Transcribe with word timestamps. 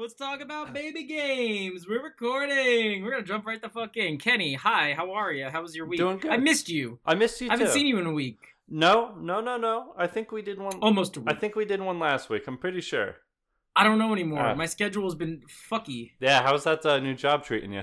let's 0.00 0.14
talk 0.14 0.40
about 0.40 0.72
baby 0.72 1.04
games. 1.04 1.86
We're 1.86 2.02
recording. 2.02 3.04
We're 3.04 3.10
gonna 3.10 3.22
jump 3.22 3.44
right 3.44 3.60
the 3.60 3.68
fuck 3.68 3.98
in. 3.98 4.16
Kenny, 4.16 4.54
hi. 4.54 4.94
How 4.94 5.12
are 5.12 5.30
you? 5.30 5.50
How 5.50 5.60
was 5.60 5.76
your 5.76 5.84
week? 5.84 5.98
Doing 5.98 6.16
good. 6.16 6.30
I 6.30 6.38
missed 6.38 6.70
you. 6.70 6.98
I 7.04 7.14
missed 7.14 7.42
you 7.42 7.48
too. 7.48 7.50
I 7.50 7.54
haven't 7.54 7.66
too. 7.66 7.72
seen 7.74 7.86
you 7.86 7.98
in 7.98 8.06
a 8.06 8.12
week. 8.12 8.38
No, 8.66 9.14
no, 9.20 9.42
no, 9.42 9.58
no. 9.58 9.92
I 9.98 10.06
think 10.06 10.32
we 10.32 10.40
did 10.40 10.58
one. 10.58 10.78
Almost 10.80 11.18
a 11.18 11.20
week. 11.20 11.28
I 11.28 11.38
think 11.38 11.54
we 11.54 11.66
did 11.66 11.82
one 11.82 11.98
last 11.98 12.30
week. 12.30 12.44
I'm 12.46 12.56
pretty 12.56 12.80
sure. 12.80 13.16
I 13.76 13.84
don't 13.84 13.98
know 13.98 14.14
anymore. 14.14 14.40
Uh. 14.46 14.54
My 14.54 14.64
schedule 14.64 15.04
has 15.04 15.14
been 15.14 15.42
fucky. 15.70 16.12
Yeah. 16.18 16.42
How's 16.44 16.64
that 16.64 16.86
uh, 16.86 16.98
new 16.98 17.14
job 17.14 17.44
treating 17.44 17.74
you? 17.74 17.82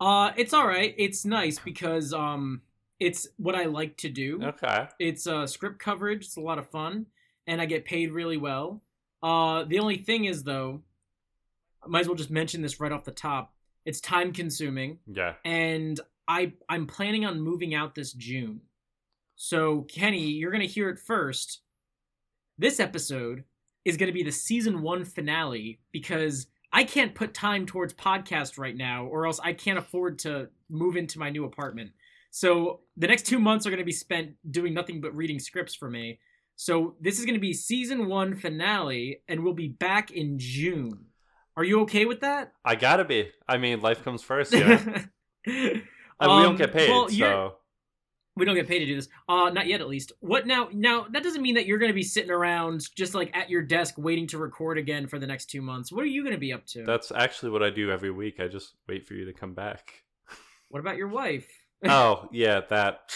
Uh, 0.00 0.32
it's 0.36 0.52
all 0.52 0.66
right. 0.66 0.92
It's 0.98 1.24
nice 1.24 1.60
because 1.60 2.12
um, 2.12 2.62
it's 2.98 3.28
what 3.36 3.54
I 3.54 3.66
like 3.66 3.96
to 3.98 4.08
do. 4.08 4.40
Okay. 4.42 4.88
It's 4.98 5.28
uh 5.28 5.46
script 5.46 5.78
coverage. 5.78 6.24
It's 6.24 6.36
a 6.36 6.40
lot 6.40 6.58
of 6.58 6.68
fun, 6.68 7.06
and 7.46 7.60
I 7.60 7.66
get 7.66 7.84
paid 7.84 8.10
really 8.10 8.38
well. 8.38 8.82
Uh, 9.22 9.64
the 9.64 9.78
only 9.78 9.98
thing 9.98 10.24
is 10.24 10.42
though, 10.42 10.82
I 11.86 11.88
might 11.88 12.00
as 12.00 12.08
well 12.08 12.16
just 12.16 12.30
mention 12.30 12.62
this 12.62 12.80
right 12.80 12.92
off 12.92 13.04
the 13.04 13.12
top. 13.12 13.52
It's 13.84 14.00
time 14.00 14.32
consuming. 14.32 14.98
Yeah. 15.06 15.34
and 15.44 15.98
I 16.28 16.54
I'm 16.68 16.86
planning 16.86 17.24
on 17.24 17.40
moving 17.40 17.74
out 17.74 17.94
this 17.94 18.12
June. 18.12 18.62
So 19.36 19.82
Kenny, 19.82 20.26
you're 20.30 20.50
gonna 20.50 20.64
hear 20.64 20.88
it 20.88 20.98
first. 20.98 21.60
This 22.58 22.80
episode 22.80 23.44
is 23.84 23.96
gonna 23.96 24.12
be 24.12 24.24
the 24.24 24.32
season 24.32 24.82
one 24.82 25.04
finale 25.04 25.78
because 25.92 26.48
I 26.72 26.82
can't 26.84 27.14
put 27.14 27.32
time 27.32 27.64
towards 27.64 27.94
podcast 27.94 28.58
right 28.58 28.76
now, 28.76 29.04
or 29.06 29.26
else 29.26 29.38
I 29.42 29.52
can't 29.52 29.78
afford 29.78 30.18
to 30.20 30.48
move 30.68 30.96
into 30.96 31.18
my 31.20 31.30
new 31.30 31.44
apartment. 31.44 31.92
So 32.32 32.80
the 32.96 33.06
next 33.06 33.26
two 33.26 33.38
months 33.38 33.66
are 33.66 33.70
gonna 33.70 33.84
be 33.84 33.92
spent 33.92 34.32
doing 34.50 34.74
nothing 34.74 35.00
but 35.00 35.14
reading 35.14 35.38
scripts 35.38 35.74
for 35.76 35.88
me. 35.88 36.18
So 36.56 36.96
this 37.00 37.20
is 37.20 37.24
gonna 37.26 37.38
be 37.38 37.52
season 37.52 38.08
one 38.08 38.34
finale, 38.34 39.22
and 39.28 39.44
we'll 39.44 39.54
be 39.54 39.68
back 39.68 40.10
in 40.10 40.38
June. 40.38 41.05
Are 41.56 41.64
you 41.64 41.80
okay 41.82 42.04
with 42.04 42.20
that? 42.20 42.52
I 42.64 42.74
gotta 42.74 43.04
be. 43.04 43.30
I 43.48 43.56
mean, 43.56 43.80
life 43.80 44.04
comes 44.04 44.22
first. 44.22 44.52
Yeah. 44.52 44.80
and 45.46 45.82
we 46.20 46.26
Um, 46.26 46.42
don't 46.42 46.56
get 46.56 46.72
paid, 46.72 46.90
well, 46.90 47.08
so 47.08 47.54
We 48.36 48.44
don't 48.44 48.54
get 48.56 48.68
paid 48.68 48.80
to 48.80 48.86
do 48.86 48.94
this. 48.96 49.08
Uh 49.28 49.48
not 49.50 49.66
yet 49.66 49.80
at 49.80 49.88
least. 49.88 50.12
What 50.20 50.46
now 50.46 50.68
now 50.72 51.06
that 51.10 51.22
doesn't 51.22 51.40
mean 51.40 51.54
that 51.54 51.64
you're 51.66 51.78
gonna 51.78 51.92
be 51.94 52.02
sitting 52.02 52.30
around 52.30 52.86
just 52.94 53.14
like 53.14 53.34
at 53.34 53.48
your 53.48 53.62
desk 53.62 53.94
waiting 53.96 54.26
to 54.28 54.38
record 54.38 54.76
again 54.76 55.06
for 55.06 55.18
the 55.18 55.26
next 55.26 55.46
two 55.46 55.62
months. 55.62 55.90
What 55.90 56.02
are 56.04 56.08
you 56.08 56.22
gonna 56.22 56.36
be 56.36 56.52
up 56.52 56.66
to? 56.68 56.84
that's 56.84 57.10
actually 57.10 57.50
what 57.52 57.62
I 57.62 57.70
do 57.70 57.90
every 57.90 58.10
week. 58.10 58.38
I 58.40 58.48
just 58.48 58.74
wait 58.86 59.06
for 59.06 59.14
you 59.14 59.24
to 59.24 59.32
come 59.32 59.54
back. 59.54 60.02
What 60.68 60.80
about 60.80 60.96
your 60.98 61.08
wife? 61.08 61.46
oh 61.86 62.28
yeah, 62.32 62.60
that. 62.68 63.10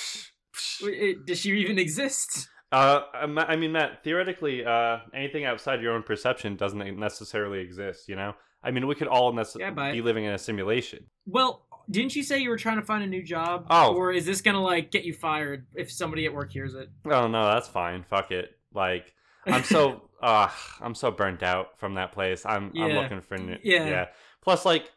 It- 0.82 1.26
Does 1.26 1.40
she 1.40 1.50
even 1.58 1.78
exist? 1.78 2.48
Uh, 2.72 3.02
I'm- 3.14 3.60
mean, 3.60 3.72
Matt. 3.72 4.02
Theoretically, 4.04 4.64
uh, 4.64 4.98
anything 5.12 5.44
outside 5.44 5.80
your 5.82 5.92
own 5.92 6.02
perception 6.02 6.56
doesn't 6.56 6.98
necessarily 6.98 7.58
exist. 7.60 8.08
You 8.08 8.16
know, 8.16 8.34
I 8.62 8.70
mean, 8.70 8.86
we 8.86 8.94
could 8.94 9.08
all 9.08 9.32
nece- 9.32 9.58
Yeah, 9.58 9.70
but- 9.70 9.92
be 9.92 10.00
living 10.02 10.24
in 10.24 10.32
a 10.32 10.38
simulation. 10.38 11.06
Well, 11.26 11.66
didn't 11.90 12.14
you 12.14 12.22
say 12.22 12.38
you 12.38 12.50
were 12.50 12.58
trying 12.58 12.78
to 12.78 12.84
find 12.86 13.02
a 13.02 13.06
new 13.06 13.22
job? 13.22 13.66
Oh. 13.70 13.94
Or 13.96 14.12
is 14.12 14.24
this 14.24 14.40
gonna 14.42 14.62
like 14.62 14.90
get 14.92 15.04
you 15.04 15.12
fired 15.12 15.66
if 15.74 15.90
somebody 15.90 16.24
at 16.26 16.32
work 16.32 16.52
hears 16.52 16.74
it? 16.74 16.88
Oh 17.06 17.26
no, 17.26 17.44
that's 17.50 17.66
fine. 17.68 18.04
Fuck 18.04 18.30
it. 18.30 18.50
Like 18.72 19.12
I'm 19.46 19.64
so 19.64 20.08
uh 20.22 20.48
I'm 20.80 20.94
so 20.94 21.10
burnt 21.10 21.42
out 21.42 21.78
from 21.80 21.94
that 21.94 22.12
place. 22.12 22.46
I'm 22.46 22.70
I'm 22.76 22.92
looking 22.92 23.20
for 23.22 23.36
new 23.38 23.56
Yeah. 23.64 24.06
Plus 24.42 24.64
like 24.64 24.88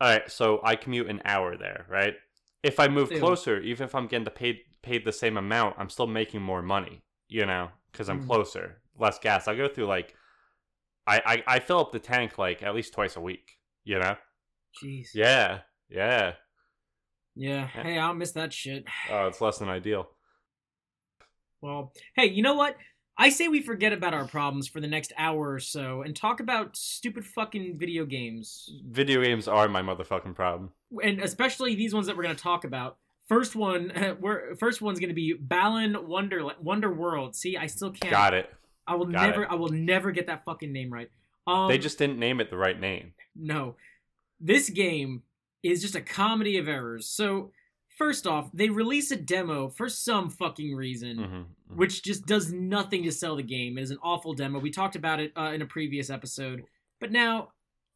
all 0.00 0.08
right, 0.10 0.28
so 0.30 0.60
I 0.64 0.74
commute 0.76 1.08
an 1.08 1.22
hour 1.24 1.56
there, 1.56 1.86
right? 1.88 2.14
If 2.62 2.80
I 2.80 2.88
move 2.88 3.12
Ew. 3.12 3.18
closer, 3.20 3.60
even 3.60 3.84
if 3.84 3.94
I'm 3.94 4.08
getting 4.08 4.24
the 4.24 4.30
paid 4.30 4.60
paid 4.86 5.04
the 5.04 5.12
same 5.12 5.36
amount, 5.36 5.76
I'm 5.78 5.90
still 5.90 6.06
making 6.06 6.40
more 6.42 6.62
money, 6.62 7.02
you 7.28 7.44
know, 7.44 7.70
cuz 7.92 8.08
I'm 8.08 8.22
Mhm. 8.22 8.26
closer, 8.26 8.80
less 8.98 9.18
gas. 9.18 9.48
I 9.48 9.54
go 9.56 9.68
through 9.68 9.86
like 9.86 10.14
I, 11.08 11.16
I 11.32 11.56
I 11.56 11.58
fill 11.60 11.80
up 11.80 11.92
the 11.92 11.98
tank 12.00 12.38
like 12.38 12.62
at 12.62 12.74
least 12.74 12.92
twice 12.94 13.16
a 13.16 13.20
week, 13.20 13.58
you 13.84 13.98
know? 13.98 14.16
Jeez. 14.82 15.08
Yeah. 15.14 15.62
Yeah. 15.88 16.34
Yeah. 17.34 17.66
Hey, 17.66 17.98
I'll 17.98 18.14
miss 18.14 18.32
that 18.32 18.52
shit. 18.52 18.84
Oh, 19.10 19.26
it's 19.26 19.40
less 19.40 19.58
than 19.58 19.68
ideal. 19.68 20.10
Well, 21.60 21.92
hey, 22.14 22.26
you 22.26 22.42
know 22.42 22.54
what? 22.54 22.76
I 23.18 23.30
say 23.30 23.48
we 23.48 23.62
forget 23.62 23.92
about 23.94 24.12
our 24.14 24.26
problems 24.28 24.68
for 24.68 24.80
the 24.80 24.86
next 24.86 25.12
hour 25.16 25.52
or 25.52 25.58
so 25.60 26.02
and 26.02 26.14
talk 26.14 26.40
about 26.40 26.76
stupid 26.76 27.24
fucking 27.24 27.78
video 27.78 28.04
games. 28.04 28.68
Video 28.84 29.22
games 29.22 29.48
are 29.48 29.68
my 29.68 29.80
motherfucking 29.80 30.34
problem. 30.34 30.72
And 31.02 31.20
especially 31.20 31.74
these 31.74 31.94
ones 31.94 32.06
that 32.08 32.16
we're 32.16 32.24
going 32.24 32.36
to 32.36 32.42
talk 32.42 32.64
about. 32.64 32.98
First 33.28 33.56
one, 33.56 33.92
we're 34.20 34.54
first 34.56 34.80
one's 34.80 35.00
going 35.00 35.08
to 35.08 35.14
be 35.14 35.32
Balan 35.32 36.06
Wonder 36.06 36.48
Wonder 36.60 36.92
World. 36.92 37.34
See, 37.34 37.56
I 37.56 37.66
still 37.66 37.90
can't. 37.90 38.10
Got 38.10 38.34
it. 38.34 38.52
I 38.86 38.94
will 38.94 39.06
Got 39.06 39.22
never 39.30 39.42
it. 39.44 39.48
I 39.50 39.54
will 39.56 39.70
never 39.70 40.12
get 40.12 40.26
that 40.28 40.44
fucking 40.44 40.72
name 40.72 40.92
right. 40.92 41.10
Um 41.46 41.68
they 41.68 41.78
just 41.78 41.98
didn't 41.98 42.18
name 42.18 42.40
it 42.40 42.50
the 42.50 42.56
right 42.56 42.78
name. 42.78 43.12
no. 43.34 43.76
This 44.38 44.68
game 44.68 45.22
is 45.62 45.80
just 45.80 45.94
a 45.94 46.00
comedy 46.02 46.58
of 46.58 46.68
errors. 46.68 47.08
So, 47.08 47.52
first 47.96 48.26
off, 48.26 48.50
they 48.52 48.68
release 48.68 49.10
a 49.10 49.16
demo 49.16 49.70
for 49.70 49.88
some 49.88 50.28
fucking 50.28 50.74
reason. 50.76 51.16
hmm 51.18 51.42
which 51.74 52.04
just 52.04 52.26
does 52.26 52.52
nothing 52.52 53.02
to 53.02 53.10
sell 53.10 53.34
the 53.34 53.42
game. 53.42 53.76
It 53.76 53.82
is 53.82 53.90
an 53.90 53.98
awful 54.00 54.34
demo. 54.34 54.60
We 54.60 54.70
talked 54.70 54.94
about 54.94 55.18
it 55.18 55.32
uh, 55.36 55.50
in 55.52 55.62
a 55.62 55.66
previous 55.66 56.10
episode. 56.10 56.62
But 57.00 57.10
now, 57.10 57.48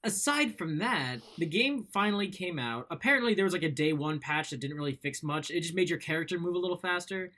aside 0.03 0.57
from 0.57 0.79
that, 0.79 1.19
the 1.39 1.47
game 1.47 1.85
finally 1.93 2.29
came 2.29 2.59
out. 2.59 2.87
Apparently, 2.91 3.35
there 3.35 3.45
was 3.45 3.53
like 3.53 3.63
a 3.63 3.71
day 3.71 3.93
one 3.93 4.19
patch 4.19 4.51
that 4.51 4.61
didn't 4.61 4.77
really 4.77 4.99
fix 5.03 5.23
much. 5.23 5.51
It 5.51 5.61
just 5.61 5.75
made 5.75 5.91
your 5.91 5.99
character 5.99 6.39
move 6.39 6.55
a 6.55 6.59
little 6.59 6.77
faster. 6.77 7.33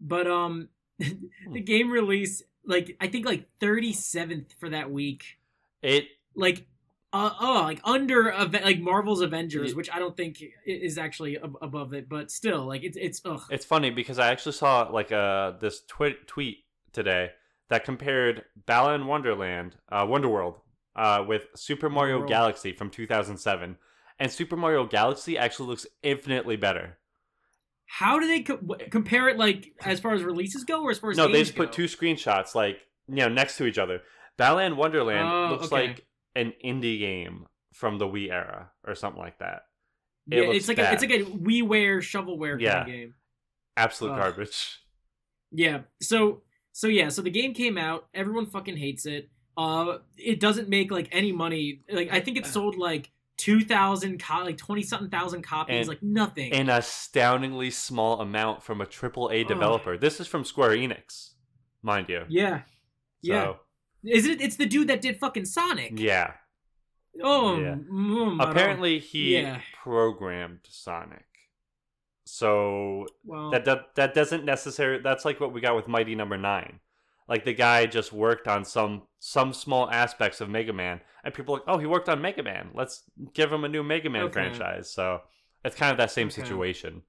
But 0.00 0.26
um, 0.26 0.68
the 0.98 1.60
game 1.60 1.90
release, 1.90 2.42
like 2.64 2.96
I 3.00 3.08
think 3.08 3.26
like 3.26 3.48
37th 3.60 4.52
for 4.58 4.70
that 4.70 4.90
week. 4.90 5.38
It 5.82 6.06
Like. 6.34 6.66
Uh, 7.12 7.30
oh, 7.40 7.62
like 7.62 7.80
under 7.84 8.34
like 8.64 8.80
Marvel's 8.80 9.20
Avengers, 9.20 9.72
which 9.72 9.88
I 9.88 10.00
don't 10.00 10.16
think 10.16 10.42
is 10.66 10.98
actually 10.98 11.38
ab- 11.38 11.56
above 11.62 11.94
it, 11.94 12.08
but 12.08 12.28
still, 12.28 12.66
like 12.66 12.82
it's 12.82 12.96
it's 13.00 13.20
ugh. 13.24 13.40
it's 13.50 13.64
funny 13.64 13.90
because 13.90 14.18
I 14.18 14.32
actually 14.32 14.54
saw 14.54 14.88
like 14.90 15.12
uh 15.12 15.52
this 15.60 15.82
twi- 15.86 16.16
tweet 16.26 16.64
today 16.92 17.30
that 17.68 17.84
compared 17.84 18.44
Balan 18.66 19.06
Wonderland, 19.06 19.76
uh, 19.92 20.04
Wonderworld, 20.04 20.56
uh, 20.96 21.24
with 21.26 21.42
Super 21.56 21.88
Mario 21.90 22.22
Wonderworld. 22.22 22.28
Galaxy 22.28 22.72
from 22.72 22.90
2007, 22.90 23.76
and 24.18 24.30
Super 24.32 24.56
Mario 24.56 24.86
Galaxy 24.86 25.36
actually 25.38 25.68
looks 25.68 25.86
infinitely 26.02 26.56
better. 26.56 26.98
How 27.86 28.18
do 28.18 28.26
they 28.26 28.40
co- 28.42 28.76
compare 28.90 29.28
it, 29.28 29.36
like 29.38 29.72
as 29.84 30.00
far 30.00 30.14
as 30.14 30.22
releases 30.22 30.64
go, 30.64 30.82
or 30.82 30.90
as 30.90 30.98
far 30.98 31.10
as 31.10 31.16
No, 31.16 31.28
they 31.28 31.40
just 31.40 31.54
put 31.54 31.72
two 31.72 31.84
screenshots 31.84 32.54
like 32.54 32.78
you 33.08 33.16
know 33.16 33.28
next 33.28 33.56
to 33.58 33.66
each 33.66 33.78
other. 33.78 34.00
Balan 34.36 34.76
Wonderland 34.76 35.28
Oh, 35.28 35.48
looks 35.52 35.66
okay. 35.72 35.88
like 35.88 36.06
an 36.34 36.52
indie 36.64 36.98
game 36.98 37.46
from 37.72 37.98
the 37.98 38.06
Wii 38.06 38.30
era 38.32 38.70
or 38.86 38.94
something 38.94 39.20
like 39.20 39.38
that. 39.38 39.62
it 40.30 40.42
Yeah, 40.42 40.50
it's 40.50 40.66
like 40.68 40.78
a, 40.78 40.82
bad. 40.82 40.94
it's 40.94 41.02
like 41.02 41.20
a 41.20 41.24
WiiWare 41.24 41.98
shovelware 41.98 42.60
Yeah. 42.60 42.72
kind 42.72 42.80
of 42.82 42.86
game. 42.94 43.14
Absolute 43.76 44.12
Ugh. 44.12 44.18
garbage. 44.20 44.78
Yeah. 45.52 45.80
So 46.00 46.42
so 46.72 46.88
yeah. 46.88 47.10
So 47.10 47.22
the 47.22 47.30
game 47.30 47.54
came 47.54 47.76
out. 47.78 48.08
Everyone 48.14 48.46
fucking 48.46 48.76
hates 48.76 49.06
it. 49.06 49.28
Uh, 49.56 49.98
it 50.16 50.40
doesn't 50.40 50.68
make 50.68 50.90
like 50.90 51.08
any 51.12 51.32
money. 51.32 51.80
Like 51.90 52.10
I 52.12 52.20
think 52.20 52.36
it 52.38 52.46
sold 52.46 52.76
like 52.76 53.10
two 53.36 53.60
thousand, 53.62 54.22
co- 54.22 54.44
like 54.44 54.56
twenty 54.56 54.82
something 54.82 55.10
thousand 55.10 55.42
copies. 55.42 55.76
And- 55.80 55.88
like 55.88 56.02
nothing. 56.02 56.52
An 56.52 56.68
astoundingly 56.68 57.70
small 57.70 58.20
amount 58.20 58.62
from 58.62 58.80
a 58.80 58.86
triple 58.86 59.30
A 59.32 59.44
developer. 59.44 59.96
This 59.98 60.20
is 60.20 60.26
from 60.26 60.44
Square 60.44 60.70
Enix, 60.70 61.30
mind 61.82 62.08
you. 62.08 62.24
yeah. 62.28 62.62
Yeah. 63.22 63.54
Is 64.04 64.26
it? 64.26 64.40
It's 64.42 64.56
the 64.56 64.66
dude 64.66 64.88
that 64.88 65.00
did 65.00 65.18
fucking 65.18 65.46
Sonic. 65.46 65.92
yeah. 65.98 66.32
Oh. 67.22 67.58
Yeah. 67.60 67.76
mm, 67.76 68.36
Apparently, 68.42 68.98
he 68.98 69.38
Yeah. 69.38 69.60
programmed 69.82 70.60
Sonic. 70.68 71.24
So 72.26 73.06
Well. 73.24 73.50
that, 73.50 73.64
that 73.66 73.94
that 73.96 74.14
doesn't 74.14 74.44
necessarily. 74.44 75.02
That's 75.02 75.24
like 75.24 75.40
what 75.40 75.52
we 75.52 75.60
got 75.60 75.76
with 75.76 75.88
Mighty 75.88 76.14
Number 76.14 76.36
Nine. 76.38 76.80
Like 77.28 77.44
the 77.44 77.54
guy 77.54 77.86
just 77.86 78.12
worked 78.12 78.48
on 78.48 78.64
some 78.64 79.02
some 79.18 79.52
small 79.54 79.90
aspects 79.90 80.40
of 80.42 80.50
Mega 80.50 80.72
Man, 80.72 81.00
and 81.24 81.32
people 81.32 81.54
are 81.54 81.58
like, 81.58 81.68
oh, 81.68 81.78
he 81.78 81.86
worked 81.86 82.08
on 82.10 82.20
Mega 82.20 82.42
Man. 82.42 82.70
Let's 82.74 83.02
give 83.32 83.50
him 83.52 83.64
a 83.64 83.68
new 83.68 83.82
Mega 83.82 84.10
Man 84.10 84.24
Okay. 84.24 84.32
franchise. 84.32 84.90
So 84.90 85.20
it's 85.64 85.74
kind 85.76 85.90
of 85.90 85.96
that 85.98 86.10
same 86.10 86.26
Okay. 86.28 86.42
situation. 86.42 87.02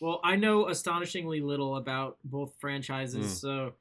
Well, 0.00 0.20
I 0.24 0.34
know 0.36 0.68
astonishingly 0.68 1.40
little 1.40 1.76
about 1.76 2.18
both 2.24 2.56
franchises, 2.60 3.34
Mm. 3.34 3.40
so 3.40 3.72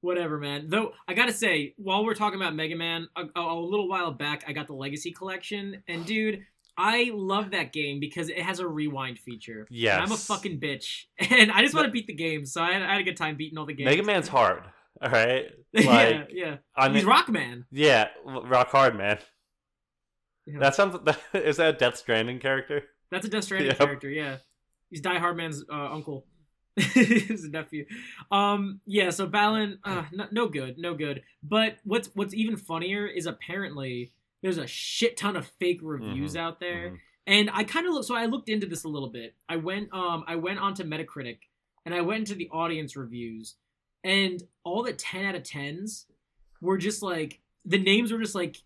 whatever, 0.00 0.38
man. 0.38 0.68
Though 0.70 0.94
I 1.06 1.12
gotta 1.12 1.32
say, 1.32 1.74
while 1.76 2.04
we're 2.04 2.14
talking 2.14 2.40
about 2.40 2.54
Mega 2.54 2.76
Man, 2.76 3.08
a, 3.16 3.26
a 3.36 3.54
little 3.60 3.88
while 3.88 4.10
back 4.12 4.44
I 4.46 4.52
got 4.52 4.66
the 4.68 4.72
Legacy 4.74 5.12
Collection, 5.12 5.82
and 5.86 6.06
dude, 6.06 6.46
I 6.78 7.10
love 7.12 7.50
that 7.50 7.72
game 7.74 8.00
because 8.00 8.30
it 8.30 8.38
has 8.40 8.60
a 8.60 8.66
rewind 8.68 9.18
feature. 9.18 9.66
And 9.70 10.02
I'm 10.02 10.12
a 10.12 10.16
fucking 10.16 10.60
bitch, 10.60 11.06
and 11.18 11.50
I 11.52 11.60
just 11.60 11.74
want 11.74 11.84
to 11.86 11.92
beat 11.92 12.06
the 12.06 12.14
game, 12.14 12.46
so 12.46 12.62
I 12.62 12.72
had, 12.72 12.82
I 12.82 12.92
had 12.92 13.00
a 13.02 13.04
good 13.04 13.16
time 13.18 13.36
beating 13.36 13.58
all 13.58 13.66
the 13.66 13.74
games. 13.74 13.84
Mega 13.90 14.02
Man's 14.04 14.28
hard. 14.28 14.62
All 15.02 15.10
right. 15.10 15.46
yeah, 15.72 15.86
Like 15.90 16.28
yeah. 16.32 16.56
I 16.76 16.88
He's 16.88 17.04
mean, 17.04 17.12
Rockman. 17.14 17.64
yeah, 17.70 18.08
rock 18.24 18.70
hard, 18.70 18.96
man. 18.96 19.18
Yeah. 20.46 20.58
That 20.60 20.74
sounds. 20.74 20.96
Is 21.34 21.58
that 21.58 21.74
a 21.74 21.78
Death 21.78 21.96
Stranding 21.96 22.38
character? 22.38 22.82
That's 23.10 23.26
a 23.26 23.28
Death 23.28 23.44
Stranding 23.44 23.68
Yep. 23.70 23.78
character. 23.78 24.10
Yeah, 24.10 24.36
he's 24.90 25.00
Die 25.00 25.18
Hard 25.18 25.36
Man's 25.36 25.64
uh, 25.70 25.92
uncle. 25.92 26.26
his 26.76 27.48
nephew. 27.48 27.86
Um, 28.30 28.80
yeah. 28.86 29.10
So 29.10 29.26
Balan, 29.26 29.78
uh, 29.84 30.04
no, 30.12 30.26
no 30.30 30.46
good, 30.48 30.78
no 30.78 30.94
good. 30.94 31.22
But 31.42 31.78
what's 31.84 32.08
what's 32.14 32.34
even 32.34 32.56
funnier 32.56 33.06
is 33.06 33.26
apparently 33.26 34.12
there's 34.42 34.58
a 34.58 34.66
shit 34.66 35.16
ton 35.16 35.34
of 35.36 35.50
fake 35.58 35.80
reviews 35.82 36.34
Mhm, 36.34 36.38
out 36.40 36.60
there, 36.60 36.90
Mhm. 36.92 36.98
and 37.26 37.50
I 37.52 37.64
kind 37.64 37.86
of 37.88 37.94
look. 37.94 38.04
So 38.04 38.14
I 38.14 38.26
looked 38.26 38.48
into 38.48 38.66
this 38.66 38.84
a 38.84 38.88
little 38.88 39.10
bit. 39.10 39.34
I 39.48 39.56
went 39.56 39.92
um 39.92 40.22
I 40.28 40.36
went 40.36 40.60
onto 40.60 40.84
Metacritic 40.84 41.38
and 41.84 41.92
I 41.94 42.00
went 42.02 42.20
into 42.20 42.34
the 42.36 42.48
audience 42.50 42.96
reviews, 42.96 43.56
and 44.04 44.42
all 44.64 44.82
the 44.82 44.92
ten 44.92 45.24
out 45.24 45.34
of 45.34 45.42
tens 45.42 46.06
were 46.60 46.78
just 46.78 47.02
like 47.02 47.40
the 47.64 47.78
names 47.78 48.12
were 48.12 48.18
just 48.18 48.34
like 48.34 48.56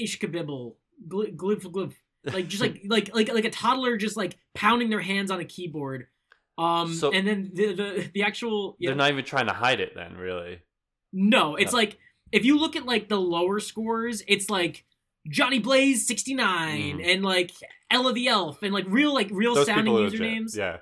Ishkabibble, 0.00 0.74
gl- 1.08 1.36
glib 1.36 1.60
glib, 1.72 1.92
like 2.24 2.48
just 2.48 2.62
like 2.62 2.82
like 2.86 3.14
like 3.14 3.32
like 3.32 3.44
a 3.44 3.50
toddler 3.50 3.96
just 3.96 4.16
like 4.16 4.36
pounding 4.54 4.90
their 4.90 5.00
hands 5.00 5.30
on 5.30 5.40
a 5.40 5.44
keyboard. 5.44 6.06
Um, 6.58 6.92
So- 6.94 7.12
and 7.12 7.26
then 7.26 7.50
the 7.54 7.72
the 7.74 8.10
the 8.14 8.22
actual 8.22 8.76
They're 8.80 8.94
not 8.94 9.10
even 9.10 9.24
trying 9.24 9.46
to 9.48 9.52
hide 9.54 9.80
it 9.80 9.92
then, 9.94 10.16
really. 10.16 10.60
no, 11.12 11.56
it's 11.56 11.72
like 11.72 11.98
if 12.32 12.44
you 12.44 12.58
look 12.58 12.76
at 12.76 12.86
like 12.86 13.08
the 13.08 13.20
lower 13.20 13.58
scores, 13.60 14.22
it's 14.28 14.48
like 14.50 14.84
Johnny 15.28 15.58
Blaze 15.58 16.06
sixty 16.06 16.34
Mhm. 16.34 17.04
and 17.04 17.22
like 17.22 17.52
Ella 17.90 18.12
the 18.12 18.28
Elf 18.28 18.62
and 18.62 18.72
like 18.72 18.84
real 18.88 19.12
like 19.12 19.28
real 19.32 19.54
Those 19.54 19.66
sounding 19.66 19.86
people 19.86 19.98
are 20.00 20.04
legit. 20.04 20.20
usernames. 20.20 20.56
Yeah. 20.56 20.78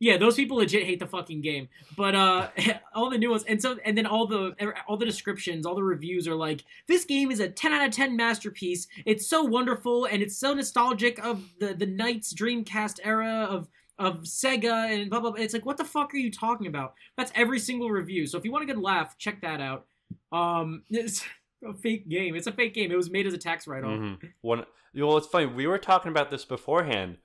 Yeah, 0.00 0.16
those 0.16 0.34
people 0.34 0.56
legit 0.56 0.84
hate 0.84 0.98
the 0.98 1.06
fucking 1.06 1.40
game. 1.40 1.68
But 1.96 2.14
uh 2.14 2.48
all 2.94 3.10
the 3.10 3.18
new 3.18 3.30
ones 3.30 3.44
and 3.46 3.60
so 3.62 3.78
and 3.84 3.96
then 3.96 4.06
all 4.06 4.26
the 4.26 4.54
all 4.86 4.96
the 4.96 5.06
descriptions, 5.06 5.64
all 5.66 5.74
the 5.74 5.84
reviews 5.84 6.26
are 6.26 6.34
like 6.34 6.64
this 6.88 7.04
game 7.04 7.30
is 7.30 7.40
a 7.40 7.48
10 7.48 7.72
out 7.72 7.86
of 7.86 7.92
10 7.94 8.16
masterpiece. 8.16 8.86
It's 9.06 9.26
so 9.26 9.42
wonderful 9.44 10.06
and 10.06 10.22
it's 10.22 10.36
so 10.36 10.52
nostalgic 10.54 11.24
of 11.24 11.42
the 11.60 11.74
the 11.74 11.86
NiGHTS 11.86 12.34
Dreamcast 12.34 13.00
era 13.04 13.46
of 13.48 13.68
of 13.98 14.22
Sega 14.22 14.92
and 14.92 15.08
blah 15.08 15.20
blah 15.20 15.30
blah. 15.30 15.40
It's 15.42 15.54
like 15.54 15.64
what 15.64 15.76
the 15.76 15.84
fuck 15.84 16.12
are 16.12 16.18
you 16.18 16.30
talking 16.32 16.66
about? 16.66 16.94
That's 17.16 17.30
every 17.34 17.60
single 17.60 17.90
review. 17.90 18.26
So 18.26 18.36
if 18.36 18.44
you 18.44 18.50
want 18.52 18.64
a 18.64 18.66
good 18.66 18.82
laugh, 18.82 19.16
check 19.16 19.40
that 19.42 19.60
out. 19.60 19.86
Um 20.32 20.82
it's 20.90 21.24
a 21.64 21.72
fake 21.72 22.08
game. 22.08 22.34
It's 22.34 22.48
a 22.48 22.52
fake 22.52 22.74
game. 22.74 22.90
It 22.90 22.96
was 22.96 23.10
made 23.10 23.26
as 23.26 23.32
a 23.32 23.38
tax 23.38 23.66
write 23.68 23.84
off. 23.84 23.98
Mhm. 23.98 24.32
One. 24.40 24.66
Well, 24.96 25.16
it's 25.16 25.26
funny. 25.26 25.46
We 25.46 25.66
were 25.66 25.78
talking 25.78 26.10
about 26.10 26.30
this 26.30 26.44
beforehand. 26.44 27.16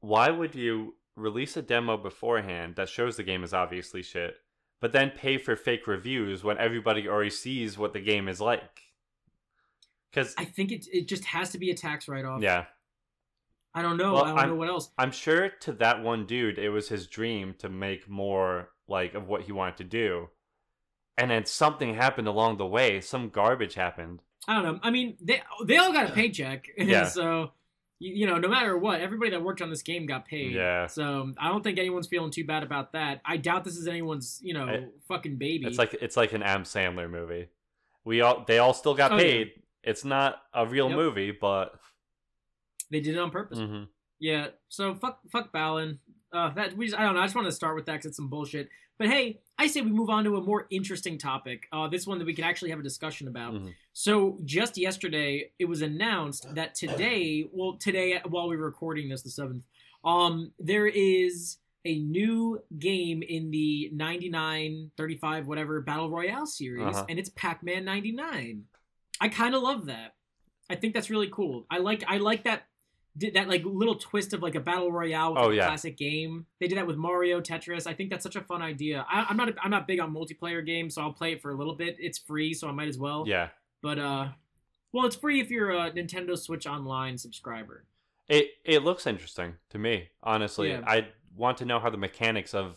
Why 0.00 0.30
would 0.30 0.54
you 0.54 0.94
release 1.16 1.56
a 1.56 1.62
demo 1.62 1.96
beforehand 1.96 2.76
that 2.76 2.88
shows 2.88 3.16
the 3.16 3.22
game 3.22 3.42
is 3.42 3.54
obviously 3.54 4.02
shit, 4.02 4.36
but 4.80 4.92
then 4.92 5.10
pay 5.10 5.38
for 5.38 5.56
fake 5.56 5.86
reviews 5.86 6.44
when 6.44 6.58
everybody 6.58 7.08
already 7.08 7.30
sees 7.30 7.78
what 7.78 7.92
the 7.92 8.00
game 8.00 8.28
is 8.28 8.40
like? 8.40 8.82
Because 10.10 10.34
I 10.38 10.44
think 10.44 10.72
it 10.72 10.86
it 10.92 11.08
just 11.08 11.24
has 11.24 11.50
to 11.50 11.58
be 11.58 11.70
a 11.70 11.74
tax 11.76 12.08
write 12.08 12.24
off. 12.24 12.40
yeah, 12.42 12.64
I 13.74 13.82
don't 13.82 13.96
know. 13.96 14.14
Well, 14.14 14.24
I 14.24 14.28
don't 14.28 14.38
I'm- 14.38 14.48
know 14.50 14.54
what 14.54 14.68
else. 14.68 14.90
I'm 14.98 15.10
sure 15.10 15.50
to 15.60 15.72
that 15.72 16.02
one 16.02 16.26
dude, 16.26 16.58
it 16.58 16.70
was 16.70 16.88
his 16.88 17.06
dream 17.06 17.54
to 17.58 17.68
make 17.68 18.08
more 18.08 18.70
like 18.88 19.14
of 19.14 19.28
what 19.28 19.42
he 19.42 19.52
wanted 19.52 19.76
to 19.78 19.84
do, 19.84 20.28
and 21.18 21.30
then 21.30 21.44
something 21.44 21.94
happened 21.94 22.28
along 22.28 22.56
the 22.58 22.66
way. 22.66 23.00
Some 23.00 23.28
garbage 23.30 23.74
happened. 23.74 24.22
I 24.48 24.54
don't 24.54 24.64
know. 24.64 24.80
I 24.82 24.90
mean, 24.90 25.16
they 25.20 25.42
they 25.64 25.76
all 25.76 25.92
got 25.92 26.08
a 26.10 26.12
paycheck, 26.12 26.68
Yeah. 26.78 27.04
so 27.08 27.52
you, 27.98 28.14
you 28.14 28.26
know, 28.26 28.38
no 28.38 28.48
matter 28.48 28.76
what, 28.76 29.00
everybody 29.00 29.30
that 29.30 29.42
worked 29.42 29.62
on 29.62 29.70
this 29.70 29.82
game 29.82 30.06
got 30.06 30.26
paid. 30.26 30.52
Yeah. 30.52 30.86
So 30.86 31.32
I 31.38 31.48
don't 31.48 31.62
think 31.64 31.78
anyone's 31.78 32.06
feeling 32.06 32.30
too 32.30 32.44
bad 32.44 32.62
about 32.62 32.92
that. 32.92 33.20
I 33.24 33.36
doubt 33.36 33.64
this 33.64 33.76
is 33.76 33.86
anyone's, 33.88 34.38
you 34.42 34.54
know, 34.54 34.90
fucking 35.08 35.36
baby. 35.36 35.66
It's 35.66 35.78
like 35.78 35.94
it's 36.00 36.16
like 36.16 36.32
an 36.32 36.42
Adam 36.42 36.64
Sandler 36.64 37.08
movie. 37.10 37.48
We 38.04 38.20
all 38.20 38.44
they 38.46 38.58
all 38.58 38.74
still 38.74 38.94
got 38.94 39.12
Oh, 39.12 39.16
yeah. 39.16 39.22
paid. 39.22 39.52
It's 39.82 40.04
not 40.04 40.42
a 40.52 40.66
real 40.66 40.88
Yep. 40.88 40.96
movie, 40.96 41.30
but 41.32 41.78
they 42.90 43.00
did 43.00 43.14
it 43.16 43.18
on 43.18 43.30
purpose. 43.30 43.58
Mm-hmm. 43.58 43.84
Yeah. 44.18 44.48
So 44.68 44.94
fuck, 44.94 45.20
fuck 45.30 45.52
Balan. 45.52 45.98
Uh, 46.32 46.50
that 46.54 46.76
we 46.76 46.86
just, 46.86 46.98
I 46.98 47.02
don't 47.04 47.14
know. 47.14 47.20
I 47.20 47.24
just 47.24 47.34
want 47.34 47.46
to 47.46 47.52
start 47.52 47.76
with 47.76 47.86
that 47.86 47.92
because 47.92 48.06
it's 48.06 48.16
some 48.16 48.28
bullshit. 48.28 48.68
But 48.98 49.08
hey, 49.08 49.40
I 49.58 49.66
say 49.66 49.80
we 49.82 49.90
move 49.90 50.08
on 50.10 50.24
to 50.24 50.36
a 50.36 50.40
more 50.42 50.66
interesting 50.70 51.18
topic. 51.18 51.66
Uh, 51.72 51.86
this 51.88 52.06
one 52.06 52.18
that 52.18 52.24
we 52.24 52.34
can 52.34 52.44
actually 52.44 52.70
have 52.70 52.80
a 52.80 52.82
discussion 52.82 53.28
about. 53.28 53.54
Mhm. 53.54 53.74
So 53.92 54.38
just 54.44 54.76
yesterday, 54.78 55.50
it 55.58 55.66
was 55.66 55.82
announced 55.82 56.54
that 56.54 56.74
today, 56.74 57.46
well, 57.52 57.74
today 57.74 58.20
while 58.26 58.48
we 58.48 58.56
were 58.56 58.64
recording 58.66 59.08
this, 59.08 59.22
the 59.22 59.30
seventh, 59.30 59.64
um, 60.04 60.52
there 60.58 60.86
is 60.86 61.58
a 61.84 61.98
new 62.00 62.60
game 62.78 63.22
in 63.22 63.50
the 63.50 63.90
99, 63.92 64.90
35, 64.96 65.46
whatever 65.46 65.80
Battle 65.80 66.10
Royale 66.10 66.46
series, 66.46 66.96
Uh-huh. 66.96 67.06
and 67.08 67.18
it's 67.18 67.28
Pac-Man 67.30 67.84
99. 67.84 68.64
I 69.20 69.28
kind 69.28 69.54
of 69.54 69.62
love 69.62 69.86
that. 69.86 70.14
I 70.68 70.74
think 70.74 70.94
that's 70.94 71.10
really 71.10 71.28
cool. 71.30 71.64
I 71.70 71.78
like 71.78 72.02
I 72.08 72.16
like 72.16 72.42
that 72.44 72.66
did 73.16 73.34
that 73.34 73.48
like 73.48 73.62
little 73.64 73.94
twist 73.96 74.32
of 74.32 74.42
like 74.42 74.54
a 74.54 74.60
battle 74.60 74.92
royale 74.92 75.34
with 75.34 75.42
Oh, 75.42 75.50
a 75.50 75.54
yeah. 75.54 75.66
classic 75.66 75.96
game. 75.96 76.46
They 76.60 76.68
did 76.68 76.76
that 76.78 76.86
with 76.86 76.96
Mario, 76.96 77.40
Tetris. 77.40 77.86
I 77.86 77.94
think 77.94 78.10
that's 78.10 78.22
such 78.22 78.36
a 78.36 78.40
fun 78.42 78.62
idea. 78.62 79.06
I, 79.08 79.26
I'm 79.28 79.36
not 79.36 79.52
I'm 79.62 79.70
not 79.70 79.86
big 79.86 80.00
on 80.00 80.12
multiplayer 80.14 80.64
games, 80.64 80.94
so 80.94 81.02
I'll 81.02 81.12
play 81.12 81.32
it 81.32 81.40
for 81.42 81.50
a 81.50 81.54
little 81.54 81.74
bit. 81.74 81.96
It's 81.98 82.18
free, 82.18 82.52
so 82.54 82.68
I 82.68 82.72
might 82.72 82.88
as 82.88 82.98
well. 82.98 83.24
yeah. 83.26 83.48
But 83.82 83.98
uh, 83.98 84.28
well, 84.92 85.06
it's 85.06 85.16
free 85.16 85.40
if 85.40 85.50
you're 85.50 85.70
a 85.70 85.90
Nintendo 85.90 86.36
Switch 86.38 86.66
Online 86.66 87.18
subscriber. 87.18 87.84
It 88.28 88.50
it 88.64 88.82
looks 88.82 89.06
interesting 89.06 89.54
to 89.70 89.78
me, 89.78 90.08
honestly. 90.22 90.70
Yeah. 90.70 90.82
I 90.86 91.08
want 91.36 91.58
to 91.58 91.64
know 91.64 91.78
how 91.78 91.90
the 91.90 91.98
mechanics 91.98 92.54
of 92.54 92.76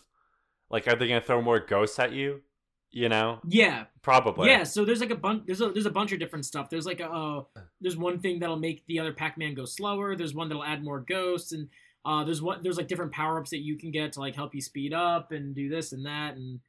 like 0.70 0.88
are 0.88 0.96
they 0.96 1.08
going 1.08 1.20
to 1.22 1.26
throw 1.26 1.42
more 1.42 1.60
ghosts 1.60 1.98
at 2.00 2.12
you? 2.12 2.42
You 2.92 3.08
know? 3.08 3.40
Yeah, 3.48 3.86
Probably. 4.02 4.50
yeah. 4.50 4.64
So 4.64 4.84
there's 4.84 5.00
like 5.00 5.12
a 5.12 5.16
bunch. 5.16 5.44
There's 5.46 5.62
a 5.62 5.70
there's 5.70 5.86
a 5.86 5.92
bunch 5.92 6.12
of 6.12 6.20
different 6.20 6.46
stuff. 6.46 6.70
There's 6.70 6.86
like 6.88 7.00
a 7.00 7.10
uh, 7.10 7.44
there's 7.80 7.96
one 7.98 8.20
thing 8.20 8.40
that'll 8.40 8.58
make 8.58 8.86
the 8.88 9.00
other 9.00 9.14
Pac-Man 9.14 9.54
go 9.54 9.66
slower. 9.66 10.16
There's 10.16 10.34
one 10.34 10.50
that'll 10.50 10.64
add 10.64 10.84
more 10.84 11.00
ghosts, 11.00 11.52
and 11.52 11.70
uh, 12.04 12.24
there's 12.24 12.42
one 12.42 12.64
there's 12.64 12.78
like 12.78 12.88
different 12.88 13.12
power 13.12 13.40
ups 13.40 13.52
that 13.52 13.60
you 13.60 13.78
can 13.78 13.92
get 13.92 14.14
to 14.14 14.20
like 14.20 14.36
help 14.36 14.56
you 14.56 14.62
speed 14.62 14.92
up 14.94 15.32
and 15.32 15.54
do 15.54 15.70
this 15.70 15.92
and 15.92 16.06
that 16.08 16.36
and 16.36 16.60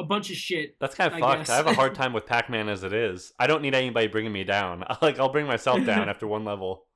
a 0.00 0.02
bunch 0.04 0.30
of 0.30 0.36
shit. 0.36 0.76
That's 0.80 0.94
kind 0.96 1.12
of 1.12 1.16
I 1.16 1.20
fucked. 1.20 1.38
guess. 1.40 1.50
I 1.50 1.56
have 1.56 1.66
a 1.68 1.74
hard 1.74 1.94
time 1.96 2.12
with 2.12 2.26
Pac-Man 2.26 2.68
as 2.68 2.82
it 2.82 2.92
is. 2.92 3.32
I 3.38 3.46
don't 3.46 3.62
need 3.62 3.74
anybody 3.76 4.08
bringing 4.08 4.32
me 4.32 4.42
down. 4.44 4.84
Like 5.02 5.20
I'll 5.20 5.30
bring 5.32 5.46
myself 5.46 5.84
down 5.84 6.08
after 6.12 6.26
one 6.26 6.44
level. 6.44 6.86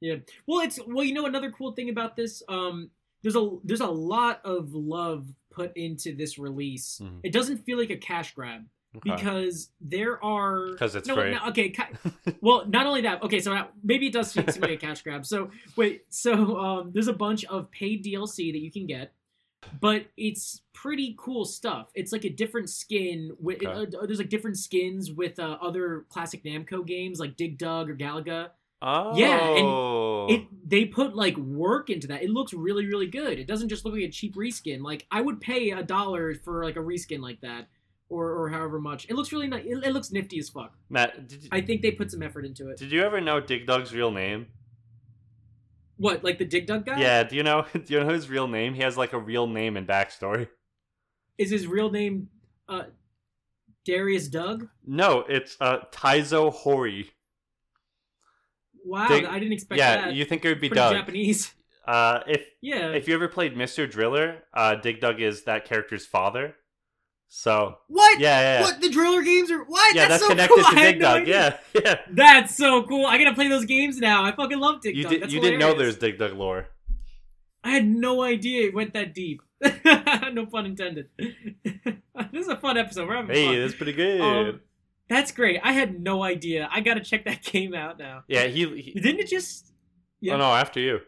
Yeah. 0.00 0.16
Well, 0.46 0.60
it's 0.60 0.78
well, 0.86 1.04
you 1.04 1.14
know, 1.14 1.24
another 1.24 1.50
cool 1.50 1.72
thing 1.72 1.88
about 1.88 2.16
this, 2.16 2.42
um, 2.50 2.90
there's 3.22 3.36
a 3.36 3.56
there's 3.64 3.80
a 3.80 3.86
lot 3.86 4.40
of 4.44 4.74
love 4.74 5.26
put 5.54 5.76
into 5.76 6.14
this 6.14 6.38
release. 6.38 7.00
Mhm. 7.02 7.20
It 7.22 7.32
doesn't 7.32 7.58
feel 7.64 7.78
like 7.78 7.90
a 7.90 7.96
cash 7.96 8.34
grab 8.34 8.66
Okay. 8.96 9.10
because 9.14 9.70
there 9.80 10.22
are 10.24 10.74
'Cause 10.76 10.94
it's 10.94 11.08
no, 11.08 11.14
free. 11.16 11.32
no, 11.32 11.38
okay, 11.48 11.70
ki- 11.70 11.82
well, 12.40 12.66
not 12.66 12.86
only 12.86 13.00
that. 13.02 13.22
Okay, 13.22 13.40
so 13.40 13.54
now- 13.54 13.68
maybe 13.82 14.06
it 14.08 14.12
does 14.12 14.30
seem 14.32 14.44
like 14.46 14.70
a 14.70 14.76
cash 14.76 15.02
grab. 15.02 15.24
So 15.26 15.50
wait, 15.76 16.04
so 16.10 16.58
um, 16.58 16.90
there's 16.92 17.08
a 17.08 17.12
bunch 17.12 17.44
of 17.46 17.70
paid 17.70 18.04
DLC 18.04 18.52
that 18.52 18.58
you 18.60 18.70
can 18.70 18.86
get. 18.86 19.12
But 19.80 20.08
it's 20.18 20.60
pretty 20.74 21.14
cool 21.18 21.46
stuff. 21.46 21.90
It's 21.94 22.12
like 22.12 22.24
a 22.26 22.28
different 22.28 22.68
skin. 22.68 23.32
With 23.40 23.64
Okay. 23.64 23.96
uh, 23.96 24.04
there's 24.04 24.18
like 24.18 24.28
different 24.28 24.58
skins 24.58 25.10
with 25.10 25.38
uh, 25.38 25.56
other 25.62 26.04
classic 26.10 26.44
Namco 26.44 26.86
games 26.86 27.18
like 27.18 27.36
Dig 27.36 27.56
Dug 27.56 27.88
or 27.88 27.96
Galaga. 27.96 28.50
Oh. 28.86 29.16
Yeah, 29.16 30.28
and 30.28 30.30
it 30.30 30.46
they 30.68 30.84
put 30.84 31.16
like 31.16 31.38
work 31.38 31.88
into 31.88 32.06
that. 32.08 32.22
It 32.22 32.28
looks 32.28 32.52
really 32.52 32.84
really 32.84 33.06
good. 33.06 33.38
It 33.38 33.46
doesn't 33.46 33.70
just 33.70 33.82
look 33.86 33.94
like 33.94 34.02
a 34.02 34.10
cheap 34.10 34.36
reskin. 34.36 34.82
Like 34.82 35.06
I 35.10 35.22
would 35.22 35.40
pay 35.40 35.70
a 35.70 35.82
dollar 35.82 36.34
for 36.34 36.62
like 36.62 36.76
a 36.76 36.80
reskin 36.80 37.20
like 37.20 37.40
that, 37.40 37.68
or 38.10 38.30
or 38.32 38.50
however 38.50 38.78
much. 38.78 39.06
It 39.08 39.14
looks 39.14 39.32
really 39.32 39.46
nice. 39.46 39.64
It, 39.64 39.82
it 39.82 39.94
looks 39.94 40.12
nifty 40.12 40.38
as 40.38 40.50
fuck. 40.50 40.76
Matt, 40.90 41.14
you, 41.30 41.48
I 41.50 41.62
think 41.62 41.80
they 41.80 41.92
put 41.92 42.10
some 42.10 42.22
effort 42.22 42.44
into 42.44 42.68
it. 42.68 42.76
did 42.76 42.92
you 42.92 43.02
ever 43.02 43.22
know 43.22 43.40
Dig 43.40 43.66
Dug's 43.66 43.94
real 43.94 44.10
name? 44.10 44.48
What 45.96 46.22
like 46.22 46.38
the 46.38 46.44
Dig 46.44 46.66
Dug 46.66 46.84
guy? 46.84 47.00
Yeah, 47.00 47.22
do 47.22 47.36
you 47.36 47.42
know 47.42 47.64
do 47.72 47.82
you 47.88 48.00
know 48.00 48.12
his 48.12 48.28
real 48.28 48.48
name? 48.48 48.74
He 48.74 48.82
has 48.82 48.98
like 48.98 49.14
a 49.14 49.18
real 49.18 49.46
name 49.46 49.78
and 49.78 49.88
backstory. 49.88 50.48
Is 51.38 51.50
his 51.50 51.66
real 51.66 51.90
name 51.90 52.28
uh 52.68 52.84
Darius 53.86 54.28
Doug? 54.28 54.68
No, 54.86 55.24
it's 55.26 55.56
uh 55.58 55.86
Taizo 55.90 56.52
Hori. 56.52 57.10
Wow, 58.84 59.08
Dig- 59.08 59.24
I 59.24 59.38
didn't 59.38 59.54
expect 59.54 59.78
yeah, 59.78 59.96
that. 60.06 60.14
you 60.14 60.24
think 60.24 60.44
it 60.44 60.48
would 60.48 60.60
be 60.60 60.68
Pretty 60.68 60.80
Doug. 60.80 60.94
Japanese. 60.94 61.52
Uh 61.86 62.20
if 62.26 62.46
Yeah. 62.62 62.92
if 62.92 63.06
you 63.08 63.14
ever 63.14 63.28
played 63.28 63.54
Mr. 63.54 63.90
Driller, 63.90 64.44
uh 64.54 64.74
Dig 64.76 65.00
Dug 65.00 65.20
is 65.20 65.44
that 65.44 65.66
character's 65.66 66.06
father. 66.06 66.54
So 67.28 67.76
what? 67.88 68.20
yeah, 68.20 68.40
yeah, 68.40 68.58
yeah. 68.58 68.62
What 68.62 68.80
the 68.80 68.88
driller 68.88 69.20
games 69.22 69.50
are? 69.50 69.62
What? 69.64 69.94
Yeah, 69.94 70.08
that's, 70.08 70.22
so 70.22 70.28
connected 70.30 70.54
cool. 70.54 70.64
to 70.64 70.70
I 70.76 70.80
had 70.80 70.92
Dig 70.92 71.00
no 71.02 71.08
Dug. 71.08 71.22
idea. 71.22 71.58
Yeah, 71.74 71.80
yeah. 71.84 72.00
That's 72.10 72.56
so 72.56 72.84
cool. 72.84 73.04
I 73.04 73.18
gotta 73.18 73.34
play 73.34 73.48
those 73.48 73.66
games 73.66 73.98
now. 73.98 74.24
I 74.24 74.32
fucking 74.32 74.58
love 74.58 74.80
Dig 74.80 74.96
You 74.96 75.02
Dug. 75.02 75.12
did 75.12 75.22
That's 75.24 75.32
you 75.34 75.40
didn't 75.42 75.58
know 75.60 75.74
there's 75.74 75.98
Dig 75.98 76.16
Dug 76.18 76.32
lore. 76.32 76.68
I 77.62 77.70
had 77.72 77.86
no 77.86 78.22
idea 78.22 78.68
it 78.68 78.74
went 78.74 78.94
that 78.94 79.12
deep. 79.14 79.42
no 80.32 80.46
pun 80.46 80.64
intended. 80.64 81.08
this 81.18 81.66
is 82.34 82.48
a 82.48 82.56
fun 82.56 82.78
episode. 82.78 83.08
We're 83.08 83.16
having 83.16 83.34
Hey, 83.34 83.46
fun. 83.48 83.60
that's 83.60 83.74
pretty 83.74 83.92
good. 83.92 84.20
Um, 84.22 84.60
that's 85.08 85.32
great. 85.32 85.60
I 85.62 85.72
had 85.72 86.00
no 86.00 86.22
idea. 86.22 86.68
I 86.70 86.80
gotta 86.80 87.00
check 87.00 87.24
that 87.24 87.42
game 87.52 87.74
out 87.74 87.98
now. 87.98 88.22
yeah, 88.28 88.46
he, 88.46 88.66
he 88.80 88.92
Didn't 89.00 89.20
it 89.20 89.28
just? 89.28 89.72
Yeah. 90.20 90.34
Oh 90.34 90.38
no, 90.38 90.44
after 90.54 90.80
you. 90.80 91.00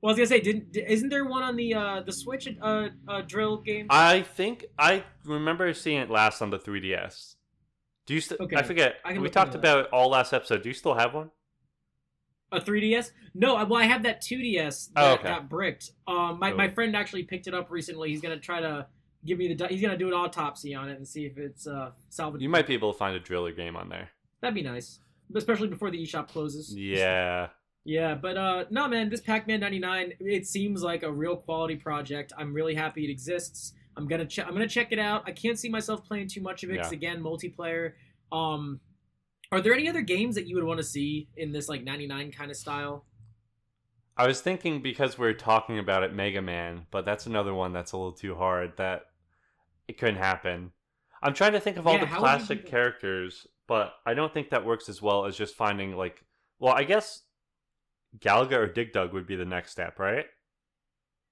Well, 0.00 0.10
I 0.10 0.12
was 0.12 0.16
gonna 0.16 0.26
say, 0.26 0.40
didn't 0.40 0.76
isn't 0.76 1.10
there 1.10 1.24
one 1.24 1.44
on 1.44 1.54
the 1.54 1.74
uh 1.74 2.02
the 2.04 2.12
Switch 2.12 2.48
uh, 2.60 2.88
uh 3.06 3.22
drill 3.22 3.58
game? 3.58 3.86
I 3.88 4.22
think 4.22 4.64
I 4.78 5.04
remember 5.24 5.72
seeing 5.74 6.00
it 6.00 6.10
last 6.10 6.42
on 6.42 6.50
the 6.50 6.58
3DS. 6.58 7.36
Do 8.06 8.14
you 8.14 8.20
still? 8.20 8.38
Okay, 8.40 8.56
I 8.56 8.62
forget. 8.62 8.96
I 9.04 9.16
we 9.16 9.30
talked 9.30 9.54
about 9.54 9.78
it 9.84 9.92
all 9.92 10.10
last 10.10 10.32
episode. 10.32 10.62
Do 10.62 10.68
you 10.68 10.74
still 10.74 10.94
have 10.94 11.14
one? 11.14 11.30
A 12.50 12.60
3DS? 12.60 13.12
No, 13.34 13.54
well, 13.64 13.76
I 13.76 13.84
have 13.84 14.02
that 14.02 14.22
2DS 14.22 14.90
Oh, 14.96 15.02
that 15.02 15.20
okay. 15.20 15.28
got 15.28 15.48
bricked. 15.48 15.90
Um, 16.06 16.38
my, 16.38 16.52
my 16.52 16.68
friend 16.68 16.94
actually 16.94 17.22
picked 17.22 17.46
it 17.46 17.54
up 17.54 17.70
recently. 17.70 18.10
He's 18.10 18.20
gonna 18.20 18.40
try 18.40 18.60
to 18.60 18.86
give 19.24 19.38
me 19.38 19.52
the. 19.52 19.66
He's 19.68 19.80
gonna 19.80 19.96
do 19.96 20.08
an 20.08 20.14
autopsy 20.14 20.74
on 20.74 20.88
it 20.88 20.96
and 20.96 21.06
see 21.06 21.26
if 21.26 21.38
it's 21.38 21.66
uh 21.66 21.90
salvageable. 22.10 22.40
You 22.40 22.48
might 22.48 22.66
be 22.66 22.74
able 22.74 22.92
to 22.92 22.98
find 22.98 23.16
a 23.16 23.20
driller 23.20 23.52
game 23.52 23.76
on 23.76 23.88
there. 23.88 24.10
That'd 24.40 24.54
be 24.54 24.62
nice, 24.62 25.00
especially 25.34 25.68
before 25.68 25.90
the 25.90 26.02
eShop 26.02 26.28
closes. 26.28 26.74
Yeah. 26.74 27.48
Yeah, 27.84 28.14
but 28.14 28.36
uh, 28.36 28.64
no, 28.70 28.86
man, 28.86 29.08
this 29.08 29.20
Pac-Man 29.20 29.58
'99, 29.58 30.12
it 30.20 30.46
seems 30.46 30.82
like 30.82 31.02
a 31.02 31.10
real 31.10 31.36
quality 31.36 31.74
project. 31.74 32.32
I'm 32.38 32.54
really 32.54 32.76
happy 32.76 33.04
it 33.04 33.10
exists. 33.10 33.72
I'm 33.96 34.06
gonna 34.06 34.24
check. 34.24 34.46
I'm 34.46 34.52
gonna 34.52 34.68
check 34.68 34.92
it 34.92 34.98
out. 34.98 35.24
I 35.26 35.32
can't 35.32 35.58
see 35.58 35.68
myself 35.68 36.04
playing 36.06 36.28
too 36.28 36.40
much 36.40 36.62
of 36.62 36.70
it. 36.70 36.76
Yeah. 36.76 36.90
again, 36.90 37.22
multiplayer. 37.22 37.94
Um, 38.30 38.80
are 39.50 39.60
there 39.60 39.74
any 39.74 39.88
other 39.88 40.00
games 40.00 40.36
that 40.36 40.46
you 40.46 40.54
would 40.54 40.64
want 40.64 40.78
to 40.78 40.84
see 40.84 41.28
in 41.36 41.50
this 41.52 41.68
like 41.68 41.82
'99 41.82 42.30
kind 42.32 42.50
of 42.50 42.56
style? 42.56 43.04
I 44.16 44.26
was 44.26 44.40
thinking 44.40 44.80
because 44.80 45.18
we're 45.18 45.32
talking 45.32 45.78
about 45.78 46.02
it, 46.04 46.14
Mega 46.14 46.42
Man, 46.42 46.86
but 46.90 47.04
that's 47.04 47.26
another 47.26 47.52
one 47.52 47.72
that's 47.72 47.92
a 47.92 47.96
little 47.96 48.12
too 48.12 48.34
hard 48.34 48.76
that 48.76 49.06
it 49.88 49.98
couldn't 49.98 50.16
happen. 50.16 50.72
I'm 51.22 51.34
trying 51.34 51.52
to 51.52 51.60
think 51.60 51.76
of 51.76 51.86
all 51.86 51.94
Yeah, 51.94 52.00
the 52.00 52.06
how 52.06 52.20
would 52.22 52.26
do 52.26 52.36
classic 52.36 52.66
characters, 52.66 53.46
but 53.68 53.94
I 54.04 54.14
don't 54.14 54.32
think 54.34 54.50
that 54.50 54.64
works 54.64 54.88
as 54.88 55.00
well 55.00 55.24
as 55.26 55.36
just 55.36 55.54
finding 55.54 55.96
like. 55.96 56.24
Well, 56.58 56.74
I 56.74 56.84
guess 56.84 57.22
Galaga 58.18 58.52
or 58.52 58.66
Dig 58.66 58.92
Dug 58.92 59.12
would 59.12 59.26
be 59.26 59.36
the 59.36 59.44
next 59.44 59.70
step, 59.72 59.98
right? 59.98 60.26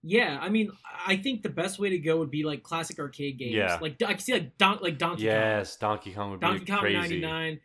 Yeah, 0.03 0.39
I 0.41 0.49
mean, 0.49 0.71
I 1.07 1.17
think 1.17 1.43
the 1.43 1.51
best 1.51 1.79
way 1.79 1.91
to 1.91 1.99
go 1.99 2.19
would 2.19 2.31
be 2.31 2.43
like 2.43 2.63
classic 2.63 2.99
arcade 2.99 3.39
games. 3.39 3.55
Yeah. 3.55 3.79
Like 3.81 4.01
I 4.03 4.13
can 4.15 4.19
see 4.21 4.33
like 4.33 4.57
Don- 4.57 4.79
like 4.81 4.97
Donkey 4.99 5.23
Kong. 5.25 5.33
Yes, 5.33 5.77
Donkey 5.77 6.13
Kong 6.13 6.31
would 6.31 6.41
Donkey 6.41 6.65
be 6.65 6.71
Kong 6.73 6.81
crazy. 6.81 7.21
'99. 7.21 7.61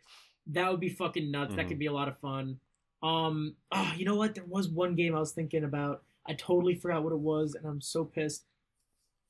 That 0.48 0.70
would 0.70 0.80
be 0.80 0.90
fucking 0.90 1.30
nuts. 1.30 1.54
That 1.56 1.64
Mhm. 1.64 1.68
could 1.68 1.78
be 1.78 1.86
a 1.86 1.92
lot 1.92 2.08
of 2.08 2.18
fun. 2.18 2.60
Um, 3.02 3.56
oh, 3.72 3.92
you 3.96 4.04
know 4.04 4.16
what? 4.16 4.34
There 4.34 4.44
was 4.44 4.68
one 4.68 4.94
game 4.96 5.14
I 5.14 5.18
was 5.20 5.32
thinking 5.32 5.64
about. 5.64 6.02
I 6.26 6.34
totally 6.34 6.74
forgot 6.74 7.02
what 7.04 7.12
it 7.12 7.18
was, 7.18 7.54
and 7.54 7.66
I'm 7.66 7.80
so 7.80 8.04
pissed. 8.04 8.44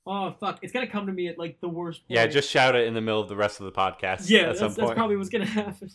Oh 0.06 0.32
fuck! 0.38 0.60
It's 0.62 0.72
gonna 0.72 0.86
come 0.86 1.06
to 1.06 1.12
me 1.12 1.26
at 1.28 1.38
like 1.38 1.60
the 1.60 1.68
worst. 1.68 2.02
Point. 2.06 2.10
Yeah, 2.18 2.26
just 2.26 2.48
shout 2.48 2.76
it 2.76 2.86
in 2.86 2.94
the 2.94 3.00
middle 3.00 3.20
of 3.20 3.28
the 3.28 3.36
rest 3.36 3.58
of 3.60 3.66
the 3.66 3.72
podcast. 3.72 4.30
yeah. 4.30 4.42
at 4.50 4.58
That's, 4.58 4.76
that's 4.76 4.92
probably 4.94 5.16
what's 5.16 5.28
gonna 5.30 5.44
happen. 5.62 5.90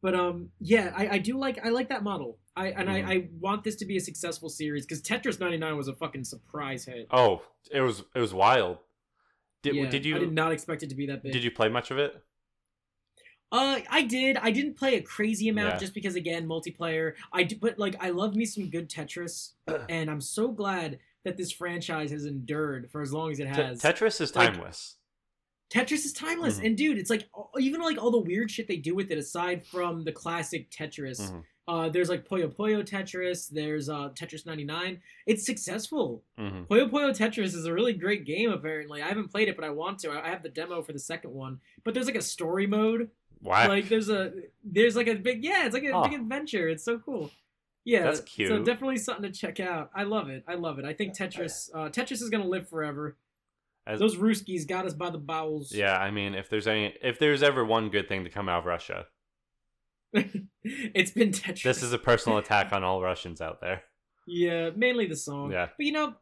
But 0.00 0.14
um, 0.14 0.50
yeah, 0.60 0.92
I, 0.96 1.08
I 1.08 1.18
do 1.18 1.36
like 1.38 1.58
I 1.64 1.70
like 1.70 1.88
that 1.88 2.04
model. 2.04 2.38
I 2.56 2.68
and 2.68 2.88
Mhm. 2.88 3.06
I, 3.08 3.12
I 3.14 3.28
want 3.40 3.64
this 3.64 3.74
to 3.76 3.84
be 3.84 3.96
a 3.96 4.00
successful 4.00 4.48
series 4.48 4.86
because 4.86 5.02
Tetris 5.02 5.40
99 5.40 5.76
was 5.76 5.88
a 5.88 5.94
fucking 5.94 6.22
surprise 6.24 6.84
hit. 6.84 7.08
Oh, 7.10 7.42
it 7.72 7.80
was 7.80 8.04
it 8.14 8.20
was 8.20 8.32
wild. 8.32 8.78
Did 9.64 9.74
yeah, 9.74 9.88
did 9.90 10.04
you 10.04 10.14
I 10.14 10.18
did 10.20 10.32
not 10.32 10.52
expect 10.52 10.84
it 10.84 10.88
to 10.90 10.94
be 10.94 11.06
that 11.06 11.24
big. 11.24 11.32
did 11.32 11.42
you 11.42 11.50
play 11.50 11.68
much 11.68 11.90
of 11.90 11.98
it? 11.98 12.22
Uh, 13.50 13.80
I 13.90 14.02
did. 14.02 14.36
I 14.36 14.50
didn't 14.50 14.74
play 14.76 14.94
a 14.96 15.02
crazy 15.02 15.48
amount 15.48 15.74
Yeah. 15.74 15.78
just 15.78 15.94
because 15.94 16.14
again, 16.16 16.46
multiplayer. 16.46 17.14
I 17.32 17.44
do, 17.44 17.56
but 17.56 17.78
like 17.78 17.96
I 17.98 18.10
love 18.10 18.36
me 18.36 18.44
some 18.44 18.68
good 18.70 18.88
Tetris, 18.90 19.52
and 19.88 20.10
I'm 20.10 20.20
so 20.20 20.48
glad 20.52 20.98
that 21.24 21.36
this 21.36 21.52
franchise 21.52 22.10
has 22.10 22.24
endured 22.24 22.90
for 22.90 23.02
as 23.02 23.12
long 23.12 23.30
as 23.30 23.40
it 23.40 23.48
has. 23.48 23.80
Tetris 23.82 24.20
is 24.20 24.34
Like- 24.34 24.52
timeless. 24.54 24.96
Tetris 25.70 26.04
is 26.06 26.14
timeless, 26.14 26.58
Mhm. 26.58 26.66
and 26.66 26.76
dude, 26.78 26.98
it's 26.98 27.10
like 27.10 27.28
even 27.58 27.82
like 27.82 27.98
all 27.98 28.10
the 28.10 28.18
weird 28.18 28.50
shit 28.50 28.68
they 28.68 28.78
do 28.78 28.94
with 28.94 29.10
it 29.10 29.18
aside 29.18 29.66
from 29.66 30.02
the 30.04 30.12
classic 30.12 30.70
Tetris. 30.70 31.20
Mhm. 31.20 31.44
Uh, 31.66 31.88
there's 31.90 32.08
like 32.08 32.26
Puyo 32.26 32.48
Puyo 32.50 32.82
Tetris. 32.82 33.50
There's 33.50 33.90
uh 33.90 34.08
Tetris 34.14 34.46
99. 34.46 35.02
It's 35.26 35.44
successful. 35.44 36.24
hmm 36.38 36.62
Puyo 36.62 36.88
Puyo 36.90 37.10
Tetris 37.10 37.54
is 37.54 37.66
a 37.66 37.74
really 37.74 37.92
great 37.92 38.24
game. 38.24 38.50
Apparently, 38.50 39.02
I 39.02 39.08
haven't 39.08 39.28
played 39.28 39.48
it, 39.48 39.56
but 39.56 39.64
I 39.66 39.68
want 39.70 39.98
to. 40.00 40.10
I 40.10 40.30
have 40.30 40.42
the 40.42 40.48
demo 40.48 40.80
for 40.82 40.94
the 40.94 40.98
second 40.98 41.34
one. 41.34 41.60
But 41.84 41.92
there's 41.92 42.06
like 42.06 42.14
a 42.16 42.22
story 42.22 42.66
mode 42.66 43.10
Wow. 43.42 43.68
like 43.68 43.88
there's 43.90 44.08
a 44.08 44.32
there's 44.64 44.96
like 44.96 45.06
a 45.06 45.14
big 45.14 45.44
yeah 45.44 45.64
it's 45.66 45.72
like 45.74 45.84
a 45.84 46.02
big 46.02 46.18
adventure 46.18 46.68
it's 46.68 46.82
so 46.82 46.98
cool 46.98 47.30
yeah 47.88 48.02
That's 48.02 48.20
cute. 48.20 48.48
so 48.48 48.62
definitely 48.62 48.98
something 48.98 49.32
to 49.32 49.38
check 49.38 49.60
out. 49.60 49.90
I 49.94 50.02
love 50.02 50.28
it. 50.28 50.44
I 50.46 50.54
love 50.54 50.78
it. 50.78 50.84
I 50.84 50.92
think 50.92 51.16
tetris 51.16 51.70
uh 51.74 51.88
tetris 51.88 52.20
is 52.22 52.28
gonna 52.28 52.46
live 52.46 52.68
forever. 52.68 53.16
As- 53.86 53.98
those 53.98 54.16
Ruskies 54.16 54.68
got 54.68 54.84
us 54.84 54.92
by 54.92 55.08
the 55.10 55.16
bowels. 55.18 55.72
Yeah, 55.72 55.96
I 55.96 56.10
mean, 56.10 56.34
if 56.34 56.50
there's 56.50 56.66
any, 56.66 56.94
if 57.02 57.18
there's 57.18 57.42
ever 57.42 57.64
one 57.64 57.88
good 57.88 58.06
thing 58.06 58.24
to 58.24 58.30
come 58.30 58.46
out 58.46 58.58
of 58.58 58.66
Russia, 58.66 59.06
it's 60.12 61.10
been 61.12 61.30
tetris. 61.30 61.62
This 61.62 61.82
is 61.82 61.92
a 61.94 61.98
personal 61.98 62.36
attack 62.36 62.72
on 62.72 62.84
all 62.84 63.00
Russians 63.02 63.40
out 63.40 63.60
there. 63.62 63.82
yeah 64.26 64.70
mainly 64.76 65.06
the 65.06 65.16
song. 65.16 65.50
Yeah. 65.52 65.68
but 65.76 65.86
you 65.86 65.92
know 65.92 66.14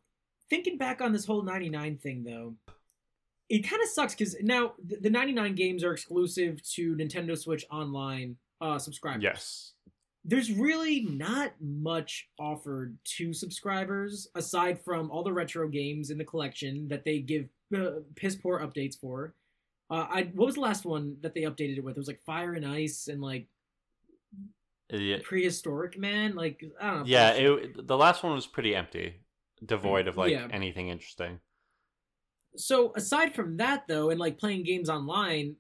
thinking 0.49 0.79
back 0.79 1.01
on 1.01 1.13
this 1.13 1.27
whole 1.27 1.43
99 1.43 1.99
thing 1.99 2.23
though 2.23 2.55
it 3.49 3.69
kind 3.69 3.83
of 3.83 3.89
sucks 3.89 4.15
because 4.15 4.37
now 4.43 4.75
the, 4.85 4.97
the 5.01 5.11
99 5.11 5.55
games 5.57 5.83
are 5.83 5.93
exclusive 5.93 6.63
to 6.75 6.95
nintendo 6.95 7.37
switch 7.37 7.65
online 7.71 8.37
uh 8.61 8.79
subscribers. 8.79 9.23
Yes. 9.25 9.73
There's 10.29 10.51
really 10.53 11.03
not 11.03 11.53
much 11.61 12.29
offered 12.39 12.97
to 13.05 13.33
subscribers 13.33 14.29
aside 14.35 14.83
from 14.85 15.11
all 15.11 15.23
the 15.23 15.33
retro 15.33 15.69
games 15.69 16.11
in 16.11 16.19
the 16.19 16.25
collection 16.25 16.89
that 16.89 17.05
they 17.05 17.21
give 17.21 17.49
uh, 17.77 18.01
piss 18.17 18.35
poor 18.35 18.59
updates 18.61 18.99
for. 18.99 19.35
Uh, 19.89 20.07
I 20.11 20.23
what 20.35 20.47
was 20.47 20.57
the 20.57 20.61
last 20.63 20.85
one 20.85 21.17
that 21.23 21.33
they 21.35 21.43
updated 21.43 21.79
it 21.79 21.85
with? 21.85 21.97
It 21.97 21.99
was 22.01 22.09
like 22.09 22.21
Fire 22.27 22.55
and 22.55 22.67
Ice 22.67 23.07
and 23.09 23.23
like 23.23 23.47
Yeah. 24.91 25.19
Prehistoric 25.23 25.97
Man. 25.99 26.35
Like 26.35 26.63
I 26.81 26.91
don't 26.91 26.99
know. 27.01 27.05
Yeah. 27.07 27.31
It, 27.31 27.87
the 27.87 27.97
last 27.97 28.23
one 28.25 28.33
was 28.35 28.47
pretty 28.47 28.75
empty, 28.75 29.21
devoid 29.65 30.09
of 30.09 30.17
like 30.17 30.33
Yeah. 30.33 30.49
anything 30.51 30.89
interesting. 30.89 31.39
so 32.57 32.93
aside 32.97 33.35
from 33.35 33.59
that 33.59 33.87
though, 33.87 34.11
and 34.11 34.19
like 34.19 34.39
playing 34.39 34.65
games 34.65 34.89
online, 34.89 35.55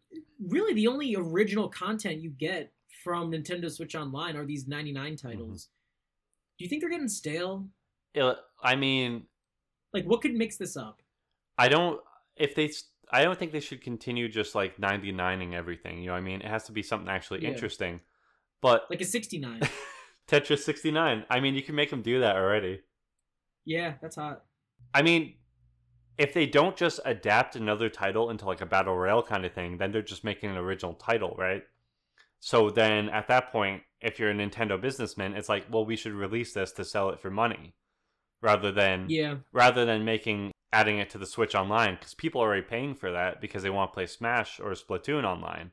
really 0.44 0.74
the 0.74 0.86
only 0.88 1.14
original 1.16 1.68
content 1.68 2.20
you 2.20 2.30
get 2.30 2.72
from 3.06 3.30
Nintendo 3.30 3.70
Switch 3.70 3.94
Online 3.94 4.34
are 4.34 4.44
these 4.44 4.66
99 4.66 5.12
mm-hmm. 5.12 5.28
titles. 5.28 5.68
Do 6.58 6.64
you 6.64 6.68
think 6.68 6.82
they're 6.82 6.90
getting 6.90 7.08
stale? 7.08 7.68
It, 8.14 8.36
I 8.60 8.74
mean, 8.74 9.26
Like 9.92 10.06
what 10.06 10.22
could 10.22 10.34
mix 10.34 10.56
this 10.56 10.76
up? 10.76 11.02
I 11.56 11.68
don't. 11.68 12.00
If 12.34 12.56
they, 12.56 12.72
I 13.12 13.22
don't 13.22 13.38
think 13.38 13.52
they 13.52 13.60
should 13.60 13.80
continue 13.80 14.28
just 14.28 14.56
like 14.56 14.76
99ing 14.78 15.54
everything. 15.54 16.00
You 16.00 16.06
know, 16.06 16.12
what 16.14 16.18
I 16.18 16.22
mean, 16.22 16.40
it 16.40 16.48
has 16.48 16.64
to 16.64 16.72
be 16.72 16.82
something 16.82 17.08
actually 17.08 17.44
Yeah. 17.44 17.50
interesting. 17.50 18.00
But 18.60 18.86
Like 18.90 19.00
a 19.00 19.04
69. 19.04 19.60
Tetris 20.26 20.64
69. 20.64 21.24
I 21.30 21.38
mean, 21.38 21.54
you 21.54 21.62
can 21.62 21.76
make 21.76 21.90
them 21.90 22.02
do 22.02 22.18
that 22.18 22.34
already. 22.34 22.80
yeah, 23.64 23.94
that's 24.02 24.16
hot. 24.16 24.42
I 24.92 25.02
mean, 25.02 25.34
if 26.18 26.34
they 26.34 26.46
don't 26.46 26.76
just 26.76 26.98
adapt 27.04 27.54
another 27.54 27.88
title 27.88 28.30
into 28.30 28.46
like 28.46 28.62
a 28.62 28.66
battle 28.66 28.96
royale 28.96 29.22
kind 29.22 29.44
of 29.44 29.52
thing, 29.52 29.78
then 29.78 29.92
they're 29.92 30.02
just 30.02 30.24
making 30.24 30.50
an 30.50 30.56
original 30.56 30.94
title, 30.94 31.36
right? 31.38 31.62
So 32.40 32.70
then 32.70 33.08
at 33.08 33.28
that 33.28 33.50
point, 33.52 33.82
if 34.00 34.18
you're 34.18 34.30
a 34.30 34.34
Nintendo 34.34 34.80
businessman, 34.80 35.34
it's 35.34 35.48
like, 35.48 35.66
well, 35.70 35.84
we 35.84 35.96
should 35.96 36.12
release 36.12 36.52
this 36.52 36.72
to 36.72 36.84
sell 36.84 37.10
it 37.10 37.20
for 37.20 37.30
money, 37.30 37.74
rather 38.42 38.72
than 38.72 39.12
Yeah, 39.12 39.36
rather 39.52 39.84
than 39.86 40.04
making 40.04 40.52
adding 40.72 40.98
it 40.98 41.10
to 41.10 41.18
the 41.18 41.26
Switch 41.26 41.54
Online 41.54 41.94
because 41.96 42.14
people 42.14 42.42
are 42.42 42.46
already 42.46 42.62
paying 42.62 42.94
for 42.94 43.12
that 43.12 43.40
because 43.40 43.62
they 43.62 43.70
want 43.70 43.90
to 43.92 43.94
play 43.94 44.06
Smash 44.06 44.60
or 44.60 44.72
Splatoon 44.72 45.24
online, 45.24 45.72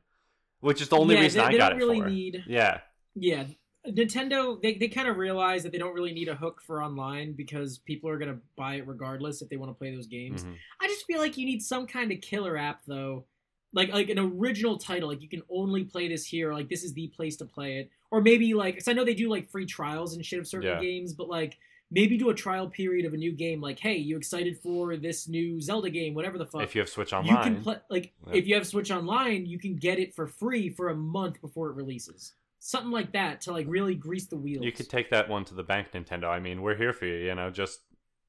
which 0.60 0.82
is 0.82 0.88
the 0.90 0.98
only 0.98 1.14
yeah, 1.14 1.20
reason 1.20 1.40
they, 1.40 1.42
I 1.42 1.52
they 1.52 1.58
got 1.58 1.72
don't 1.72 1.74
it 1.74 1.76
really 1.76 2.00
for. 2.00 2.00
need. 2.00 2.44
Yeah, 2.44 2.80
Yeah, 3.14 3.46
Nintendo 3.86 4.60
they 4.62 4.74
they 4.74 4.88
kind 4.88 5.08
of 5.08 5.16
realize 5.16 5.62
that 5.62 5.72
they 5.72 5.78
don't 5.78 5.94
really 5.94 6.12
need 6.12 6.28
a 6.28 6.34
hook 6.36 6.62
for 6.66 6.82
online 6.82 7.34
because 7.34 7.78
people 7.78 8.10
are 8.10 8.18
gonna 8.18 8.38
buy 8.56 8.76
it 8.76 8.86
regardless 8.88 9.42
if 9.42 9.48
they 9.48 9.56
want 9.56 9.70
to 9.70 9.74
play 9.78 9.94
those 9.94 10.06
games. 10.06 10.46
Mhm. 10.46 10.62
I 10.80 10.88
just 10.88 11.06
feel 11.06 11.20
like 11.20 11.36
you 11.36 11.46
need 11.46 11.62
some 11.62 11.86
kind 11.86 12.12
of 12.12 12.20
killer 12.20 12.56
app 12.56 12.82
though. 12.86 13.26
Like 13.74 13.92
like 13.92 14.08
an 14.08 14.18
original 14.18 14.78
title, 14.78 15.08
like 15.08 15.20
you 15.20 15.28
can 15.28 15.42
only 15.50 15.84
play 15.84 16.08
this 16.08 16.24
here. 16.24 16.52
Like 16.54 16.68
this 16.68 16.84
is 16.84 16.92
the 16.94 17.08
place 17.08 17.36
to 17.38 17.44
play 17.44 17.78
it, 17.78 17.90
or 18.10 18.20
maybe 18.22 18.54
like, 18.54 18.76
cause 18.76 18.88
I 18.88 18.92
know 18.92 19.04
they 19.04 19.14
do 19.14 19.28
like 19.28 19.50
free 19.50 19.66
trials 19.66 20.14
and 20.14 20.24
shit 20.24 20.38
of 20.38 20.46
certain 20.46 20.70
Yeah. 20.70 20.80
games, 20.80 21.12
but 21.12 21.28
like 21.28 21.58
maybe 21.90 22.16
do 22.16 22.30
a 22.30 22.34
trial 22.34 22.68
period 22.68 23.04
of 23.04 23.12
a 23.14 23.16
new 23.16 23.32
game. 23.32 23.60
Like, 23.60 23.78
hey, 23.78 23.96
you 23.96 24.16
excited 24.16 24.58
for 24.62 24.96
this 24.96 25.28
new 25.28 25.60
Zelda 25.60 25.90
game, 25.90 26.14
whatever 26.14 26.38
the 26.38 26.46
fuck. 26.46 26.62
if 26.62 26.74
you 26.74 26.80
have 26.80 26.88
Switch 26.88 27.12
online 27.12 27.36
you 27.36 27.42
can 27.42 27.62
play 27.62 27.76
like 27.90 28.12
Yeah. 28.28 28.34
if 28.34 28.46
you 28.46 28.54
have 28.54 28.66
Switch 28.66 28.90
Online, 28.90 29.44
you 29.44 29.58
can 29.58 29.76
get 29.76 29.98
it 29.98 30.14
for 30.14 30.26
free 30.26 30.70
for 30.70 30.88
a 30.88 30.94
month 30.96 31.40
before 31.40 31.68
it 31.70 31.74
releases. 31.74 32.32
Something 32.60 32.92
like 32.92 33.12
that 33.12 33.40
to 33.42 33.52
like 33.52 33.66
really 33.68 33.94
grease 33.96 34.26
the 34.26 34.36
wheels. 34.36 34.64
you 34.64 34.72
could 34.72 34.88
take 34.88 35.10
that 35.10 35.28
one 35.28 35.44
to 35.46 35.54
the 35.54 35.62
bank, 35.64 35.88
Nintendo. 35.92 36.24
I 36.28 36.38
mean, 36.40 36.62
we're 36.62 36.76
here 36.76 36.92
for 36.92 37.06
you. 37.06 37.16
You 37.16 37.34
know, 37.34 37.50
just 37.50 37.80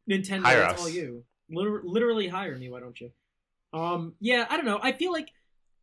Nintendo, 0.10 0.42
hire 0.44 0.60
that's 0.62 0.82
us. 0.82 0.82
all 0.82 0.90
you. 0.90 1.24
Literally 1.50 2.28
hire 2.28 2.58
me, 2.58 2.70
why 2.70 2.80
don't 2.80 3.00
you? 3.00 3.12
Um, 3.76 4.14
yeah, 4.20 4.46
I 4.50 4.56
don't 4.58 4.66
know. 4.66 4.80
I 4.82 4.92
feel 4.94 5.12
like 5.12 5.30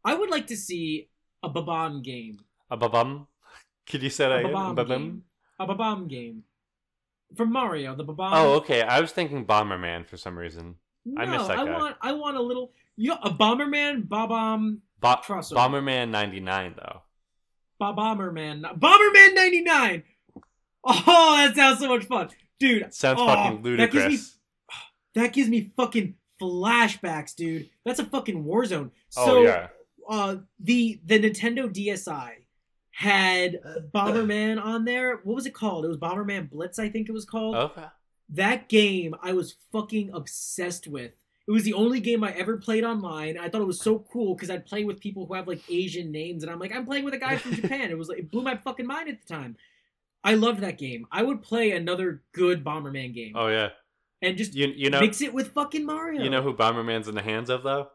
I 0.05 0.15
would 0.15 0.31
like 0.31 0.47
to 0.49 0.57
see 0.57 1.09
a 1.43 1.49
Bob-omb 1.49 2.03
game. 2.03 2.39
a 2.71 2.77
Bob-omb. 2.77 3.27
Could 3.89 4.03
you 4.03 4.11
say 4.11 4.25
A 4.27 4.29
that? 4.29 4.39
again? 4.41 4.53
Bob-omb 4.53 4.77
Bob-omb? 4.77 4.89
game. 4.89 5.23
A 5.61 5.67
Bob-omb 5.67 6.09
game. 6.09 6.45
From 7.37 7.53
Mario, 7.53 7.95
the 7.95 8.05
Bob-omb. 8.05 8.31
Oh, 8.35 8.53
okay. 8.55 8.83
I 8.83 9.01
was 9.01 9.13
thinking 9.13 9.45
Bomberman 9.47 10.07
for 10.07 10.17
some 10.17 10.39
reason. 10.39 10.77
no, 11.05 11.23
I 11.23 11.27
miss 11.27 11.47
that 11.49 11.59
I 11.59 11.65
guy. 11.65 11.73
want 11.79 11.97
I 12.01 12.13
want 12.13 12.37
a 12.37 12.43
little 12.43 12.73
you 12.97 13.09
know 13.11 13.19
a 13.23 13.31
Bomberman, 13.31 14.09
Bob-omb 14.09 14.79
Bo- 15.01 15.17
crossover. 15.25 15.57
Bomberman 15.57 16.11
'99 16.11 16.75
though. 16.77 17.03
Bomberman. 17.81 18.63
Bomberman 18.79 19.35
99. 19.35 20.03
Oh, 20.85 21.37
that 21.37 21.55
sounds 21.57 21.81
so 21.81 21.89
much 21.89 22.05
fun. 22.05 22.29
Dude, 22.61 22.93
Sounds 22.95 23.19
oh, 23.21 23.27
fucking 23.27 23.63
That 23.63 23.91
gives 23.91 23.95
me 23.95 24.11
ludicrous. 24.11 24.39
that 25.15 25.33
gives 25.33 25.49
me 25.49 25.73
fucking 25.77 26.15
flashbacks, 26.43 27.35
dude. 27.35 27.69
That's 27.85 28.01
a 28.01 28.05
fucking 28.05 28.45
war 28.45 28.65
zone. 28.65 28.91
oh 29.17 29.27
So 29.27 29.43
yeah. 29.43 29.69
uh 30.09 30.37
the 30.61 31.01
the 31.05 31.19
Nintendo 31.21 31.73
DSi 31.73 32.31
had 32.91 33.61
Bomberman 33.95 34.63
on 34.63 34.85
there. 34.85 35.21
What 35.25 35.35
was 35.35 35.47
it 35.47 35.55
called? 35.55 35.85
It 35.85 35.89
was 35.89 35.97
Bomberman 35.97 36.51
Blitz, 36.51 36.79
I 36.79 36.89
think 36.89 37.09
it 37.09 37.13
was 37.13 37.25
called. 37.25 37.57
Okay. 37.57 37.85
That 38.31 38.69
game 38.69 39.15
I 39.23 39.33
was 39.33 39.57
fucking 39.73 40.11
obsessed 40.13 40.87
with. 40.89 41.13
It 41.47 41.51
was 41.51 41.65
the 41.65 41.75
only 41.75 41.99
game 42.01 42.23
I 42.23 42.33
ever 42.33 42.57
played 42.57 42.85
online. 42.85 43.37
I 43.37 43.49
thought 43.49 43.61
it 43.61 43.67
was 43.67 43.81
so 43.81 43.99
cool 44.13 44.35
because 44.35 44.49
I'd 44.49 44.65
play 44.65 44.85
with 44.85 45.01
people 45.01 45.27
who 45.27 45.35
have 45.35 45.49
like 45.49 45.63
Asian 45.69 46.13
names, 46.13 46.43
and 46.43 46.53
I'm 46.53 46.61
like, 46.61 46.73
I'm 46.73 46.87
playing 46.87 47.05
with 47.05 47.15
a 47.15 47.19
guy 47.19 47.37
from 47.37 47.55
Japan. 47.55 47.91
It 47.91 47.99
was 47.99 48.09
like 48.09 48.19
it 48.19 48.31
blew 48.31 48.43
my 48.43 48.57
fucking 48.57 48.87
mind 48.87 49.09
at 49.09 49.21
the 49.21 49.35
time. 49.35 49.57
I 50.25 50.35
loved 50.35 50.61
that 50.61 50.79
game. 50.79 51.07
I 51.11 51.23
would 51.23 51.43
play 51.43 51.73
another 51.73 52.23
good 52.33 52.63
Bomberman 52.63 53.13
game 53.13 53.33
Oh 53.35 53.49
yeah. 53.49 53.71
And 54.23 54.37
just 54.39 54.55
You 54.55 54.69
you 54.69 54.89
know 54.91 55.01
mix 55.01 55.21
it 55.21 55.35
with 55.35 55.53
fucking 55.53 55.85
Mario. 55.85 56.23
you 56.23 56.31
know 56.31 56.43
who 56.43 56.55
Bomberman's 56.55 57.09
in 57.09 57.15
the 57.15 57.23
hands 57.23 57.51
of 57.51 57.63
though? 57.63 57.89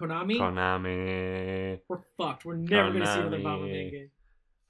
Konami. 0.00 0.36
Konami. 0.38 1.80
We're 1.88 1.98
fucked. 2.18 2.44
We're 2.44 2.56
never 2.56 2.92
gonna 2.92 3.06
see 3.06 3.20
another 3.20 3.38
Bomberman 3.38 3.90
game. 3.90 4.10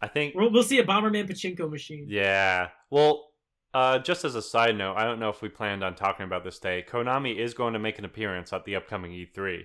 I 0.00 0.08
think 0.08 0.34
We'll, 0.34 0.52
we'll 0.52 0.62
see 0.62 0.78
a 0.78 0.84
Bomberman 0.84 1.28
pachinko 1.28 1.70
machine. 1.70 2.06
Yeah. 2.08 2.68
Well, 2.90 3.28
uh, 3.74 3.98
just 3.98 4.24
as 4.24 4.34
a 4.34 4.42
side 4.42 4.76
note, 4.76 4.94
I 4.96 5.04
don't 5.04 5.18
know 5.18 5.30
if 5.30 5.42
we 5.42 5.48
planned 5.48 5.82
on 5.82 5.94
talking 5.94 6.24
about 6.24 6.44
this 6.44 6.58
day. 6.58 6.84
Konami 6.88 7.36
is 7.36 7.54
going 7.54 7.72
to 7.72 7.78
make 7.78 7.98
an 7.98 8.04
appearance 8.04 8.52
at 8.52 8.64
the 8.64 8.76
upcoming 8.76 9.10
E3. 9.12 9.62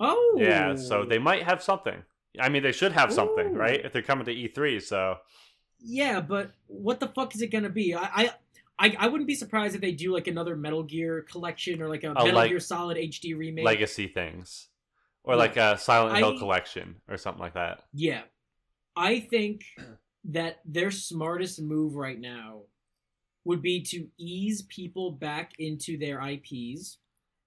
Oh. 0.00 0.36
Yeah, 0.38 0.74
so 0.76 1.04
they 1.04 1.18
might 1.18 1.42
have 1.44 1.62
something. 1.62 2.02
I 2.40 2.48
mean, 2.48 2.62
they 2.62 2.72
should 2.72 2.92
have 2.92 3.12
something, 3.12 3.48
Ooh. 3.54 3.58
right? 3.58 3.84
If 3.84 3.92
they're 3.92 4.02
coming 4.02 4.24
to 4.26 4.34
E3, 4.34 4.82
so 4.82 5.18
Yeah, 5.80 6.20
but 6.20 6.52
what 6.66 6.98
the 7.00 7.06
fuck 7.08 7.34
is 7.34 7.42
it 7.42 7.48
gonna 7.52 7.68
be? 7.68 7.94
I, 7.94 8.00
I, 8.02 8.30
I, 8.78 8.96
I 8.98 9.06
wouldn't 9.06 9.28
be 9.28 9.34
surprised 9.34 9.74
if 9.74 9.80
they 9.80 9.92
do 9.92 10.12
like 10.12 10.26
another 10.26 10.56
Metal 10.56 10.82
Gear 10.82 11.24
collection 11.30 11.80
or 11.80 11.88
like 11.88 12.04
a 12.04 12.08
Oh, 12.08 12.24
Metal 12.24 12.34
like- 12.34 12.50
Gear 12.50 12.60
Solid 12.60 12.96
HD 12.96 13.36
remake. 13.36 13.64
legacy 13.64 14.08
things, 14.08 14.68
or 15.22 15.34
Yeah. 15.34 15.38
like 15.38 15.56
a 15.56 15.78
Silent 15.78 16.16
Hill 16.16 16.34
I- 16.34 16.38
collection 16.38 16.96
or 17.08 17.16
something 17.16 17.40
like 17.40 17.54
that. 17.54 17.82
Yeah. 17.92 18.22
I 18.96 19.20
think 19.20 19.64
that 20.24 20.60
their 20.64 20.90
smartest 20.90 21.60
move 21.60 21.94
right 21.94 22.18
now 22.18 22.62
would 23.44 23.62
be 23.62 23.82
to 23.82 24.08
ease 24.18 24.62
people 24.62 25.12
back 25.12 25.52
into 25.58 25.98
their 25.98 26.20
IPs 26.20 26.98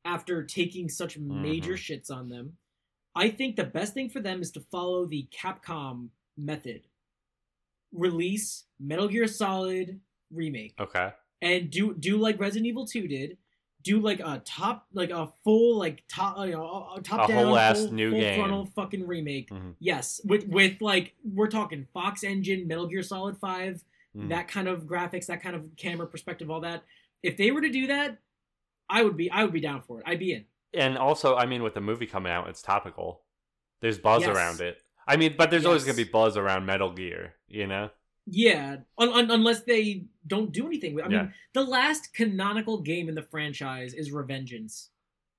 after 0.06 0.44
taking 0.44 0.88
such 0.88 1.18
major 1.18 1.74
mm-hmm. 1.74 1.94
shits 1.94 2.12
on 2.12 2.30
them. 2.30 2.58
I 3.16 3.30
think 3.30 3.56
the 3.56 3.64
best 3.64 3.94
thing 3.94 4.10
for 4.10 4.22
them 4.22 4.42
is 4.42 4.52
to 4.52 4.62
follow 4.72 5.06
the 5.06 5.28
Capcom 5.36 6.10
method. 6.38 6.84
Release 7.92 8.66
Metal 8.80 9.08
Gear 9.08 9.28
Solid 9.28 10.00
remake 10.32 10.74
Okay. 10.80 11.12
and 11.42 11.70
do 11.70 11.94
do 11.94 12.18
like 12.18 12.40
Resident 12.40 12.66
Evil 12.68 12.86
2 12.86 13.08
did. 13.08 13.38
Do 13.84 14.00
like 14.00 14.20
a 14.20 14.42
top 14.44 14.86
like 14.94 15.12
a 15.12 15.32
full 15.44 15.78
like 15.78 16.04
top 16.10 16.38
you 16.46 16.52
know, 16.54 16.90
a 16.96 17.02
top 17.02 17.30
A 17.30 17.34
down 17.34 17.46
whole 17.46 17.58
ass 17.58 17.80
full, 17.86 17.94
new 17.94 18.12
full 18.12 18.20
game. 18.20 18.40
frontal 18.40 18.66
fucking 18.76 19.08
remake. 19.08 19.50
Mhm. 19.50 19.76
Yes, 19.80 20.20
with 20.26 20.48
with 20.48 20.82
like 20.82 21.14
we're 21.24 21.48
talking 21.48 21.86
Fox 21.94 22.24
Engine, 22.24 22.68
Metal 22.68 22.88
Gear 22.88 23.04
Solid 23.04 23.38
5, 23.38 23.84
Mhm. 24.16 24.30
that 24.30 24.48
kind 24.48 24.68
of 24.68 24.84
graphics, 24.84 25.28
that 25.28 25.42
kind 25.42 25.56
of 25.56 25.70
camera 25.78 26.06
perspective, 26.08 26.50
all 26.50 26.60
that. 26.62 26.84
If 27.24 27.38
they 27.38 27.52
were 27.52 27.62
to 27.62 27.70
do 27.70 27.88
that, 27.88 28.18
I 28.90 29.04
would 29.04 29.16
be 29.16 29.30
I 29.32 29.44
would 29.44 29.54
be 29.54 29.62
down 29.62 29.82
for 29.82 30.00
it. 30.00 30.04
I'd 30.08 30.20
be 30.20 30.34
in. 30.34 30.46
And 30.74 30.98
also, 30.98 31.36
I 31.38 31.46
mean, 31.46 31.64
with 31.64 31.74
the 31.74 31.82
movie 31.82 32.08
coming 32.08 32.32
out, 32.32 32.50
it's 32.50 32.62
topical. 32.62 33.22
There's 33.80 33.98
buzz 34.00 34.24
Yes. 34.24 34.36
around 34.36 34.60
it. 34.60 34.84
I 35.08 35.16
mean, 35.16 35.36
but 35.38 35.50
there's 35.50 35.66
always 35.66 35.86
gonna 35.86 35.96
be 35.96 36.04
buzz 36.04 36.36
around 36.36 36.66
Metal 36.66 36.92
Gear, 36.92 37.36
you 37.48 37.68
know? 37.68 37.90
Yeah, 38.30 38.78
un- 38.98 39.10
un- 39.14 39.32
unless 39.32 39.62
they 39.64 40.04
don't 40.28 40.52
do 40.52 40.66
anything 40.68 40.94
with. 40.96 41.06
I 41.06 41.10
Yeah. 41.10 41.22
mean, 41.24 41.34
the 41.54 41.64
last 41.64 42.14
canonical 42.14 42.82
game 42.82 43.08
in 43.10 43.16
the 43.16 43.22
franchise 43.22 43.94
is 43.94 44.12
Revengeance. 44.12 44.90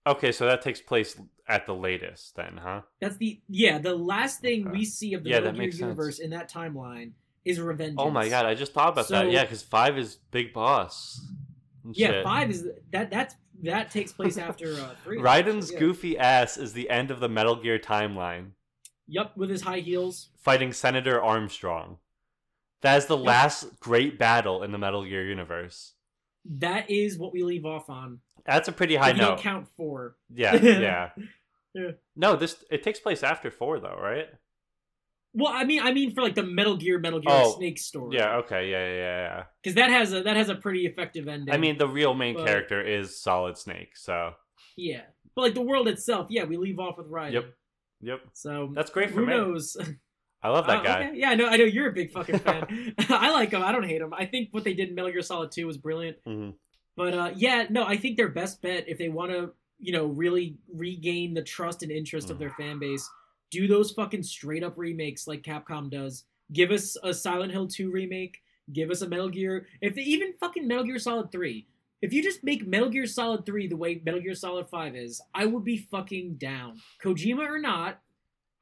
Okay, 0.07 0.33
so 0.33 0.47
that 0.47 0.63
takes 0.63 0.81
place 0.81 1.21
at 1.47 1.67
the 1.67 1.75
latest, 1.75 2.35
then, 2.37 2.57
huh? 2.63 2.83
That's 3.01 3.19
the 3.19 3.41
yeah. 3.49 3.79
The 3.79 3.95
last 3.95 4.41
thing 4.41 4.67
Okay. 4.67 4.79
we 4.79 4.85
see 4.87 5.13
of 5.13 5.23
the 5.23 5.31
Yeah, 5.31 5.37
Metal 5.37 5.53
that 5.53 5.57
Gear 5.57 5.63
makes 5.67 5.75
sense. 5.77 5.81
universe 5.83 6.19
in 6.19 6.31
that 6.31 6.51
timeline 6.51 7.13
is 7.45 7.59
Revengeance. 7.59 7.95
Oh 7.99 8.11
my 8.11 8.29
god, 8.29 8.47
I 8.47 8.55
just 8.55 8.73
thought 8.73 8.89
about 8.91 9.09
that. 9.09 9.31
Yeah, 9.31 9.45
because 9.45 9.63
five 9.63 9.99
is 9.99 10.17
Big 10.31 10.53
Boss. 10.55 11.21
and 11.85 11.95
Yeah, 11.97 12.09
shit. 12.13 12.25
five 12.25 12.51
is 12.51 12.69
that 12.91 13.11
that's 13.11 13.35
that 13.63 13.91
takes 13.91 14.13
place 14.13 14.39
after 14.39 14.73
uh, 14.75 14.95
three. 15.05 15.19
Raiden's 15.19 15.73
Yeah. 15.73 15.79
goofy 15.81 16.17
ass 16.19 16.57
is 16.57 16.73
the 16.73 16.89
end 16.89 17.11
of 17.11 17.21
the 17.21 17.29
Metal 17.29 17.57
Gear 17.57 17.79
timeline, 17.79 18.53
Yup, 19.07 19.37
with 19.37 19.51
his 19.51 19.63
high 19.63 19.81
heels. 19.81 20.31
fighting 20.39 20.73
Senator 20.73 21.21
Armstrong. 21.21 21.99
That 22.83 22.97
is 22.99 23.07
the 23.07 23.17
Yep. 23.17 23.27
last 23.27 23.81
great 23.81 24.19
battle 24.19 24.63
in 24.63 24.71
the 24.73 24.79
Metal 24.79 25.05
Gear 25.05 25.25
universe. 25.27 25.95
That 26.45 26.91
is 26.91 27.19
what 27.19 27.33
we 27.33 27.43
leave 27.43 27.65
off 27.67 27.91
on. 27.91 28.21
That's 28.47 28.69
a 28.69 28.73
pretty 28.73 28.97
high 28.97 29.11
if 29.11 29.17
you 29.17 29.23
don't 29.23 29.31
note. 29.33 29.41
count 29.41 29.69
four. 29.77 30.17
Yeah, 30.33 30.55
yeah. 30.63 31.11
Yeah. 31.75 31.91
No, 32.17 32.37
this 32.37 32.65
it 32.71 32.83
takes 32.83 32.99
place 33.01 33.23
after 33.23 33.51
four 33.51 33.79
though, 33.81 33.99
right? 34.01 34.29
Well, 35.35 35.53
I 35.53 35.65
mean, 35.65 35.83
I 35.83 35.93
mean 35.93 36.15
for 36.15 36.23
like 36.23 36.35
the 36.35 36.43
Metal 36.43 36.77
Gear, 36.77 36.99
Metal 36.99 37.21
Gear 37.21 37.31
Oh, 37.31 37.57
Snake 37.59 37.79
story. 37.79 38.17
Yeah, 38.17 38.37
okay, 38.39 38.71
yeah, 38.71 38.87
yeah, 38.89 38.95
yeah. 38.97 39.45
because 39.63 39.75
that 39.75 39.91
has 39.91 40.13
a 40.15 40.23
that 40.23 40.37
has 40.37 40.49
a 40.49 40.55
pretty 40.55 40.87
effective 40.87 41.29
ending. 41.29 41.53
I 41.55 41.59
mean, 41.59 41.77
the 41.77 41.87
real 41.89 42.15
main 42.15 42.35
But- 42.37 42.47
character 42.47 42.81
is 42.81 43.21
Solid 43.21 43.59
Snake, 43.59 43.97
so 43.97 44.33
yeah, 44.77 45.03
but 45.35 45.43
like 45.43 45.55
the 45.55 45.61
world 45.63 45.87
itself, 45.89 46.29
yeah, 46.31 46.45
we 46.45 46.57
leave 46.57 46.79
off 46.79 46.97
with 46.97 47.11
Raiden. 47.11 47.33
Yep. 47.33 47.55
yep, 48.01 48.21
So 48.33 48.71
that's 48.75 48.91
great 48.91 49.11
for 49.11 49.17
who 49.21 49.27
me. 49.27 49.33
knows? 49.35 49.77
I 50.43 50.51
love 50.51 50.67
that 50.69 50.81
Oh, 50.81 50.85
guy. 50.85 51.09
okay. 51.09 51.19
Yeah, 51.19 51.31
I 51.31 51.35
know. 51.35 51.47
I 51.49 51.57
know 51.57 51.65
you're 51.65 51.89
a 51.89 51.93
big 51.93 52.13
fucking 52.13 52.39
fan. 52.39 52.95
I 53.09 53.31
like 53.33 53.51
him. 53.51 53.63
I 53.63 53.73
don't 53.73 53.83
hate 53.87 54.01
him. 54.01 54.15
I 54.15 54.25
think 54.25 54.49
what 54.53 54.65
they 54.65 54.75
did 54.75 54.89
in 54.91 54.95
Metal 54.95 55.11
Gear 55.11 55.23
Solid 55.23 55.51
2 55.53 55.67
was 55.67 55.77
brilliant. 55.79 56.17
Mhm. 56.27 56.55
But 56.97 57.15
uh, 57.15 57.31
yeah, 57.37 57.67
no, 57.71 57.85
I 57.85 57.97
think 57.97 58.17
their 58.17 58.29
best 58.29 58.61
bet 58.63 58.89
if 58.89 58.99
they 58.99 59.09
want 59.09 59.31
to, 59.33 59.53
you 59.79 59.93
know, 59.93 60.07
really 60.07 60.57
regain 60.73 61.35
the 61.35 61.43
trust 61.43 61.83
and 61.83 61.91
interest 61.93 62.31
of 62.31 62.37
Mm. 62.37 62.41
their 62.41 62.51
fan 62.51 62.79
base, 62.79 63.09
do 63.51 63.67
those 63.69 63.93
fucking 63.93 64.23
straight 64.25 64.63
up 64.65 64.77
remakes 64.77 65.27
like 65.27 65.43
Capcom 65.43 65.91
does. 65.91 66.25
Give 66.53 66.71
us 66.71 66.97
a 67.03 67.13
Silent 67.15 67.53
Hill 67.53 67.67
2 67.69 67.91
remake. 67.91 68.39
Give 68.73 68.91
us 68.91 69.03
a 69.03 69.09
Metal 69.09 69.29
Gear. 69.29 69.67
If 69.81 69.95
they 69.95 70.03
even 70.03 70.35
fucking 70.41 70.67
Metal 70.69 70.85
Gear 70.85 70.99
Solid 70.99 71.33
3. 71.33 71.67
If 72.01 72.13
you 72.13 72.23
just 72.23 72.45
make 72.45 72.65
Metal 72.67 72.89
Gear 72.89 73.07
Solid 73.07 73.45
3 73.45 73.67
the 73.67 73.77
way 73.77 74.01
Metal 74.05 74.21
Gear 74.21 74.35
Solid 74.35 74.69
5 74.69 74.95
is, 74.95 75.21
I 75.35 75.47
would 75.47 75.65
be 75.65 75.79
fucking 75.79 76.35
down. 76.37 76.79
Kojima 77.03 77.49
or 77.49 77.59
not, 77.59 78.01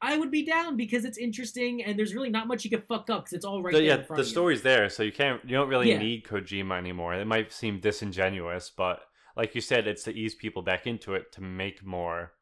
I 0.03 0.19
would 0.19 0.31
be 0.31 0.45
down 0.45 0.77
because 0.77 1.05
it's 1.05 1.17
interesting 1.19 1.83
and 1.83 1.99
there's 1.99 2.15
really 2.15 2.29
not 2.31 2.47
much 2.47 2.65
you 2.65 2.71
can 2.71 2.83
fuck 2.83 3.09
up 3.09 3.25
because 3.25 3.33
it's 3.33 3.45
all 3.45 3.63
right 3.63 3.73
The- 3.73 3.79
there 3.81 3.99
yeah, 4.09 4.17
the 4.17 4.25
story's 4.25 4.63
there, 4.63 4.89
so 4.91 5.03
you 5.03 5.13
can't. 5.13 5.43
You 5.45 5.53
don't 5.57 5.69
really 5.69 5.91
Yeah. 5.91 5.99
need 5.99 6.25
Kojima 6.25 6.77
anymore. 6.77 7.15
It 7.15 7.25
might 7.27 7.53
seem 7.53 7.81
disingenuous, 7.81 8.71
but 8.71 9.01
like 9.37 9.55
you 9.55 9.61
said, 9.61 9.87
it's 9.87 10.03
to 10.05 10.13
ease 10.15 10.35
people 10.35 10.63
back 10.63 10.87
into 10.87 11.15
it 11.15 11.33
to 11.33 11.41
make 11.43 11.83
more. 11.85 12.33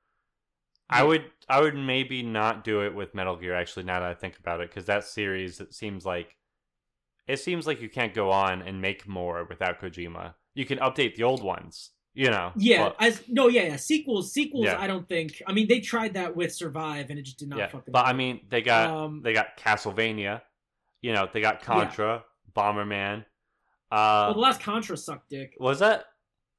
I 0.90 1.03
would, 1.03 1.31
I 1.49 1.61
would 1.61 1.75
maybe 1.75 2.23
not 2.23 2.62
do 2.62 2.83
it 2.85 2.95
with 2.95 3.14
Metal 3.14 3.37
Gear. 3.37 3.55
Actually, 3.55 3.85
now 3.85 4.01
that 4.01 4.11
I 4.11 4.14
think 4.14 4.38
about 4.38 4.61
it, 4.61 4.69
because 4.71 4.85
that 4.87 5.05
series, 5.05 5.59
it 5.61 5.73
seems 5.75 6.05
like, 6.05 6.37
it 7.27 7.38
seems 7.38 7.67
like 7.67 7.81
you 7.81 7.88
can't 7.88 8.12
go 8.14 8.31
on 8.31 8.61
and 8.62 8.83
make 8.83 9.09
more 9.09 9.45
without 9.49 9.81
Kojima. 9.81 10.35
You 10.55 10.67
can 10.67 10.79
update 10.79 11.14
the 11.17 11.23
old 11.23 11.43
ones, 11.43 11.93
you 12.14 12.31
know. 12.31 12.53
Yeah, 12.57 12.85
but- 12.85 12.96
as 13.00 13.22
no, 13.29 13.48
yeah, 13.48 13.64
yeah. 13.64 13.77
Sequels, 13.77 14.33
sequels. 14.33 14.66
Yeah. 14.66 14.81
I 14.81 14.87
don't 14.87 15.09
think. 15.09 15.42
I 15.46 15.53
mean, 15.53 15.68
they 15.68 15.81
tried 15.81 16.14
that 16.14 16.35
with 16.35 16.55
Survive, 16.55 17.11
and 17.11 17.18
it 17.18 17.22
just 17.22 17.38
did 17.38 17.48
not 17.48 17.59
yeah. 17.59 17.66
fucking. 17.66 17.92
But 17.92 18.07
I 18.07 18.12
mean, 18.12 18.40
they 18.48 18.62
got 18.62 18.90
um, 18.90 19.20
they 19.22 19.33
got 19.33 19.57
Castlevania, 19.59 20.40
you 21.03 21.12
know, 21.12 21.29
they 21.31 21.40
got 21.40 21.62
Contra, 21.62 22.24
Bomberman. 22.57 23.24
Uh, 23.90 24.27
well, 24.27 24.35
the 24.35 24.40
last 24.40 24.62
Contra 24.62 24.96
sucked 24.96 25.29
dick. 25.29 25.55
was 25.61 25.81
that 25.81 26.07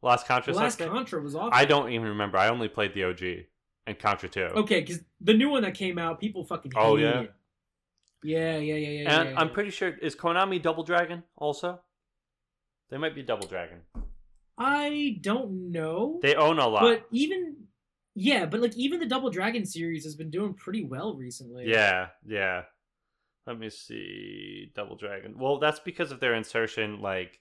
last 0.01 0.27
The 0.27 0.33
Contra? 0.33 0.53
last 0.53 0.77
sucked 0.77 0.89
it? 0.89 0.93
Contra 0.93 1.21
was 1.21 1.35
awful. 1.35 1.49
I 1.51 1.65
don't 1.65 1.91
even 1.91 2.09
remember. 2.09 2.37
I 2.37 2.49
only 2.49 2.67
played 2.67 2.93
the 2.93 3.05
OG 3.05 3.45
and 3.87 3.97
Contra 3.97 4.29
2. 4.29 4.41
Okay, 4.41 4.81
because 4.81 4.99
the 5.21 5.33
new 5.33 5.49
one 5.49 5.63
that 5.63 5.73
came 5.73 5.97
out, 5.97 6.19
people 6.19 6.45
fucking. 6.45 6.73
Oh, 6.75 6.95
hated 6.95 7.09
yeah? 7.09 7.21
it. 7.21 7.33
Yeah, 8.23 8.57
yeah, 8.57 8.75
yeah, 8.75 8.89
yeah. 8.89 9.19
and 9.19 9.29
yeah, 9.29 9.39
I'm 9.39 9.51
pretty 9.51 9.69
sure 9.69 9.89
is 10.01 10.15
Konami 10.15 10.61
Double 10.61 10.83
Dragon 10.83 11.23
also. 11.37 11.79
They 12.89 12.97
might 12.97 13.15
be 13.15 13.23
Double 13.23 13.47
Dragon. 13.47 13.79
I 14.57 15.17
don't 15.21 15.71
know. 15.71 16.19
They 16.21 16.35
own 16.35 16.59
a 16.59 16.67
lot. 16.67 16.81
But 16.81 17.05
even 17.11 17.55
yeah, 18.15 18.45
but 18.45 18.61
like 18.61 18.75
even 18.77 18.99
the 18.99 19.05
Double 19.05 19.29
Dragon 19.29 19.65
series 19.65 20.03
has 20.05 20.15
been 20.15 20.29
doing 20.31 20.53
pretty 20.53 20.83
well 20.85 21.15
recently. 21.15 21.65
yeah, 21.69 22.07
yeah. 22.25 22.63
Let 23.47 23.59
me 23.59 23.69
see. 23.69 24.71
Double 24.75 24.95
Dragon. 24.95 25.37
Well, 25.37 25.59
that's 25.59 25.79
because 25.79 26.11
of 26.11 26.19
their 26.19 26.33
insertion. 26.33 26.99
Like, 27.01 27.39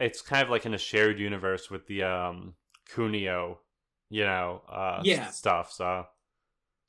it's 0.00 0.20
kind 0.20 0.42
of 0.42 0.50
like 0.50 0.66
in 0.66 0.74
a 0.74 0.78
shared 0.78 1.20
universe 1.20 1.70
with 1.70 1.86
the 1.86 2.02
um 2.04 2.54
Kunio, 2.92 3.58
you 4.10 4.24
know, 4.24 4.62
uh, 4.68 5.00
Yeah. 5.04 5.28
stuff. 5.28 5.70
So, 5.72 6.06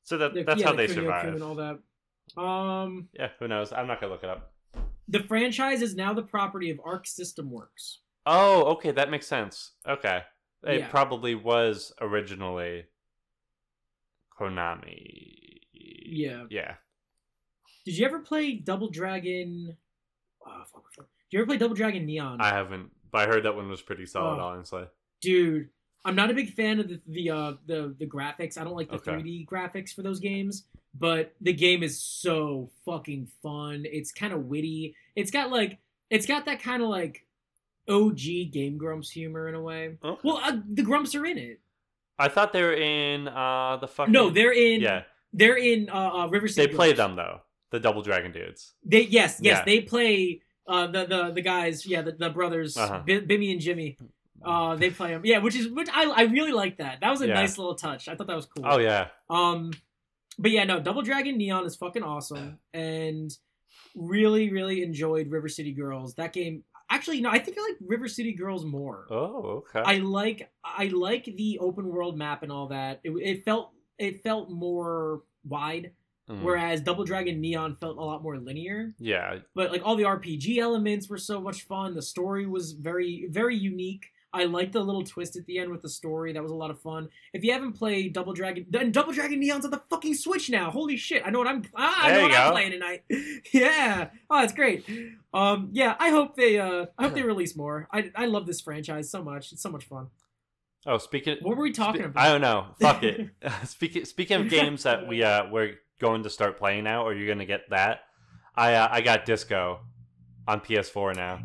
so 0.02 0.18
that 0.18 0.46
that's 0.46 0.60
yeah, 0.60 0.66
how 0.66 0.72
the 0.72 0.78
they 0.78 0.86
Kunio-kun 0.86 0.94
survive. 1.04 1.34
and 1.34 1.42
all 1.42 1.54
that. 1.56 1.78
Um, 2.40 3.08
Yeah, 3.12 3.28
who 3.38 3.46
knows? 3.46 3.72
I'm 3.72 3.86
not 3.86 4.00
gonna 4.00 4.12
look 4.12 4.24
it 4.24 4.30
up. 4.30 4.52
the 5.08 5.20
franchise 5.22 5.80
is 5.82 5.94
now 5.94 6.12
the 6.12 6.22
property 6.22 6.70
of 6.70 6.80
Arc 6.84 7.06
System 7.06 7.50
Works. 7.50 8.00
Oh, 8.26 8.64
okay, 8.72 8.90
that 8.90 9.10
makes 9.10 9.26
sense. 9.26 9.72
Okay, 9.88 10.22
it 10.64 10.80
Yeah. 10.80 10.88
probably 10.88 11.34
was 11.36 11.92
originally 12.00 12.86
Konami. 14.38 15.60
Yeah. 15.72 16.44
yeah. 16.50 16.74
Did 17.84 17.96
you 17.98 18.06
ever 18.06 18.18
play 18.20 18.54
Double 18.54 18.90
Dragon? 18.90 19.76
Oh, 20.44 20.62
fuck, 20.72 20.92
fuck. 20.92 21.06
Did 21.30 21.36
you 21.36 21.38
ever 21.40 21.46
play 21.46 21.56
Double 21.58 21.74
Dragon 21.74 22.04
Neon? 22.06 22.40
I 22.40 22.48
haven't, 22.48 22.90
but 23.10 23.22
I 23.22 23.26
heard 23.32 23.44
that 23.44 23.54
one 23.56 23.68
was 23.68 23.82
pretty 23.82 24.06
solid. 24.06 24.40
Oh. 24.40 24.46
Honestly, 24.46 24.84
Dude, 25.20 25.68
I'm 26.04 26.14
not 26.14 26.30
a 26.30 26.34
big 26.34 26.54
fan 26.54 26.78
of 26.78 26.88
the 26.88 27.00
the 27.08 27.30
uh, 27.30 27.52
the 27.66 27.94
the 27.98 28.06
graphics. 28.06 28.58
I 28.58 28.64
don't 28.64 28.76
like 28.76 28.88
the 28.90 28.96
Okay. 28.96 29.12
3D 29.12 29.46
graphics 29.46 29.92
for 29.94 30.02
those 30.02 30.20
games. 30.20 30.64
but 30.98 31.34
the 31.42 31.52
game 31.52 31.82
is 31.82 32.00
so 32.00 32.70
fucking 32.86 33.28
fun. 33.42 33.84
It's 33.86 34.12
kind 34.12 34.32
of 34.32 34.44
witty. 34.46 34.94
It's 35.14 35.30
got 35.30 35.50
like 35.50 35.78
it's 36.10 36.26
got 36.26 36.44
that 36.46 36.62
kind 36.62 36.82
of 36.82 36.88
like 36.88 37.25
OG 37.88 38.50
Game 38.52 38.76
Grumps 38.78 39.10
humor 39.10 39.48
in 39.48 39.54
a 39.54 39.60
way. 39.60 39.96
Okay. 40.04 40.20
Well, 40.24 40.38
uh, 40.42 40.58
the 40.72 40.82
Grumps 40.82 41.14
are 41.14 41.24
in 41.26 41.38
it. 41.38 41.60
I 42.18 42.28
thought 42.28 42.52
they 42.52 42.62
were 42.62 42.72
in 42.74 43.28
uh 43.28 43.76
the 43.80 43.88
fucking 43.88 44.12
No, 44.12 44.30
they're 44.30 44.52
in. 44.52 44.80
yeah. 44.80 45.02
they're 45.32 45.56
in 45.58 45.90
uh, 45.90 46.10
uh 46.14 46.26
River 46.28 46.48
City. 46.48 46.66
They 46.68 46.74
play 46.74 46.88
Girls. 46.88 46.96
them 46.98 47.16
though. 47.16 47.40
The 47.70 47.80
Double 47.80 48.02
Dragon 48.02 48.32
dudes. 48.32 48.74
They 48.84 49.02
yes, 49.02 49.38
yes, 49.42 49.58
Yeah. 49.58 49.64
they 49.64 49.80
play 49.82 50.40
uh 50.66 50.86
the 50.86 51.04
the 51.06 51.32
the 51.32 51.42
guys, 51.42 51.84
yeah, 51.86 52.02
the, 52.02 52.12
the 52.12 52.30
brothers, 52.30 52.76
Uh-huh. 52.76 53.02
Bi- 53.06 53.20
Bimmy 53.20 53.52
and 53.52 53.60
Jimmy. 53.60 53.98
Uh, 54.44 54.76
they 54.76 54.90
play 54.90 55.10
them. 55.10 55.22
Yeah, 55.24 55.38
which 55.38 55.56
is 55.56 55.68
which 55.68 55.88
I 55.92 56.04
I 56.10 56.22
really 56.24 56.52
like 56.52 56.78
that. 56.78 57.00
That 57.00 57.10
was 57.10 57.20
a 57.20 57.26
Yeah. 57.28 57.34
nice 57.34 57.58
little 57.58 57.74
touch. 57.74 58.08
I 58.08 58.14
thought 58.14 58.26
that 58.28 58.36
was 58.36 58.46
cool. 58.46 58.64
Oh 58.66 58.78
yeah. 58.78 59.08
Um, 59.28 59.72
but 60.38 60.50
yeah, 60.50 60.64
no, 60.64 60.80
Double 60.80 61.02
Dragon 61.02 61.36
Neon 61.36 61.64
is 61.66 61.76
fucking 61.76 62.02
awesome, 62.02 62.58
and 62.72 63.30
really, 63.94 64.50
really 64.50 64.82
enjoyed 64.82 65.30
River 65.30 65.48
City 65.48 65.72
Girls. 65.72 66.14
That 66.16 66.32
game, 66.32 66.62
actually, 66.90 67.20
no, 67.20 67.30
I 67.30 67.38
think 67.38 67.56
I 67.58 67.62
like 67.62 67.76
River 67.80 68.08
City 68.08 68.32
Girls 68.32 68.64
more. 68.64 69.06
Oh 69.10 69.64
okay. 69.74 69.80
I 69.84 69.98
like 69.98 70.50
I 70.64 70.86
like 70.88 71.24
the 71.36 71.58
open 71.60 71.86
world 71.88 72.16
map 72.16 72.42
and 72.42 72.50
all 72.52 72.68
that. 72.68 73.00
It, 73.04 73.10
it 73.10 73.44
felt 73.44 73.72
it 73.98 74.22
felt 74.22 74.50
more 74.50 75.22
wide, 75.44 75.92
Mm. 76.28 76.42
whereas 76.42 76.80
Double 76.80 77.04
Dragon 77.04 77.40
Neon 77.40 77.76
felt 77.76 77.98
a 77.98 78.00
lot 78.00 78.20
more 78.20 78.36
linear. 78.36 78.94
yeah. 78.98 79.38
But 79.54 79.70
like 79.70 79.82
all 79.84 79.94
the 79.94 80.02
RPG 80.02 80.58
elements 80.58 81.08
were 81.08 81.18
so 81.18 81.40
much 81.40 81.62
fun. 81.62 81.94
The 81.94 82.02
story 82.02 82.46
was 82.46 82.72
very 82.72 83.28
very 83.30 83.56
unique. 83.56 84.06
I 84.32 84.44
liked 84.44 84.72
the 84.72 84.82
little 84.82 85.04
twist 85.04 85.36
at 85.36 85.46
the 85.46 85.58
end 85.58 85.70
with 85.70 85.82
the 85.82 85.88
story. 85.88 86.32
That 86.32 86.42
was 86.42 86.52
a 86.52 86.56
lot 86.56 86.70
of 86.70 86.80
fun. 86.80 87.08
If 87.32 87.42
you 87.42 87.52
haven't 87.52 87.72
played 87.72 88.12
Double 88.12 88.32
Dragon, 88.32 88.66
and 88.78 88.92
Double 88.92 89.12
Dragon 89.12 89.40
Neon's 89.40 89.64
on 89.64 89.70
the 89.70 89.82
fucking 89.88 90.14
Switch 90.14 90.50
now. 90.50 90.70
Holy 90.70 90.96
shit! 90.96 91.22
I 91.24 91.30
know 91.30 91.38
what 91.38 91.48
I'm. 91.48 91.62
Ah, 91.74 92.06
I 92.06 92.12
know 92.12 92.22
what 92.22 92.34
I'm 92.34 92.52
playing 92.52 92.72
tonight. 92.72 93.04
yeah. 93.52 94.10
Oh, 94.28 94.40
that's 94.40 94.52
great. 94.52 94.84
Um, 95.32 95.70
yeah. 95.72 95.96
I 95.98 96.10
hope 96.10 96.36
they. 96.36 96.58
Uh, 96.58 96.86
I 96.98 97.04
hope 97.04 97.14
they 97.14 97.22
release 97.24 97.56
more. 97.56 97.88
I 97.92 98.10
I 98.14 98.26
love 98.26 98.46
this 98.46 98.60
franchise 98.60 99.10
so 99.10 99.22
much. 99.22 99.52
It's 99.52 99.62
so 99.62 99.70
much 99.70 99.84
fun. 99.84 100.08
Oh, 100.86 100.98
speaking. 100.98 101.38
What 101.42 101.56
were 101.56 101.62
we 101.62 101.72
talking 101.72 102.02
spe- 102.02 102.06
about? 102.08 102.24
I 102.24 102.30
don't 102.30 102.40
know. 102.40 102.66
Fuck 102.80 103.02
it. 103.02 103.30
speaking 103.64 104.04
speaking 104.04 104.40
of 104.42 104.48
games 104.48 104.84
that 104.84 105.08
we 105.08 105.22
uh 105.22 105.44
we're 105.50 105.74
going 105.98 106.22
to 106.24 106.30
start 106.30 106.58
playing 106.58 106.84
now, 106.84 107.06
or 107.06 107.14
you're 107.14 107.28
gonna 107.28 107.46
get 107.46 107.70
that. 107.70 108.00
I 108.54 108.74
uh, 108.74 108.88
I 108.90 109.00
got 109.00 109.24
Disco 109.24 109.80
on 110.46 110.60
PS4 110.60 111.16
now. 111.16 111.40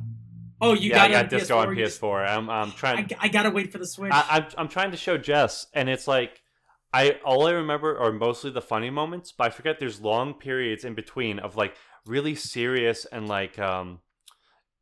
Oh, 0.61 0.73
you 0.73 0.89
yeah, 0.89 0.95
got, 0.95 1.09
I 1.09 1.11
got 1.11 1.25
it 1.25 1.29
Disco 1.37 1.57
on 1.57 1.75
you 1.75 1.83
just- 1.83 2.01
PS4. 2.01 2.27
I'm 2.29 2.49
I'm 2.49 2.71
trying. 2.71 3.05
I, 3.19 3.25
I 3.25 3.27
gotta 3.27 3.49
wait 3.49 3.71
for 3.71 3.77
the 3.77 3.87
Switch. 3.87 4.11
I, 4.13 4.25
I'm 4.29 4.45
I'm 4.57 4.67
trying 4.67 4.91
to 4.91 4.97
show 4.97 5.17
Jess, 5.17 5.67
and 5.73 5.89
it's 5.89 6.07
like 6.07 6.41
I 6.93 7.19
all 7.25 7.47
I 7.47 7.51
remember 7.51 7.97
are 7.97 8.11
mostly 8.11 8.51
the 8.51 8.61
funny 8.61 8.89
moments, 8.89 9.31
but 9.31 9.47
I 9.47 9.49
forget 9.49 9.79
there's 9.79 10.01
long 10.01 10.33
periods 10.33 10.85
in 10.85 10.93
between 10.93 11.39
of 11.39 11.55
like 11.55 11.75
really 12.05 12.35
serious 12.35 13.05
and 13.05 13.27
like 13.27 13.59
um 13.59 13.99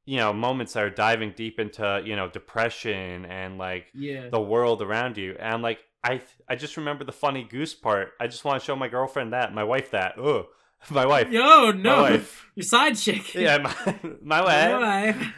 you 0.06 0.18
know 0.18 0.34
moments 0.34 0.74
that 0.74 0.84
are 0.84 0.90
diving 0.90 1.34
deep 1.36 1.60
into 1.60 2.02
you 2.04 2.16
know 2.16 2.30
depression 2.30 3.26
and 3.26 3.58
like 3.58 3.88
yeah. 3.94 4.30
the 4.30 4.42
world 4.42 4.82
around 4.82 5.18
you, 5.18 5.36
and 5.40 5.54
I'm 5.54 5.62
like 5.62 5.80
I 6.04 6.22
I 6.48 6.56
just 6.56 6.78
remember 6.78 7.04
the 7.04 7.12
funny 7.12 7.44
goose 7.44 7.76
part. 7.76 8.14
I 8.20 8.28
just 8.28 8.44
want 8.44 8.60
to 8.60 8.66
show 8.66 8.76
my 8.76 8.88
girlfriend 8.88 9.34
that, 9.34 9.54
my 9.54 9.64
wife 9.64 9.92
that. 9.92 10.18
Ugh, 10.18 10.46
my 10.90 11.06
wife. 11.06 11.30
Yo, 11.30 11.72
no, 11.72 11.98
My 11.98 12.02
wife. 12.12 12.50
your 12.56 12.64
side 12.64 12.98
chick. 12.98 13.36
Yeah, 13.36 13.58
my, 13.58 14.00
my 14.22 14.42
My 14.42 15.12
wife. 15.12 15.34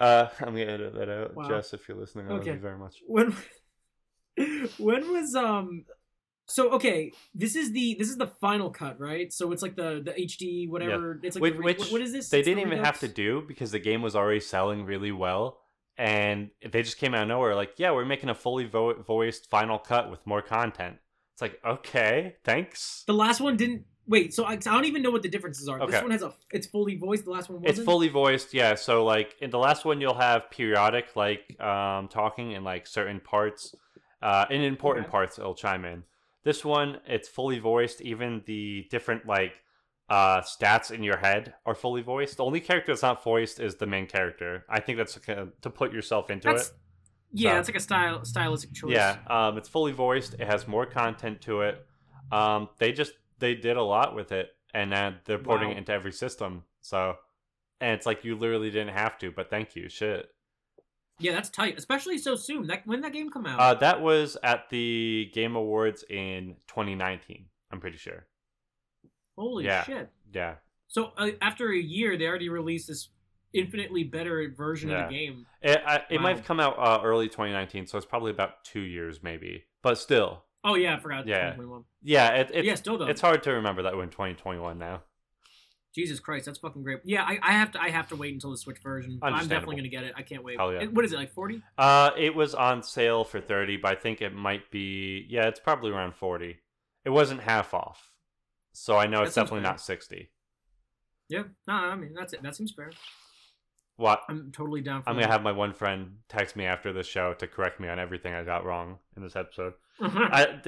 Uh, 0.00 0.28
I'm 0.40 0.46
gonna 0.54 0.60
edit 0.62 0.94
that 0.94 1.08
out, 1.08 1.34
Wow. 1.36 1.48
Jess. 1.48 1.72
If 1.74 1.88
you're 1.88 1.96
listening, 1.98 2.26
I 2.28 2.34
love 2.34 2.46
you 2.46 2.54
very 2.54 2.78
much. 2.78 2.96
when 3.06 3.34
when 4.78 5.12
was 5.12 5.34
um 5.34 5.84
so 6.46 6.70
okay 6.70 7.12
this 7.34 7.54
is 7.54 7.72
the 7.72 7.94
this 7.98 8.08
is 8.08 8.16
the 8.16 8.26
final 8.40 8.70
cut 8.70 8.98
right 8.98 9.32
so 9.32 9.52
it's 9.52 9.62
like 9.62 9.76
the 9.76 10.02
the 10.04 10.12
hd 10.12 10.68
whatever 10.70 11.20
it's 11.22 11.36
like 11.36 11.42
Which- 11.42 11.54
re- 11.54 11.64
which 11.64 11.78
what- 11.78 11.92
what 11.92 12.00
is 12.00 12.12
this 12.12 12.28
They 12.30 12.38
It's 12.40 12.48
didn't 12.48 12.66
even 12.66 12.82
have 12.82 12.98
to 13.00 13.08
do 13.08 13.42
because 13.46 13.70
the 13.70 13.78
game 13.78 14.02
was 14.02 14.16
already 14.16 14.40
selling 14.40 14.84
really 14.84 15.12
well, 15.12 15.60
and 15.96 16.50
they 16.68 16.82
just 16.82 16.96
came 16.98 17.14
out 17.14 17.22
of 17.22 17.28
nowhere. 17.28 17.54
Like, 17.54 17.74
yeah, 17.76 17.90
we're 17.92 18.04
making 18.06 18.30
a 18.30 18.34
fully 18.34 18.64
vo- 18.64 19.00
voiced 19.02 19.50
final 19.50 19.78
cut 19.78 20.10
with 20.10 20.26
more 20.26 20.40
content. 20.42 20.96
It's 21.34 21.42
like, 21.42 21.60
okay, 21.64 22.36
thanks. 22.44 23.04
the 23.06 23.12
last 23.14 23.40
one 23.40 23.56
didn't 23.56 23.84
wait 24.08 24.34
so 24.34 24.44
I, 24.44 24.52
I 24.52 24.56
don't 24.56 24.84
even 24.84 25.02
know 25.02 25.10
what 25.10 25.22
the 25.22 25.28
differences 25.28 25.68
are 25.68 25.78
this 25.86 26.02
one 26.02 26.10
has 26.10 26.22
a 26.22 26.34
it's 26.50 26.66
fully 26.66 26.96
voiced 26.96 27.24
the 27.24 27.30
last 27.30 27.48
one 27.48 27.60
wasn't 27.62 27.78
It's 27.78 27.84
fully 27.84 28.08
voiced, 28.08 28.52
yeah. 28.52 28.74
So 28.74 29.04
like 29.04 29.36
in 29.40 29.50
the 29.50 29.58
last 29.58 29.84
one, 29.84 30.00
you'll 30.00 30.14
have 30.14 30.50
periodic 30.50 31.14
like 31.16 31.58
um, 31.60 32.08
talking 32.08 32.52
in 32.52 32.64
like 32.64 32.86
certain 32.86 33.20
parts, 33.20 33.74
uh, 34.20 34.46
in 34.50 34.60
important 34.62 35.06
Okay. 35.06 35.12
parts, 35.12 35.38
it'll 35.38 35.54
chime 35.54 35.84
in. 35.84 36.02
This 36.44 36.64
one, 36.64 36.98
it's 37.06 37.28
fully 37.28 37.58
voiced. 37.60 38.00
Even 38.00 38.42
the 38.46 38.86
different 38.90 39.26
like 39.26 39.52
uh, 40.08 40.40
stats 40.40 40.90
in 40.90 41.02
your 41.02 41.16
head 41.18 41.54
are 41.64 41.74
fully 41.74 42.02
voiced. 42.02 42.36
The 42.38 42.44
only 42.44 42.60
character 42.60 42.92
that's 42.92 43.02
not 43.02 43.22
voiced 43.22 43.60
is 43.60 43.76
the 43.76 43.86
main 43.86 44.06
character. 44.06 44.64
I 44.68 44.80
think 44.80 44.98
that's 44.98 45.14
to 45.62 45.70
put 45.70 45.92
yourself 45.92 46.28
into 46.30 46.48
That's- 46.48 46.68
it. 46.68 46.74
yeah 47.32 47.52
so- 47.54 47.58
it's 47.60 47.68
like 47.68 47.76
a 47.76 47.80
style 47.80 48.24
stylistic 48.24 48.72
choice 48.74 48.92
Yeah, 48.92 49.16
um, 49.28 49.56
it's 49.58 49.68
fully 49.68 49.92
voiced. 49.92 50.34
It 50.34 50.46
has 50.48 50.66
more 50.66 50.86
content 50.86 51.40
to 51.42 51.62
it. 51.62 51.86
Um, 52.32 52.68
they 52.78 52.92
just 52.92 53.12
they 53.42 53.54
did 53.54 53.76
a 53.76 53.82
lot 53.82 54.14
with 54.14 54.32
it, 54.32 54.48
and 54.72 54.88
now 54.90 55.14
they're 55.26 55.38
porting 55.38 55.68
Wow. 55.68 55.74
it 55.74 55.78
into 55.78 55.92
every 55.92 56.12
system. 56.12 56.64
So, 56.80 57.16
and 57.80 57.92
it's 57.92 58.06
like 58.06 58.24
you 58.24 58.36
literally 58.36 58.70
didn't 58.70 58.94
have 58.94 59.18
to, 59.18 59.30
but 59.30 59.50
thank 59.50 59.76
you, 59.76 59.88
shit. 59.90 60.30
yeah 61.20 61.32
that's 61.32 61.50
tight 61.50 61.76
especially 61.78 62.16
so 62.18 62.34
soon 62.34 62.66
that 62.68 62.86
when 62.86 63.00
that 63.02 63.12
game 63.12 63.28
come 63.30 63.44
out 63.46 63.60
Uh, 63.60 63.74
that 63.74 64.00
was 64.00 64.36
at 64.42 64.68
the 64.70 65.30
Game 65.34 65.54
Awards 65.56 66.04
in 66.08 66.56
2019. 66.68 67.44
I'm 67.70 67.80
pretty 67.80 67.98
sure. 67.98 68.26
holy 69.36 69.64
yeah. 69.66 69.84
shit 69.84 70.08
Yeah, 70.32 70.54
so 70.88 71.12
uh, 71.18 71.30
after 71.40 71.70
a 71.72 71.76
year 71.78 72.16
they 72.16 72.26
already 72.26 72.48
released 72.48 72.88
this 72.88 73.08
infinitely 73.52 74.04
better 74.04 74.52
version 74.56 74.90
Yeah. 74.90 75.04
of 75.04 75.10
the 75.10 75.14
game 75.18 75.46
it 75.60 75.80
I, 75.86 76.02
it 76.10 76.20
might 76.20 76.36
have 76.36 76.44
come 76.46 76.58
out 76.60 76.76
uh, 76.78 77.00
early 77.04 77.28
2019, 77.28 77.86
so 77.86 77.98
it's 77.98 78.06
probably 78.06 78.30
about 78.30 78.64
two 78.64 78.80
years 78.80 79.22
maybe. 79.22 79.64
But 79.82 79.98
still, 79.98 80.44
oh 80.64 80.74
yeah 80.74 80.96
i 80.96 81.00
forgot 81.00 81.26
Yeah. 81.26 81.50
2021. 81.52 81.84
yeah, 82.02 82.28
it, 82.30 82.50
it's 82.54 82.66
yeah 82.66 82.74
still 82.74 82.98
though 82.98 83.06
it's 83.06 83.20
hard 83.20 83.42
to 83.44 83.52
remember 83.52 83.82
that 83.82 83.96
we're 83.96 84.02
in 84.04 84.10
2021 84.10 84.78
now. 84.78 85.02
Jesus 85.94 86.20
Christ, 86.20 86.46
that's 86.46 86.56
fucking 86.58 86.82
great. 86.82 87.00
Yeah, 87.04 87.22
I, 87.22 87.38
I 87.42 87.52
have 87.52 87.72
to 87.72 87.82
I 87.82 87.90
have 87.90 88.08
to 88.08 88.16
wait 88.16 88.32
until 88.32 88.50
the 88.50 88.56
Switch 88.56 88.78
version. 88.78 89.18
I'm 89.20 89.46
definitely 89.46 89.76
gonna 89.76 89.88
get 89.88 90.04
it. 90.04 90.14
I 90.16 90.22
can't 90.22 90.42
wait. 90.42 90.56
Hell 90.58 90.72
yeah. 90.72 90.80
It- 90.84 90.94
what 90.94 91.04
is 91.04 91.12
it 91.12 91.16
like 91.16 91.30
forty? 91.34 91.60
Uh, 91.76 92.12
it 92.16 92.34
was 92.34 92.54
on 92.54 92.82
sale 92.82 93.24
for 93.24 93.42
30, 93.42 93.76
but 93.76 93.92
I 93.92 93.94
think 93.96 94.22
it 94.22 94.34
might 94.34 94.70
be, 94.70 95.26
yeah, 95.28 95.48
it's 95.48 95.60
probably 95.60 95.90
around 95.90 96.14
40. 96.14 96.56
It 97.04 97.10
wasn't 97.10 97.42
half 97.42 97.74
off. 97.74 98.10
So 98.72 98.96
I 98.96 99.06
know 99.06 99.18
That 99.18 99.26
it's 99.26 99.34
definitely 99.34 99.60
fair. 99.64 99.70
not 99.72 99.80
60. 99.82 100.30
Yeah, 101.28 101.42
no, 101.66 101.74
I 101.74 101.94
mean 101.94 102.14
that's 102.14 102.32
it. 102.32 102.42
That 102.42 102.56
seems 102.56 102.72
fair. 102.72 102.90
What? 103.96 104.22
I'm 104.30 104.50
totally 104.50 104.80
down 104.80 105.02
for. 105.02 105.10
I'm 105.10 105.16
going 105.16 105.26
to 105.26 105.32
have 105.32 105.42
my 105.42 105.52
one 105.52 105.74
friend 105.74 106.16
text 106.26 106.56
me 106.56 106.64
after 106.64 106.94
the 106.94 107.02
show 107.02 107.34
to 107.34 107.46
correct 107.46 107.78
me 107.80 107.88
on 107.88 107.98
everything 107.98 108.32
I 108.32 108.42
got 108.44 108.64
wrong 108.64 108.98
in 109.14 109.22
this 109.22 109.36
episode. 109.36 109.74
I, 110.02 110.60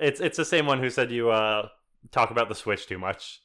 it's 0.00 0.20
it's 0.20 0.36
the 0.36 0.44
same 0.44 0.66
one 0.66 0.78
who 0.80 0.90
said 0.90 1.10
you 1.10 1.30
uh 1.30 1.68
talk 2.10 2.30
about 2.30 2.48
the 2.48 2.54
Switch 2.54 2.86
too 2.86 2.98
much. 2.98 3.40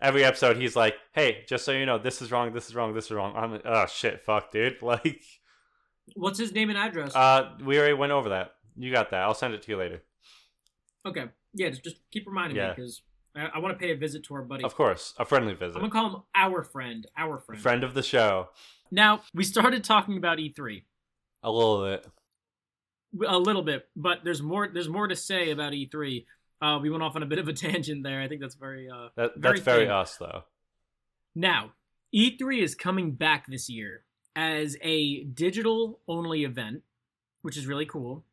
Every 0.00 0.24
episode, 0.24 0.56
he's 0.56 0.76
like, 0.76 0.94
"Hey, 1.12 1.44
just 1.48 1.64
so 1.64 1.72
you 1.72 1.84
know, 1.86 1.98
this 1.98 2.22
is 2.22 2.30
wrong, 2.30 2.52
this 2.52 2.68
is 2.68 2.74
wrong, 2.74 2.94
this 2.94 3.06
is 3.06 3.10
wrong." 3.12 3.34
I'm 3.36 3.52
like, 3.52 3.62
"Oh 3.64 3.86
shit, 3.86 4.22
fuck, 4.24 4.50
dude!" 4.52 4.76
Like, 4.82 5.20
What's 6.14 6.38
his 6.38 6.52
name 6.52 6.70
and 6.70 6.78
address? 6.78 7.14
uh, 7.14 7.50
we 7.64 7.78
already 7.78 7.94
went 7.94 8.12
over 8.12 8.30
that. 8.30 8.52
You 8.76 8.90
got 8.92 9.10
that. 9.10 9.22
I'll 9.22 9.34
send 9.34 9.54
it 9.54 9.62
to 9.62 9.70
you 9.70 9.76
later. 9.76 10.02
okay, 11.04 11.26
yeah, 11.52 11.68
just, 11.70 11.84
just 11.84 11.96
keep 12.10 12.26
reminding 12.26 12.56
Yeah. 12.56 12.68
me 12.68 12.74
because 12.76 13.02
I, 13.36 13.46
I 13.54 13.58
want 13.58 13.74
to 13.74 13.78
pay 13.78 13.92
a 13.92 13.96
visit 13.96 14.24
to 14.24 14.34
our 14.34 14.42
buddy. 14.42 14.64
Of 14.64 14.74
course, 14.74 15.14
a 15.18 15.24
friendly 15.24 15.54
visit. 15.54 15.76
I'm 15.76 15.88
gonna 15.88 15.92
call 15.92 16.10
him 16.16 16.22
our 16.34 16.62
friend, 16.62 17.06
our 17.16 17.38
friend. 17.38 17.60
friend 17.60 17.84
of 17.84 17.94
the 17.94 18.02
show. 18.02 18.48
Now 18.90 19.22
we 19.34 19.44
started 19.44 19.84
talking 19.84 20.16
about 20.16 20.38
E3 20.38 20.82
A 21.42 21.50
little 21.50 21.84
bit. 21.84 22.06
A 23.26 23.38
little 23.38 23.62
bit, 23.62 23.88
but 23.96 24.18
there's 24.24 24.42
more. 24.42 24.68
There's 24.72 24.88
more 24.88 25.08
to 25.08 25.16
say 25.16 25.50
about 25.50 25.72
E3. 25.72 26.24
Uh, 26.60 26.78
we 26.82 26.90
went 26.90 27.02
off 27.02 27.14
on 27.16 27.22
a 27.22 27.26
bit 27.26 27.38
of 27.38 27.48
a 27.48 27.52
tangent 27.54 28.02
there. 28.02 28.20
I 28.20 28.28
think 28.28 28.40
that's 28.40 28.54
very 28.54 28.88
uh, 28.90 29.08
That, 29.16 29.32
Very 29.36 29.58
that's 29.58 29.64
very 29.64 29.88
us, 29.88 30.16
though. 30.16 30.42
Now, 31.34 31.72
E3 32.14 32.62
is 32.62 32.74
coming 32.74 33.12
back 33.12 33.46
this 33.46 33.68
year 33.68 34.02
as 34.34 34.76
a 34.82 35.24
digital 35.24 36.00
only 36.08 36.44
event, 36.44 36.82
which 37.42 37.56
is 37.56 37.66
really 37.66 37.86
cool. 37.86 38.24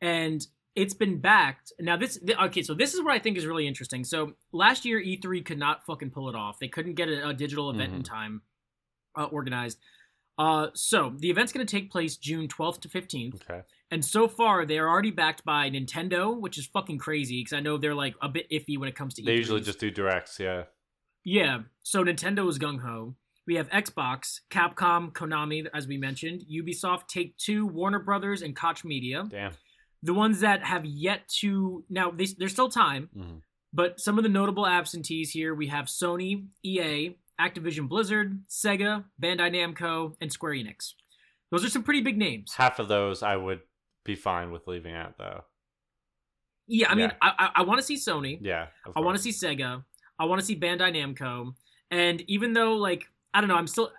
And 0.00 0.44
it's 0.74 0.94
been 0.94 1.18
backed. 1.18 1.72
Now 1.78 1.96
this 1.96 2.18
th- 2.18 2.38
okay, 2.38 2.62
so 2.62 2.74
this 2.74 2.94
is 2.94 3.02
what 3.02 3.12
I 3.12 3.18
think 3.18 3.36
is 3.36 3.46
really 3.46 3.66
interesting. 3.66 4.04
So 4.04 4.34
last 4.52 4.84
year 4.84 5.00
E3 5.00 5.44
could 5.44 5.58
not 5.58 5.84
fucking 5.84 6.10
pull 6.10 6.28
it 6.28 6.34
off. 6.34 6.58
They 6.58 6.68
couldn't 6.68 6.94
get 6.94 7.08
a, 7.08 7.28
a 7.28 7.34
digital 7.34 7.70
event 7.70 7.92
in 7.94 8.02
time 8.02 8.42
uh, 9.16 9.24
organized. 9.24 9.78
Uh, 10.38 10.68
so 10.74 11.12
the 11.18 11.30
event's 11.30 11.52
going 11.52 11.66
to 11.66 11.70
take 11.70 11.90
place 11.90 12.16
June 12.16 12.48
12th 12.48 12.80
to 12.80 12.88
15th. 12.88 13.34
Okay. 13.34 13.62
And 13.92 14.02
so 14.04 14.26
far, 14.26 14.64
they 14.66 14.78
are 14.78 14.88
already 14.88 15.10
backed 15.10 15.44
by 15.44 15.70
Nintendo, 15.70 16.36
which 16.36 16.56
is 16.58 16.66
fucking 16.66 16.98
crazy 16.98 17.40
because 17.40 17.52
I 17.52 17.60
know 17.60 17.76
they're 17.76 17.94
like 17.94 18.14
a 18.22 18.28
bit 18.28 18.50
iffy 18.50 18.78
when 18.78 18.88
it 18.88 18.96
comes 18.96 19.14
to. 19.14 19.22
They 19.22 19.36
usually 19.36 19.60
E3s. 19.60 19.64
just 19.66 19.78
do 19.80 19.90
directs, 19.90 20.40
yeah. 20.40 20.64
Yeah. 21.24 21.60
So 21.82 22.02
Nintendo 22.02 22.48
is 22.48 22.58
gung 22.58 22.80
ho. 22.80 23.14
We 23.46 23.56
have 23.56 23.68
Xbox, 23.70 24.40
Capcom, 24.50 25.12
Konami, 25.12 25.66
as 25.74 25.86
we 25.86 25.98
mentioned, 25.98 26.42
Ubisoft, 26.50 27.06
Take 27.08 27.36
Two, 27.36 27.66
Warner 27.66 27.98
Brothers, 27.98 28.40
and 28.42 28.56
Koch 28.56 28.82
Media. 28.84 29.26
Damn. 29.28 29.52
The 30.02 30.14
ones 30.14 30.40
that 30.40 30.64
have 30.64 30.84
yet 30.86 31.28
to 31.40 31.84
now, 31.90 32.10
they, 32.10 32.26
there's 32.38 32.52
still 32.52 32.70
time, 32.70 33.10
Mhm. 33.16 33.42
But 33.74 34.00
some 34.00 34.18
of 34.18 34.22
the 34.24 34.28
notable 34.30 34.66
absentees 34.66 35.30
here 35.30 35.54
we 35.54 35.68
have 35.68 35.86
Sony, 35.86 36.46
EA, 36.62 37.16
Activision 37.40 37.88
Blizzard, 37.88 38.44
Sega, 38.48 39.04
Bandai 39.22 39.50
Namco, 39.50 40.14
and 40.20 40.30
Square 40.32 40.54
Enix. 40.54 40.92
Those 41.50 41.64
are 41.64 41.70
some 41.70 41.82
pretty 41.82 42.00
big 42.02 42.16
names. 42.18 42.54
Half 42.54 42.78
of 42.78 42.88
those 42.88 43.22
I 43.22 43.36
would 43.36 43.60
be 44.04 44.14
fine 44.14 44.50
with 44.50 44.66
leaving 44.66 44.94
out, 44.94 45.16
though. 45.18 45.44
Yeah, 46.66 46.90
I 46.90 46.94
mean, 46.94 47.10
Yeah. 47.10 47.16
I 47.20 47.32
I, 47.38 47.50
I 47.56 47.62
want 47.62 47.78
to 47.80 47.86
see 47.86 47.96
Sony. 47.96 48.38
Yeah, 48.40 48.68
I 48.96 49.00
want 49.00 49.16
to 49.16 49.22
see 49.22 49.30
Sega. 49.30 49.84
I 50.18 50.24
want 50.24 50.40
to 50.40 50.46
see 50.46 50.56
Bandai 50.56 50.94
Namco. 50.94 51.54
And 51.90 52.22
even 52.28 52.52
though, 52.52 52.74
like, 52.76 53.04
I 53.34 53.40
don't 53.40 53.48
know, 53.48 53.56
I'm 53.56 53.66
still 53.66 53.92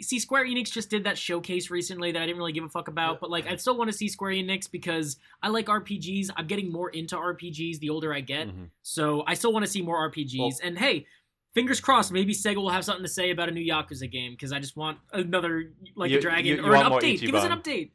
see 0.00 0.18
Square 0.18 0.46
Enix 0.46 0.70
just 0.70 0.90
did 0.90 1.04
that 1.04 1.18
showcase 1.18 1.70
recently 1.70 2.12
that 2.12 2.22
I 2.22 2.26
didn't 2.26 2.38
really 2.38 2.52
give 2.52 2.64
a 2.64 2.68
fuck 2.68 2.88
about. 2.88 3.20
But 3.20 3.30
like, 3.30 3.46
I 3.46 3.56
still 3.56 3.76
want 3.76 3.90
to 3.90 3.96
see 3.96 4.08
Square 4.08 4.32
Enix 4.32 4.70
because 4.70 5.16
I 5.42 5.48
like 5.48 5.66
RPGs. 5.66 6.30
I'm 6.36 6.46
getting 6.46 6.70
more 6.70 6.90
into 6.90 7.16
RPGs 7.16 7.78
the 7.80 7.90
older 7.90 8.12
I 8.12 8.20
get. 8.20 8.48
Mhm. 8.48 8.70
So 8.82 9.24
I 9.26 9.34
still 9.34 9.52
want 9.52 9.64
to 9.64 9.70
see 9.70 9.82
more 9.82 9.96
RPGs. 10.10 10.38
Well- 10.38 10.52
and 10.62 10.78
hey, 10.78 11.06
fingers 11.54 11.80
crossed, 11.80 12.12
maybe 12.12 12.32
Sega 12.34 12.56
will 12.56 12.70
have 12.70 12.84
something 12.84 13.04
to 13.04 13.08
say 13.10 13.30
about 13.30 13.48
a 13.48 13.52
new 13.52 13.64
Yakuza 13.64 14.10
game 14.10 14.32
because 14.32 14.52
I 14.52 14.58
just 14.60 14.76
want 14.76 14.98
another 15.12 15.72
like 15.96 16.10
You- 16.10 16.18
a 16.18 16.20
dragon 16.20 16.46
you- 16.46 16.56
you 16.56 16.62
or 16.66 16.74
an 16.76 16.82
update. 16.84 17.20
Give 17.20 17.34
us 17.34 17.44
an 17.44 17.52
update. 17.58 17.90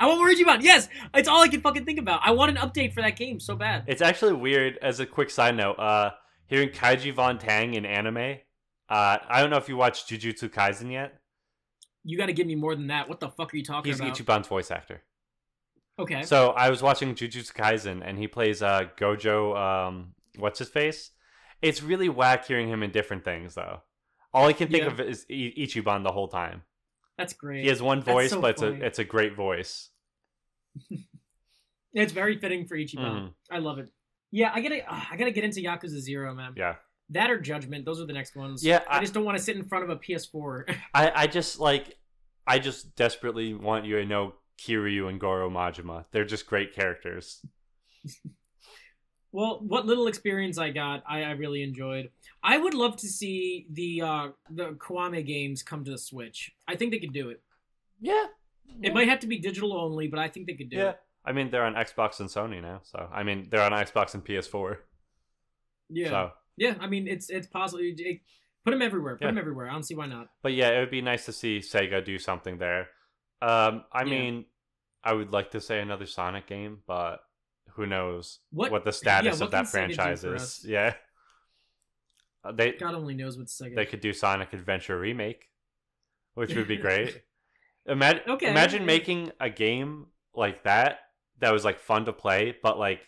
I 0.00 0.06
want 0.06 0.18
more 0.20 0.28
Ichiban. 0.30 0.62
Yes, 0.62 0.88
it's 1.14 1.28
all 1.28 1.42
I 1.42 1.48
can 1.48 1.60
fucking 1.60 1.84
think 1.84 1.98
about. 1.98 2.20
I 2.24 2.30
want 2.30 2.56
an 2.56 2.56
update 2.58 2.92
for 2.92 3.02
that 3.02 3.16
game 3.16 3.40
so 3.40 3.56
bad. 3.56 3.84
It's 3.88 4.00
actually 4.02 4.34
weird. 4.34 4.78
As 4.80 5.00
a 5.00 5.06
quick 5.06 5.28
side 5.30 5.56
note, 5.56 5.74
uh, 5.78 6.10
hearing 6.46 6.68
Kaiji 6.68 7.12
Von 7.12 7.38
Tang 7.38 7.74
in 7.74 7.84
anime. 7.84 8.38
Uh, 8.88 9.18
I 9.28 9.40
don't 9.40 9.50
know 9.50 9.56
if 9.56 9.68
you 9.68 9.76
watched 9.76 10.08
Jujutsu 10.08 10.48
Kaisen 10.50 10.92
yet. 10.92 11.20
You 12.04 12.16
got 12.16 12.26
to 12.26 12.32
give 12.32 12.46
me 12.46 12.54
more 12.54 12.74
than 12.76 12.86
that. 12.86 13.08
What 13.08 13.20
the 13.20 13.28
fuck 13.28 13.52
are 13.52 13.56
you 13.56 13.64
talking 13.64 13.90
He's 13.90 14.00
about? 14.00 14.16
He's 14.16 14.24
Ichiban's 14.26 14.46
voice 14.46 14.70
actor. 14.70 15.02
Okay. 15.98 16.22
So 16.22 16.50
I 16.50 16.70
was 16.70 16.80
watching 16.80 17.14
Jujutsu 17.14 17.52
Kaisen, 17.52 18.00
and 18.04 18.18
he 18.18 18.28
plays 18.28 18.62
uh, 18.62 18.84
Gojo. 18.96 19.56
Um, 19.56 20.14
what's 20.38 20.60
his 20.60 20.68
face? 20.68 21.10
It's 21.60 21.82
really 21.82 22.08
whack 22.08 22.46
hearing 22.46 22.68
him 22.68 22.84
in 22.84 22.92
different 22.92 23.24
things, 23.24 23.56
though. 23.56 23.82
All 24.32 24.46
I 24.46 24.52
can 24.52 24.68
think 24.68 24.84
Yeah. 24.84 24.90
of 24.92 25.00
is 25.00 25.26
I- 25.28 25.54
Ichiban 25.58 26.04
the 26.04 26.12
whole 26.12 26.28
time. 26.28 26.62
That's 27.18 27.32
great. 27.34 27.62
He 27.64 27.68
has 27.68 27.82
one 27.82 28.00
voice, 28.00 28.30
so 28.30 28.40
but 28.40 28.50
it's 28.52 28.62
a 28.62 28.72
it's 28.86 28.98
a 29.00 29.04
great 29.04 29.34
voice. 29.36 29.90
It's 31.94 32.12
very 32.12 32.38
fitting 32.38 32.66
for 32.66 32.76
Ichiban. 32.76 32.98
Mhm. 32.98 33.32
I 33.50 33.58
love 33.58 33.78
it. 33.78 33.88
Yeah, 34.30 34.52
I 34.54 34.60
gotta, 34.60 34.80
uh, 34.92 35.00
I 35.10 35.16
gotta 35.16 35.30
get 35.30 35.42
into 35.42 35.60
Yakuza 35.60 35.98
Zero, 35.98 36.34
man. 36.34 36.52
Yeah, 36.54 36.76
That 37.10 37.30
or 37.30 37.40
Judgment. 37.40 37.86
Those 37.86 37.98
are 38.00 38.04
the 38.06 38.12
next 38.12 38.36
ones. 38.36 38.62
Yeah, 38.62 38.82
I, 38.88 38.98
I- 38.98 39.00
just 39.00 39.14
don't 39.14 39.24
want 39.24 39.38
to 39.38 39.42
sit 39.42 39.56
in 39.56 39.64
front 39.64 39.84
of 39.84 39.90
a 39.90 39.96
PS4. 39.96 40.76
I 40.94 41.10
I 41.22 41.26
just 41.26 41.58
like 41.58 41.96
I 42.46 42.58
just 42.58 42.94
desperately 42.94 43.54
want 43.54 43.86
you 43.86 43.96
to 43.96 44.04
know 44.04 44.34
Kiryu 44.60 45.08
and 45.08 45.18
Goro 45.18 45.48
Majima. 45.50 46.04
They're 46.12 46.26
just 46.26 46.46
great 46.46 46.74
characters. 46.74 47.44
well, 49.32 49.60
what 49.62 49.84
little 49.86 50.06
experience 50.06 50.58
I 50.58 50.70
got, 50.70 51.02
I, 51.08 51.22
I 51.22 51.30
really 51.32 51.62
enjoyed. 51.62 52.10
I 52.42 52.56
would 52.58 52.74
love 52.74 52.96
to 52.98 53.08
see 53.08 53.66
the 53.70 54.02
uh, 54.02 54.28
the 54.50 54.70
Kiwame 54.72 55.24
games 55.26 55.62
come 55.62 55.84
to 55.84 55.90
the 55.90 55.98
Switch. 55.98 56.52
I 56.66 56.76
think 56.76 56.92
they 56.92 56.98
could 56.98 57.12
do 57.12 57.30
it. 57.30 57.42
Yeah, 58.00 58.24
It 58.82 58.94
might 58.94 59.08
have 59.08 59.20
to 59.20 59.26
be 59.26 59.38
digital 59.38 59.72
only, 59.76 60.06
but 60.08 60.18
I 60.18 60.28
think 60.28 60.46
they 60.46 60.54
could 60.54 60.70
do 60.70 60.76
it. 60.76 60.80
Yeah, 60.80 60.90
it. 60.90 61.00
I 61.24 61.32
mean 61.32 61.50
they're 61.50 61.64
on 61.64 61.74
Xbox 61.74 62.20
and 62.20 62.28
Sony 62.28 62.62
now, 62.62 62.80
so 62.84 63.08
I 63.12 63.22
mean 63.22 63.48
they're 63.50 63.62
on 63.62 63.72
Xbox 63.72 64.14
and 64.14 64.24
PS4. 64.24 64.76
Yeah. 65.90 66.08
So, 66.10 66.30
Yeah, 66.56 66.74
I 66.80 66.86
mean 66.86 67.06
it's 67.08 67.28
it's 67.30 67.46
possible. 67.46 67.80
It, 67.82 68.20
put 68.64 68.70
them 68.72 68.82
everywhere. 68.82 69.16
Put 69.16 69.22
Yeah. 69.24 69.30
them 69.30 69.38
everywhere. 69.38 69.68
I 69.68 69.72
don't 69.72 69.82
see 69.82 69.94
why 69.94 70.06
not. 70.06 70.28
but 70.42 70.52
yeah, 70.52 70.70
it 70.70 70.80
would 70.80 70.90
be 70.90 71.02
nice 71.02 71.24
to 71.26 71.32
see 71.32 71.58
Sega 71.58 72.04
do 72.04 72.18
something 72.18 72.58
there. 72.58 72.88
Um, 73.42 73.84
I 73.92 74.02
Yeah. 74.04 74.10
mean, 74.10 74.44
I 75.02 75.12
would 75.12 75.32
like 75.32 75.50
to 75.52 75.60
say 75.60 75.80
another 75.80 76.06
Sonic 76.06 76.46
game, 76.46 76.82
but 76.86 77.20
who 77.78 77.86
knows 77.86 78.40
What 78.50 78.70
what 78.72 78.84
the 78.84 78.92
status 78.92 79.38
yeah, 79.38 79.44
of 79.44 79.50
that 79.52 79.64
can 79.72 79.88
Sega 79.88 79.88
do 79.88 79.94
franchise 79.94 80.24
is? 80.24 80.64
Yeah, 80.66 80.94
Uh, 82.44 82.52
they 82.52 82.72
God 82.72 82.94
only 82.94 83.14
knows 83.14 83.38
what 83.38 83.46
Sega. 83.46 83.74
they 83.76 83.86
could 83.86 84.00
do 84.00 84.12
Sonic 84.12 84.52
Adventure 84.52 84.98
remake, 84.98 85.48
which 86.34 86.54
would 86.54 86.68
be 86.68 86.76
great. 86.86 87.22
Imagine 87.86 88.22
Okay, 88.28 88.50
imagine 88.50 88.84
making 88.84 89.32
a 89.40 89.48
game 89.48 90.06
like 90.34 90.64
that 90.64 90.98
that 91.38 91.52
was 91.52 91.64
like 91.64 91.78
fun 91.80 92.04
to 92.04 92.12
play, 92.12 92.54
but 92.62 92.78
like 92.78 93.00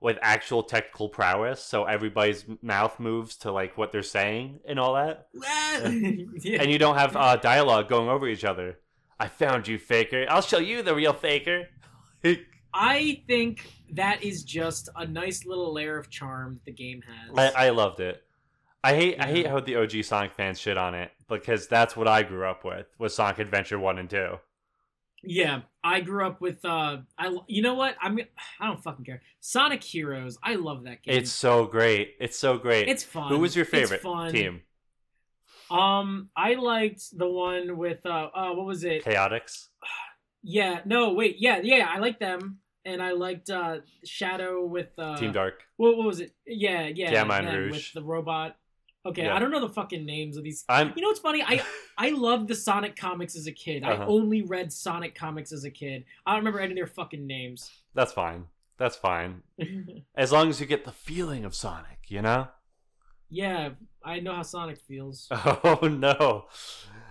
with 0.00 0.18
actual 0.20 0.62
technical 0.62 1.08
prowess, 1.08 1.62
so 1.62 1.84
everybody's 1.84 2.44
mouth 2.62 2.98
moves 3.00 3.36
to 3.36 3.52
like 3.52 3.78
what 3.78 3.92
they're 3.92 4.02
saying 4.02 4.60
and 4.66 4.78
all 4.78 4.94
that, 4.94 5.28
yeah. 5.34 6.60
and 6.62 6.70
you 6.70 6.78
don't 6.78 6.96
have 6.98 7.14
uh, 7.16 7.36
dialogue 7.36 7.88
going 7.88 8.08
over 8.08 8.26
each 8.28 8.44
other. 8.44 8.78
I 9.20 9.28
found 9.28 9.68
you, 9.68 9.78
faker. 9.78 10.26
I'll 10.28 10.42
show 10.42 10.58
you 10.58 10.82
the 10.82 10.94
real 10.94 11.12
faker. 11.14 11.68
I 12.74 13.22
think 13.28 13.72
that 13.92 14.22
is 14.22 14.42
just 14.42 14.88
a 14.96 15.06
nice 15.06 15.46
little 15.46 15.72
layer 15.72 15.96
of 15.96 16.10
charm 16.10 16.54
that 16.54 16.64
the 16.64 16.72
game 16.72 17.02
has. 17.02 17.54
I, 17.54 17.66
I 17.66 17.70
loved 17.70 18.00
it. 18.00 18.22
I 18.82 18.94
hate 18.94 19.16
I 19.18 19.26
hate 19.28 19.46
how 19.46 19.60
the 19.60 19.76
OG 19.76 20.04
Sonic 20.04 20.34
fans 20.34 20.60
shit 20.60 20.76
on 20.76 20.94
it 20.94 21.10
because 21.28 21.68
that's 21.68 21.96
what 21.96 22.06
I 22.06 22.22
grew 22.22 22.44
up 22.44 22.64
with 22.64 22.86
was 22.98 23.14
Sonic 23.14 23.38
Adventure 23.38 23.78
one 23.78 23.98
and 23.98 24.10
two. 24.10 24.38
yeah, 25.22 25.60
I 25.82 26.00
grew 26.00 26.26
up 26.26 26.40
with. 26.42 26.62
uh 26.64 26.98
I 27.16 27.38
you 27.46 27.62
know 27.62 27.74
what? 27.74 27.96
I'm. 28.02 28.18
I 28.60 28.66
don't 28.66 28.82
fucking 28.82 29.04
care. 29.06 29.22
Sonic 29.40 29.82
Heroes. 29.82 30.36
I 30.42 30.56
love 30.56 30.84
that 30.84 31.02
game. 31.02 31.16
It's 31.16 31.30
so 31.30 31.64
great. 31.64 32.16
It's 32.20 32.38
so 32.38 32.58
great. 32.58 32.88
it's 32.88 33.04
fun. 33.04 33.30
Who 33.30 33.38
was 33.38 33.56
your 33.56 33.64
favorite 33.64 34.02
fun. 34.02 34.32
team? 34.32 34.62
Um, 35.70 36.28
I 36.36 36.54
liked 36.54 37.16
the 37.16 37.26
one 37.28 37.78
with 37.78 38.04
uh, 38.04 38.28
uh 38.34 38.52
what 38.52 38.66
was 38.66 38.84
it? 38.84 39.02
Chaotix. 39.04 39.68
Yeah, 40.46 40.80
no, 40.84 41.14
wait, 41.14 41.36
yeah, 41.38 41.60
yeah, 41.62 41.88
I 41.90 42.00
like 42.00 42.18
them, 42.18 42.58
and 42.84 43.02
I 43.02 43.12
liked 43.12 43.50
uh 43.50 43.78
Shadow 44.04 44.64
with 44.64 44.98
uh 44.98 45.16
Team 45.16 45.32
Dark. 45.32 45.62
What, 45.76 45.96
what 45.96 46.06
was 46.06 46.20
it? 46.20 46.32
Yeah, 46.46 46.86
yeah, 46.86 47.10
Gamma 47.10 47.34
and 47.34 47.48
Rouge. 47.56 47.70
with 47.72 47.92
the 47.94 48.02
robot. 48.02 48.56
Okay, 49.06 49.24
Yeah. 49.24 49.36
I 49.36 49.38
don't 49.38 49.50
know 49.50 49.60
the 49.60 49.68
fucking 49.74 50.06
names 50.06 50.36
of 50.38 50.44
these. 50.44 50.64
I'm 50.68 50.92
You 50.96 51.02
know 51.02 51.08
what's 51.08 51.20
funny? 51.20 51.42
I 51.42 51.62
I 51.98 52.10
loved 52.10 52.48
the 52.48 52.54
Sonic 52.54 52.96
comics 52.96 53.36
as 53.36 53.46
a 53.46 53.52
kid. 53.52 53.84
I 53.84 53.92
Uh-huh. 53.92 54.06
only 54.08 54.42
read 54.42 54.72
Sonic 54.72 55.14
comics 55.14 55.52
as 55.52 55.64
a 55.64 55.70
kid. 55.70 56.04
I 56.24 56.30
don't 56.32 56.40
remember 56.40 56.60
any 56.60 56.72
of 56.72 56.76
their 56.76 56.86
fucking 56.86 57.26
names. 57.26 57.70
that's 57.94 58.12
fine. 58.12 58.46
That's 58.76 58.96
fine. 58.96 59.42
As 60.16 60.32
long 60.32 60.48
as 60.48 60.58
you 60.60 60.66
get 60.66 60.84
the 60.84 60.90
feeling 60.90 61.44
of 61.44 61.54
Sonic, 61.54 61.98
you 62.08 62.22
know? 62.22 62.48
yeah, 63.30 63.70
I 64.02 64.20
know 64.20 64.34
how 64.34 64.42
Sonic 64.42 64.78
feels. 64.78 65.28
Oh 65.32 65.86
no. 65.88 66.46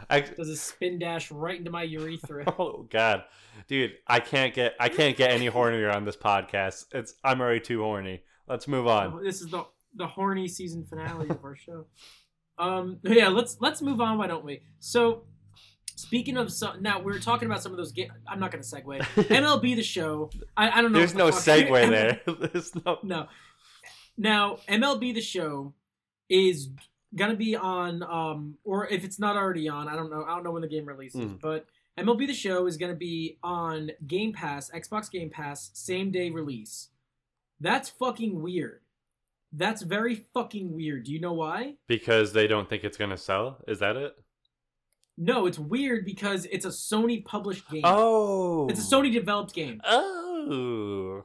I, 0.09 0.21
Does 0.21 0.49
a 0.49 0.55
spin 0.57 0.99
dash 0.99 1.31
right 1.31 1.57
into 1.57 1.71
my 1.71 1.83
urethra. 1.83 2.45
oh 2.59 2.87
god. 2.89 3.23
Dude, 3.67 3.93
I 4.07 4.19
can't 4.19 4.53
get 4.53 4.73
I 4.79 4.89
can't 4.89 5.15
get 5.15 5.31
any 5.31 5.49
hornier 5.49 5.93
on 5.93 6.05
this 6.05 6.17
podcast. 6.17 6.85
It's 6.91 7.13
I'm 7.23 7.41
already 7.41 7.59
too 7.59 7.81
horny. 7.81 8.23
Let's 8.47 8.67
move 8.67 8.87
on. 8.87 9.13
Oh, 9.13 9.23
this 9.23 9.41
is 9.41 9.49
the 9.49 9.65
the 9.95 10.07
horny 10.07 10.47
season 10.47 10.85
finale 10.85 11.29
of 11.29 11.43
our 11.43 11.55
show. 11.55 11.85
Um, 12.57 12.99
yeah, 13.03 13.29
let's 13.29 13.57
let's 13.59 13.81
move 13.81 14.01
on. 14.01 14.17
Why 14.17 14.27
don't 14.27 14.45
we? 14.45 14.61
So, 14.79 15.23
speaking 15.95 16.37
of 16.37 16.51
so, 16.51 16.73
now, 16.79 16.99
we 16.99 17.15
are 17.15 17.19
talking 17.19 17.47
about 17.47 17.63
some 17.63 17.71
of 17.71 17.77
those 17.77 17.91
games. 17.91 18.11
I'm 18.27 18.39
not 18.39 18.51
going 18.51 18.63
to 18.63 18.69
segue. 18.69 18.99
MLB 19.27 19.75
the 19.75 19.83
Show. 19.83 20.29
I, 20.55 20.69
I 20.79 20.81
don't 20.81 20.91
know. 20.91 20.99
There's 20.99 21.13
the 21.13 21.19
no 21.19 21.31
fuck- 21.31 21.41
segue 21.43 21.89
there. 21.89 22.21
There's 22.51 22.75
no 22.85 22.99
No. 23.03 23.27
Now, 24.17 24.57
MLB 24.69 25.15
the 25.15 25.21
Show 25.21 25.73
is 26.29 26.69
gonna 27.15 27.35
be 27.35 27.55
on, 27.55 28.03
um, 28.03 28.57
or 28.63 28.87
if 28.87 29.03
it's 29.03 29.19
not 29.19 29.35
already 29.35 29.67
on, 29.69 29.87
I 29.87 29.95
don't 29.95 30.09
know. 30.09 30.23
I 30.23 30.35
don't 30.35 30.43
know 30.43 30.51
when 30.51 30.61
the 30.61 30.67
game 30.67 30.85
releases, 30.85 31.31
Mm. 31.31 31.39
but 31.41 31.65
MLB 31.97 32.25
the 32.27 32.33
Show 32.33 32.65
is 32.65 32.77
gonna 32.77 32.95
be 32.95 33.37
on 33.43 33.91
Game 34.07 34.33
Pass, 34.33 34.71
Xbox 34.71 35.11
Game 35.11 35.29
Pass, 35.29 35.69
same 35.73 36.09
day 36.11 36.29
release. 36.31 36.89
That's 37.59 37.89
fucking 37.89 38.41
weird. 38.41 38.81
That's 39.51 39.83
very 39.83 40.15
fucking 40.33 40.73
weird. 40.73 41.03
Do 41.05 41.13
you 41.13 41.19
know 41.19 41.33
why? 41.33 41.75
because 41.87 42.33
they 42.33 42.47
don't 42.47 42.67
think 42.67 42.83
it's 42.83 42.97
gonna 42.97 43.17
sell. 43.17 43.59
Is 43.67 43.79
that 43.79 43.95
it? 43.95 44.15
No, 45.15 45.45
it's 45.45 45.59
weird 45.59 46.05
because 46.05 46.45
it's 46.45 46.65
a 46.65 46.69
Sony 46.69 47.23
published 47.23 47.69
game. 47.69 47.83
Oh, 47.85 48.67
It's 48.67 48.79
a 48.79 48.95
Sony 48.95 49.13
developed 49.13 49.53
game, 49.53 49.79
Oh, 49.83 51.23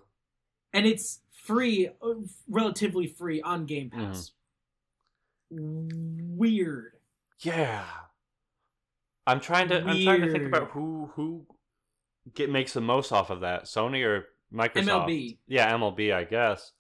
and 0.75 0.85
it's 0.87 1.21
free, 1.33 1.89
uh, 2.03 2.15
relatively 2.49 3.07
free 3.07 3.41
on 3.41 3.65
Game 3.65 3.89
Mm-hmm. 3.89 4.05
Pass. 4.13 4.33
Weird. 5.51 6.93
yeah. 7.41 7.85
I'm 9.27 9.41
trying 9.41 9.69
to. 9.69 9.83
I'm 9.83 10.03
trying 10.03 10.23
to 10.23 10.31
think 10.33 10.47
about 10.47 10.71
who 10.71 11.11
who 11.15 11.47
get 12.35 12.49
makes 12.51 12.73
the 12.73 12.81
most 12.81 13.13
off 13.13 13.29
of 13.29 13.41
that. 13.41 13.65
Sony 13.65 14.03
or 14.05 14.25
Microsoft? 14.53 15.07
MLB. 15.07 15.39
Yeah, 15.47 15.71
MLB. 15.77 16.15
I 16.15 16.25
guess. 16.25 16.73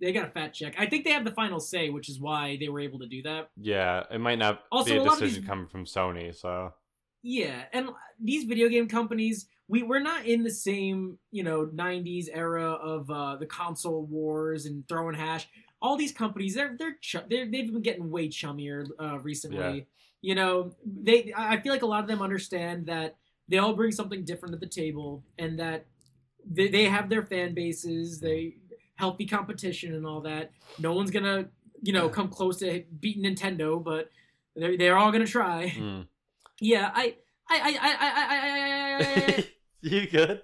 They 0.00 0.12
got 0.12 0.28
a 0.28 0.30
fat 0.30 0.52
check. 0.54 0.74
I 0.78 0.86
think 0.86 1.04
they 1.04 1.10
have 1.10 1.24
the 1.24 1.32
final 1.32 1.58
say, 1.58 1.90
which 1.90 2.08
is 2.08 2.20
why 2.20 2.56
they 2.60 2.68
were 2.68 2.78
able 2.80 3.00
to 3.00 3.08
do 3.08 3.22
that. 3.22 3.50
Yeah, 3.56 4.04
it 4.12 4.20
might 4.20 4.38
not 4.38 4.62
Also, 4.70 4.92
be 4.92 4.96
a 4.98 5.02
a 5.02 5.08
decision 5.08 5.40
these- 5.42 5.48
coming 5.48 5.66
from 5.66 5.84
Sony. 5.84 6.32
So 6.34 6.72
Yeah, 7.22 7.64
and 7.72 7.88
these 8.20 8.44
video 8.44 8.68
game 8.68 8.88
companies, 8.88 9.48
we 9.66 9.82
we're 9.82 9.98
not 10.00 10.24
in 10.24 10.44
the 10.44 10.50
same 10.50 11.18
you 11.32 11.42
know 11.42 11.66
'90s 11.66 12.26
era 12.32 12.70
of 12.72 13.10
uh, 13.10 13.36
the 13.38 13.46
console 13.46 14.06
wars 14.06 14.66
and 14.66 14.86
throwing 14.88 15.16
hash. 15.16 15.48
All 15.82 15.96
these 15.96 16.12
companies, 16.12 16.54
they're 16.54 16.76
they're, 16.78 16.96
ch- 17.00 17.26
they're 17.28 17.44
they've 17.50 17.70
been 17.70 17.82
getting 17.82 18.10
way 18.10 18.28
chummier 18.28 18.86
uh, 18.98 19.18
recently. 19.18 19.58
Yeah. 19.58 19.84
You 20.22 20.34
know, 20.36 20.74
they 20.86 21.34
I 21.36 21.60
feel 21.60 21.72
like 21.72 21.82
a 21.82 21.86
lot 21.86 22.02
of 22.02 22.08
them 22.08 22.22
understand 22.22 22.86
that 22.86 23.16
they 23.48 23.58
all 23.58 23.74
bring 23.74 23.90
something 23.90 24.24
different 24.24 24.52
to 24.54 24.58
the 24.58 24.68
table, 24.68 25.24
and 25.36 25.58
that 25.58 25.86
they, 26.48 26.68
they 26.68 26.84
have 26.84 27.08
their 27.08 27.24
fan 27.26 27.54
bases. 27.54 28.20
They 28.20 28.56
healthy 28.94 29.26
competition 29.26 29.94
and 29.94 30.06
all 30.06 30.20
that. 30.20 30.52
No 30.78 30.92
one's 30.92 31.10
gonna, 31.10 31.46
you 31.82 31.92
know, 31.92 32.08
come 32.08 32.28
close 32.28 32.58
to 32.58 32.84
beating 33.00 33.24
Nintendo, 33.24 33.82
but 33.82 34.10
they're 34.54 34.76
they're 34.76 34.96
all 34.96 35.10
gonna 35.10 35.26
try. 35.26 35.74
Mm. 35.76 36.06
Yeah, 36.60 36.92
I 36.94 37.16
I 37.50 37.56
I 37.56 37.78
I 37.80 37.90
I 37.90 38.10
I, 38.12 38.26
I, 38.28 38.98
I, 39.00 39.36
I 39.38 39.48
you 39.80 40.06
good? 40.06 40.42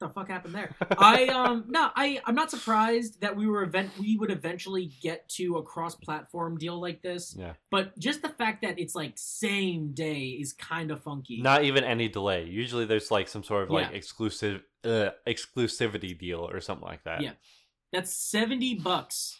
The 0.00 0.08
fuck 0.08 0.28
happened 0.28 0.54
there? 0.54 0.74
I 0.98 1.26
um 1.28 1.64
no, 1.68 1.90
I 1.94 2.20
I'm 2.26 2.34
not 2.34 2.50
surprised 2.50 3.20
that 3.20 3.36
we 3.36 3.46
were 3.46 3.62
event 3.62 3.90
we 3.98 4.16
would 4.16 4.30
eventually 4.30 4.90
get 5.00 5.28
to 5.30 5.58
a 5.58 5.62
cross-platform 5.62 6.58
deal 6.58 6.80
like 6.80 7.02
this. 7.02 7.36
Yeah. 7.38 7.52
But 7.70 7.96
just 7.98 8.22
the 8.22 8.28
fact 8.30 8.62
that 8.62 8.78
it's 8.78 8.94
like 8.94 9.12
same 9.16 9.92
day 9.92 10.22
is 10.40 10.52
kind 10.52 10.90
of 10.90 11.02
funky. 11.02 11.40
Not 11.40 11.64
even 11.64 11.84
any 11.84 12.08
delay. 12.08 12.44
Usually 12.44 12.84
there's 12.86 13.10
like 13.10 13.28
some 13.28 13.44
sort 13.44 13.64
of 13.64 13.70
like 13.70 13.90
Yeah. 13.90 13.96
exclusive 13.96 14.62
uh, 14.84 15.10
exclusivity 15.26 16.18
deal 16.18 16.48
or 16.48 16.60
something 16.60 16.88
like 16.88 17.04
that. 17.04 17.20
Yeah. 17.22 17.32
That's 17.92 18.12
70 18.12 18.76
bucks. 18.76 19.38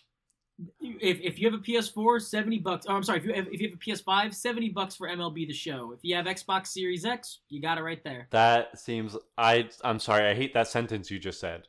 If, 0.81 1.20
if 1.20 1.38
you 1.38 1.51
have 1.51 1.59
a 1.59 1.62
PS4, 1.62 2.20
70 2.20 2.59
bucks. 2.59 2.87
Oh, 2.88 2.94
I'm 2.94 3.03
sorry. 3.03 3.18
If 3.18 3.25
you 3.25 3.33
have, 3.35 3.49
if 3.49 3.61
you 3.61 3.70
have 3.70 3.79
a 3.79 3.81
PS5, 3.81 4.35
70 4.35 4.68
bucks 4.70 4.96
for 4.96 5.09
MLB 5.09 5.46
The 5.46 5.55
Show. 5.55 5.92
If 5.92 6.01
you 6.03 6.14
have 6.16 6.27
Xbox 6.27 6.68
Series 6.68 7.05
X, 7.05 7.40
you 7.49 7.62
got 7.62 7.79
it 7.79 7.83
right 7.83 8.03
there. 8.05 8.29
That 8.31 8.79
seems 8.79 9.16
I 9.38 9.68
I'm 9.83 9.99
sorry, 9.99 10.29
I 10.29 10.35
hate 10.35 10.55
that 10.55 10.68
sentence 10.68 11.11
you 11.11 11.18
just 11.18 11.40
said. 11.40 11.68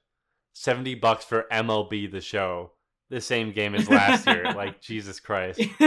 70 0.53 0.95
bucks 0.95 1.25
for 1.25 1.45
MLB 1.51 2.11
the 2.11 2.21
show. 2.21 2.71
The 3.09 3.21
same 3.21 3.51
game 3.51 3.75
as 3.75 3.89
last 3.89 4.25
year. 4.25 4.53
Like 4.55 4.81
Jesus 4.81 5.19
Christ. 5.19 5.59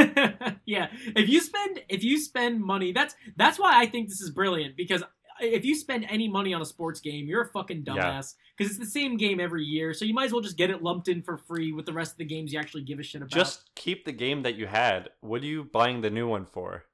yeah. 0.66 0.88
If 1.16 1.28
you 1.28 1.40
spend 1.40 1.80
if 1.88 2.02
you 2.02 2.18
spend 2.18 2.60
money, 2.60 2.92
that's 2.92 3.14
that's 3.36 3.58
why 3.58 3.80
I 3.80 3.86
think 3.86 4.08
this 4.08 4.20
is 4.20 4.30
brilliant 4.30 4.76
because 4.76 5.02
if 5.40 5.64
you 5.64 5.74
spend 5.74 6.06
any 6.08 6.28
money 6.28 6.54
on 6.54 6.62
a 6.62 6.64
sports 6.64 7.00
game, 7.00 7.26
you're 7.26 7.42
a 7.42 7.48
fucking 7.48 7.84
dumbass 7.84 8.34
because 8.56 8.70
it's 8.70 8.78
the 8.78 8.90
same 8.90 9.16
game 9.16 9.40
every 9.40 9.64
year. 9.64 9.92
So 9.94 10.04
you 10.04 10.14
might 10.14 10.26
as 10.26 10.32
well 10.32 10.40
just 10.40 10.56
get 10.56 10.70
it 10.70 10.82
lumped 10.82 11.08
in 11.08 11.22
for 11.22 11.36
free 11.36 11.72
with 11.72 11.86
the 11.86 11.92
rest 11.92 12.12
of 12.12 12.18
the 12.18 12.24
games 12.24 12.52
you 12.52 12.58
actually 12.58 12.82
give 12.82 12.98
a 12.98 13.02
shit 13.02 13.22
about. 13.22 13.30
Just 13.30 13.74
keep 13.74 14.04
the 14.04 14.12
game 14.12 14.42
that 14.42 14.54
you 14.54 14.66
had. 14.66 15.10
What 15.20 15.42
are 15.42 15.46
you 15.46 15.64
buying 15.64 16.00
the 16.00 16.10
new 16.10 16.28
one 16.28 16.46
for? 16.46 16.84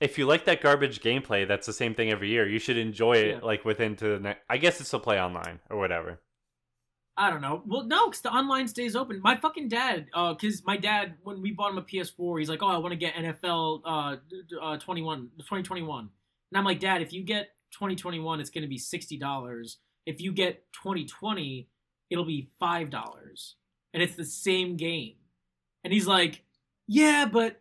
If 0.00 0.18
you 0.18 0.26
like 0.26 0.44
that 0.44 0.60
garbage 0.60 1.00
gameplay, 1.00 1.48
that's 1.48 1.66
the 1.66 1.72
same 1.72 1.94
thing 1.94 2.10
every 2.10 2.28
year. 2.28 2.46
You 2.46 2.58
should 2.58 2.76
enjoy 2.76 3.14
it 3.14 3.36
Yeah. 3.36 3.40
like 3.42 3.64
within 3.64 3.96
to 3.96 4.08
the 4.08 4.20
next. 4.20 4.42
I 4.48 4.58
guess 4.58 4.80
it's 4.80 4.90
to 4.90 4.98
play 4.98 5.20
online 5.20 5.60
or 5.70 5.78
whatever. 5.78 6.20
I 7.18 7.30
don't 7.30 7.40
know. 7.40 7.62
Well, 7.64 7.84
no, 7.84 8.08
because 8.08 8.20
the 8.20 8.30
online 8.30 8.68
stays 8.68 8.94
open. 8.94 9.20
My 9.22 9.36
fucking 9.36 9.68
dad, 9.68 10.06
uh, 10.12 10.34
because 10.34 10.62
my 10.66 10.76
dad, 10.76 11.14
when 11.22 11.40
we 11.40 11.50
bought 11.50 11.70
him 11.70 11.78
a 11.78 11.82
PS4, 11.82 12.38
he's 12.38 12.50
like, 12.50 12.62
oh, 12.62 12.66
I 12.66 12.76
want 12.76 12.92
to 12.92 12.96
get 12.96 13.14
NFL 13.14 13.80
uh, 13.86 14.16
uh 14.60 14.76
21, 14.76 15.30
2021. 15.38 16.10
And 16.50 16.58
I'm 16.58 16.64
like, 16.64 16.78
Dad, 16.78 17.00
if 17.00 17.14
you 17.14 17.24
get 17.24 17.48
2021, 17.76 18.40
it's 18.40 18.50
going 18.50 18.62
to 18.62 18.68
be 18.68 18.78
$60. 18.78 19.76
If 20.06 20.20
you 20.20 20.32
get 20.32 20.64
2020, 20.72 21.68
it'll 22.10 22.24
be 22.24 22.48
$5. 22.60 23.52
And 23.92 24.02
it's 24.02 24.16
the 24.16 24.24
same 24.24 24.76
game. 24.76 25.16
And 25.84 25.92
he's 25.92 26.06
like, 26.06 26.42
yeah, 26.86 27.26
but 27.30 27.60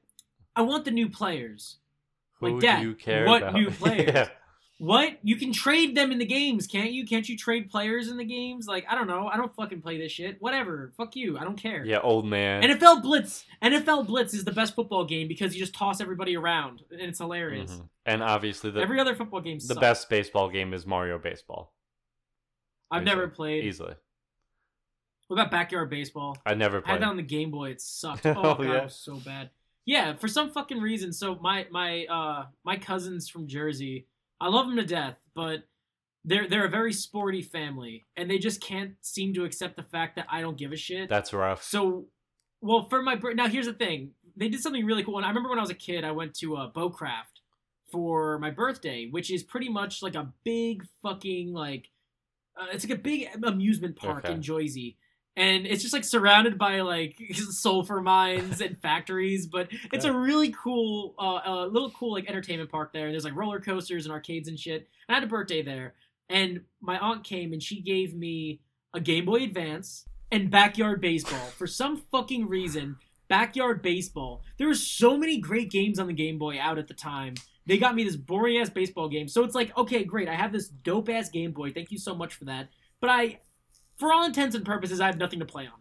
I 0.56 0.62
want 0.62 0.86
the 0.86 0.92
new 0.92 1.10
players. 1.10 1.78
Like, 2.40 2.54
Who 2.54 2.62
Dad, 2.62 2.80
do 2.80 2.88
you 2.90 2.96
care 2.96 3.26
what 3.26 3.42
about? 3.42 3.54
new 3.56 3.70
players? 3.72 4.12
Yeah. 4.14 4.30
What? 4.78 5.20
You 5.24 5.38
can 5.38 5.54
trade 5.54 5.96
them 5.96 6.12
in 6.12 6.18
the 6.18 6.26
games, 6.26 6.68
can't 6.68 6.92
you? 6.92 7.06
Can't 7.06 7.30
you 7.30 7.38
trade 7.38 7.70
players 7.70 8.10
in 8.10 8.18
the 8.18 8.26
games? 8.26 8.68
Like, 8.68 8.86
I 8.90 8.96
don't 8.96 9.08
know. 9.08 9.28
I 9.28 9.38
don't 9.38 9.56
fucking 9.56 9.82
play 9.82 9.98
this 9.98 10.12
shit. 10.12 10.42
Whatever. 10.42 10.92
Fuck 10.98 11.16
you. 11.16 11.38
I 11.38 11.46
don't 11.46 11.56
care. 11.56 11.86
Yeah, 11.86 12.00
old 12.00 12.26
man. 12.26 12.62
NFL 12.62 13.02
Blitz. 13.02 13.46
NFL 13.64 14.06
Blitz 14.08 14.34
is 14.34 14.44
the 14.44 14.52
best 14.52 14.76
football 14.76 15.06
game 15.06 15.30
because 15.30 15.56
you 15.56 15.62
just 15.62 15.74
toss 15.76 16.02
everybody 16.02 16.36
around 16.36 16.82
and 16.92 17.00
it's 17.00 17.20
hilarious. 17.20 17.72
Mhm. 17.72 17.90
And 18.06 18.22
obviously 18.22 18.70
the 18.70 18.82
Every 18.82 19.00
other 19.00 19.16
football 19.16 19.40
game 19.40 19.60
the 19.60 19.66
sucks. 19.66 19.80
best 19.80 20.10
baseball 20.10 20.50
game 20.50 20.74
is 20.74 20.86
Mario 20.86 21.18
Baseball. 21.20 21.74
I've 22.92 23.04
easily. 23.04 23.16
never 23.16 23.28
played. 23.30 23.64
Easily. 23.64 23.96
What 25.28 25.38
about 25.40 25.52
backyard 25.52 25.90
baseball? 25.90 26.38
I 26.46 26.54
never 26.54 26.82
played. 26.82 26.90
I 26.90 26.94
had 26.96 27.02
that 27.02 27.08
on 27.10 27.18
the 27.18 27.24
Game 27.24 27.50
Boy. 27.50 27.70
It 27.72 27.82
sucked. 27.82 28.26
Oh, 28.26 28.34
Oh, 28.36 28.56
god, 28.56 28.64
yeah. 28.64 28.78
it 28.80 28.84
was 28.84 28.96
so 28.96 29.16
bad. 29.16 29.50
Yeah, 29.86 30.14
for 30.16 30.28
some 30.28 30.52
fucking 30.52 30.82
reason. 30.82 31.14
So 31.14 31.36
my 31.36 31.66
my 31.72 32.06
uh 32.08 32.46
my 32.64 32.76
cousins 32.76 33.30
from 33.30 33.48
Jersey, 33.48 34.08
I 34.40 34.50
love 34.50 34.68
them 34.68 34.76
to 34.78 34.86
death, 34.86 35.18
but 35.34 35.64
they're 36.24 36.48
they're 36.48 36.66
a 36.66 36.70
very 36.70 36.92
sporty 36.94 37.42
family, 37.42 38.04
and 38.18 38.30
they 38.30 38.38
just 38.38 38.62
can't 38.62 38.94
seem 39.02 39.34
to 39.36 39.44
accept 39.46 39.76
the 39.76 39.84
fact 39.84 40.16
that 40.18 40.26
I 40.30 40.42
don't 40.42 40.58
give 40.58 40.72
a 40.72 40.78
shit. 40.78 41.08
That's 41.10 41.34
rough. 41.34 41.64
So, 41.64 42.08
well, 42.62 42.88
for 42.90 43.02
my 43.02 43.16
now 43.34 43.48
here's 43.48 43.68
the 43.68 43.74
thing. 43.74 44.12
They 44.36 44.50
did 44.50 44.62
something 44.62 44.86
really 44.86 45.04
cool. 45.04 45.18
And 45.18 45.26
I 45.26 45.30
remember 45.30 45.50
when 45.50 45.60
I 45.60 45.62
was 45.62 45.70
a 45.70 45.76
kid, 45.76 46.04
I 46.04 46.12
went 46.12 46.34
to 46.40 46.58
uh, 46.58 46.72
Bowcraft 46.72 47.42
for 47.92 48.38
my 48.40 48.50
birthday, 48.50 49.08
which 49.10 49.32
is 49.32 49.44
pretty 49.44 49.70
much 49.70 50.02
like 50.02 50.16
a 50.16 50.34
big 50.44 50.84
fucking 51.02 51.54
like 51.54 51.90
uh, 52.60 52.68
it's 52.74 52.88
like 52.88 52.98
a 52.98 53.02
big 53.02 53.28
amusement 53.44 53.96
park 53.96 54.26
Okay. 54.26 54.34
in 54.34 54.42
Jersey. 54.42 54.98
And 55.38 55.68
it's 55.68 55.82
just 55.82 55.94
like 55.94 56.06
surrounded 56.06 56.58
by 56.58 56.82
like 56.82 57.18
sulfur 57.34 58.02
mines 58.02 58.62
and 58.62 58.80
factories, 58.82 59.48
but 59.48 59.68
it's 59.92 60.06
a 60.06 60.14
really 60.14 60.54
cool, 60.58 61.14
uh, 61.20 61.42
uh, 61.46 61.66
little 61.66 61.92
cool 61.92 62.14
like 62.14 62.30
entertainment 62.30 62.70
park 62.70 62.94
there. 62.94 63.06
And 63.06 63.14
there's 63.14 63.26
like 63.26 63.36
roller 63.36 63.60
coasters 63.60 64.06
and 64.06 64.14
arcades 64.14 64.48
and 64.48 64.58
shit. 64.58 64.88
And 65.08 65.16
I 65.16 65.20
had 65.20 65.24
a 65.24 65.28
birthday 65.28 65.62
there, 65.62 65.96
and 66.30 66.62
my 66.82 66.98
aunt 67.00 67.24
came 67.24 67.54
and 67.54 67.62
she 67.62 67.82
gave 67.82 68.16
me 68.16 68.62
a 68.94 69.00
Game 69.00 69.26
Boy 69.26 69.44
Advance 69.44 70.06
and 70.32 70.50
backyard 70.50 71.02
baseball 71.02 71.48
for 71.58 71.68
some 71.68 71.98
fucking 72.12 72.48
reason. 72.48 72.98
Backyard 73.28 73.82
baseball. 73.82 74.44
There 74.58 74.68
were 74.68 74.76
so 74.76 75.18
many 75.18 75.40
great 75.40 75.72
games 75.72 76.00
on 76.00 76.08
the 76.08 76.14
Game 76.14 76.38
Boy 76.38 76.60
out 76.60 76.78
at 76.78 76.88
the 76.88 76.94
time. 76.94 77.36
They 77.66 77.78
got 77.78 77.96
me 77.96 78.04
this 78.04 78.16
boring 78.16 78.58
ass 78.58 78.70
baseball 78.70 79.10
game. 79.10 79.28
So 79.28 79.44
it's 79.44 79.56
like, 79.56 79.76
okay, 79.78 80.04
great. 80.04 80.30
I 80.30 80.36
have 80.36 80.52
this 80.52 80.68
dope 80.68 81.10
ass 81.10 81.30
Game 81.30 81.52
Boy. 81.52 81.72
Thank 81.72 81.92
you 81.92 81.98
so 81.98 82.14
much 82.14 82.36
for 82.36 82.46
that. 82.46 82.70
But 83.02 83.10
I, 83.10 83.40
for 83.98 84.12
all 84.14 84.26
intents 84.26 84.56
and 84.56 84.66
purposes, 84.66 85.00
I 85.02 85.06
have 85.08 85.18
nothing 85.18 85.40
to 85.40 85.46
play 85.46 85.68
on 85.68 85.74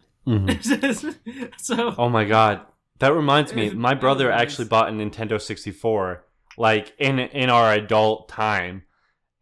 it. 0.47 0.59
Mm-hmm. 0.59 1.49
so 1.57 1.93
Oh 1.97 2.09
my 2.09 2.25
god. 2.25 2.61
That 2.99 3.13
reminds 3.13 3.53
me, 3.53 3.69
my 3.71 3.93
brother 3.93 4.31
actually 4.31 4.67
bought 4.67 4.87
a 4.89 4.91
Nintendo 4.91 5.39
64 5.41 6.23
like 6.57 6.93
in 6.97 7.19
in 7.19 7.49
our 7.49 7.73
adult 7.73 8.29
time. 8.29 8.83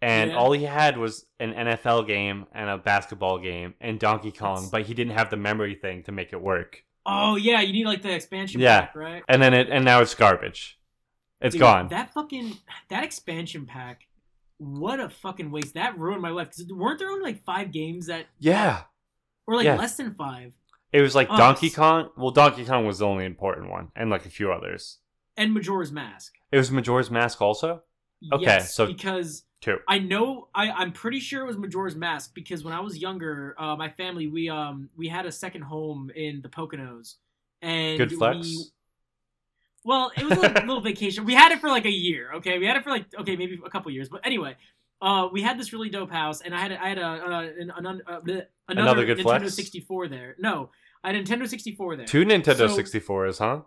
And 0.02 0.32
Yeah. 0.32 0.38
all 0.38 0.52
he 0.52 0.64
had 0.64 0.98
was 0.98 1.26
an 1.40 1.54
NFL 1.54 2.08
game 2.08 2.48
and 2.54 2.70
a 2.70 2.78
basketball 2.78 3.38
game 3.40 3.76
and 3.80 4.00
Donkey 4.00 4.32
Kong, 4.32 4.56
That's- 4.56 4.70
but 4.72 4.82
he 4.84 4.94
didn't 4.94 5.14
have 5.14 5.30
the 5.30 5.38
memory 5.38 5.76
thing 5.76 6.04
to 6.04 6.12
make 6.12 6.34
it 6.34 6.42
work. 6.42 6.84
Oh 7.06 7.36
yeah, 7.38 7.62
you 7.62 7.72
need 7.74 7.86
like 7.86 8.02
the 8.02 8.14
expansion 8.14 8.60
Yeah. 8.60 8.82
pack, 8.82 8.96
right? 8.96 9.24
And 9.30 9.42
then 9.42 9.54
it 9.54 9.70
and 9.70 9.86
now 9.86 10.02
it's 10.02 10.16
garbage. 10.16 10.80
It's 11.40 11.54
Dude, 11.54 11.60
gone. 11.62 11.88
That 11.90 12.14
fucking 12.14 12.58
that 12.90 13.04
expansion 13.04 13.66
pack. 13.66 14.08
What 14.63 14.99
a 14.99 15.10
fucking 15.10 15.52
waste. 15.52 15.73
That 15.73 15.97
ruined 15.97 16.21
my 16.21 16.30
life. 16.30 16.47
Cause 16.52 16.65
weren't 16.71 16.99
there 16.99 17.10
only 17.10 17.23
like 17.23 17.43
five 17.43 17.71
games 17.71 18.08
that, 18.08 18.26
yeah. 18.39 18.84
or 19.47 19.56
like 19.56 19.65
Yeah. 19.65 19.76
less 19.78 19.97
than 19.97 20.13
five? 20.15 20.54
It 20.91 21.02
was 21.02 21.15
like 21.15 21.28
Oh, 21.30 21.38
Donkey 21.38 21.69
Kong. 21.69 22.10
Well, 22.17 22.32
Donkey 22.32 22.65
Kong 22.65 22.86
was 22.86 22.99
the 22.99 23.08
only 23.08 23.26
important 23.26 23.69
one, 23.71 23.91
and 23.95 24.10
like 24.10 24.26
a 24.26 24.30
few 24.30 24.52
others. 24.52 24.99
And 25.36 25.54
Majora's 25.54 25.91
Mask. 25.91 26.34
It 26.52 26.58
was 26.58 26.69
Majora's 26.71 27.10
Mask 27.10 27.41
also. 27.41 27.82
Okay, 28.32 28.43
yes, 28.43 28.73
so- 28.76 28.86
because 28.88 29.43
Two. 29.60 29.78
I 29.88 29.97
know 29.99 30.49
I 30.54 30.69
I'm 30.71 30.91
pretty 30.91 31.19
sure 31.19 31.41
it 31.43 31.47
was 31.47 31.58
Majora's 31.58 31.95
Mask 31.95 32.34
because 32.36 32.63
when 32.63 32.73
I 32.73 32.80
was 32.82 32.97
younger, 32.97 33.56
uh, 33.58 33.76
my 33.76 33.89
family 33.89 34.28
we 34.28 34.49
um 34.49 34.89
we 34.95 35.08
had 35.08 35.26
a 35.26 35.32
second 35.32 35.63
home 35.63 36.12
in 36.15 36.41
the 36.41 36.49
Poconos, 36.49 37.15
and 37.62 37.97
Good 37.97 38.12
flex. 38.13 38.45
we 38.45 38.65
Well, 39.86 40.12
it 40.17 40.24
was 40.24 40.38
a 40.38 40.41
little, 40.41 40.62
little 40.65 40.82
vacation. 40.82 41.26
We 41.26 41.34
had 41.34 41.52
it 41.52 41.60
for 41.60 41.69
like 41.69 41.86
a 41.86 41.91
year. 41.91 42.32
Okay, 42.36 42.58
we 42.60 42.65
had 42.65 42.78
it 42.78 42.84
for 42.84 42.89
like 42.89 43.06
okay, 43.19 43.36
maybe 43.36 43.60
a 43.65 43.69
couple 43.69 43.91
years. 43.91 44.10
But 44.10 44.22
anyway, 44.26 44.56
uh, 45.02 45.28
we 45.32 45.41
had 45.41 45.60
this 45.60 45.74
really 45.74 45.89
dope 45.89 46.12
house, 46.12 46.41
and 46.41 46.56
I 46.56 46.60
had 46.60 46.72
a, 46.72 46.82
I 46.84 46.88
had 46.89 46.98
a, 46.98 47.06
uh, 47.06 47.41
an, 47.60 47.72
an, 47.76 47.86
uh, 48.08 48.19
another, 48.24 48.48
Another 48.69 49.06
good 49.06 49.17
Nintendo 49.17 49.39
flex? 49.41 49.56
64 49.56 50.08
there. 50.08 50.36
No, 50.39 50.69
I 51.04 51.12
had 51.12 51.17
a 51.17 51.24
Nintendo 51.24 51.48
64 51.48 51.96
there. 51.98 52.06
Two 52.06 52.24
Nintendo 52.26 52.69
So- 52.69 52.78
64s, 52.78 53.39
huh? 53.39 53.62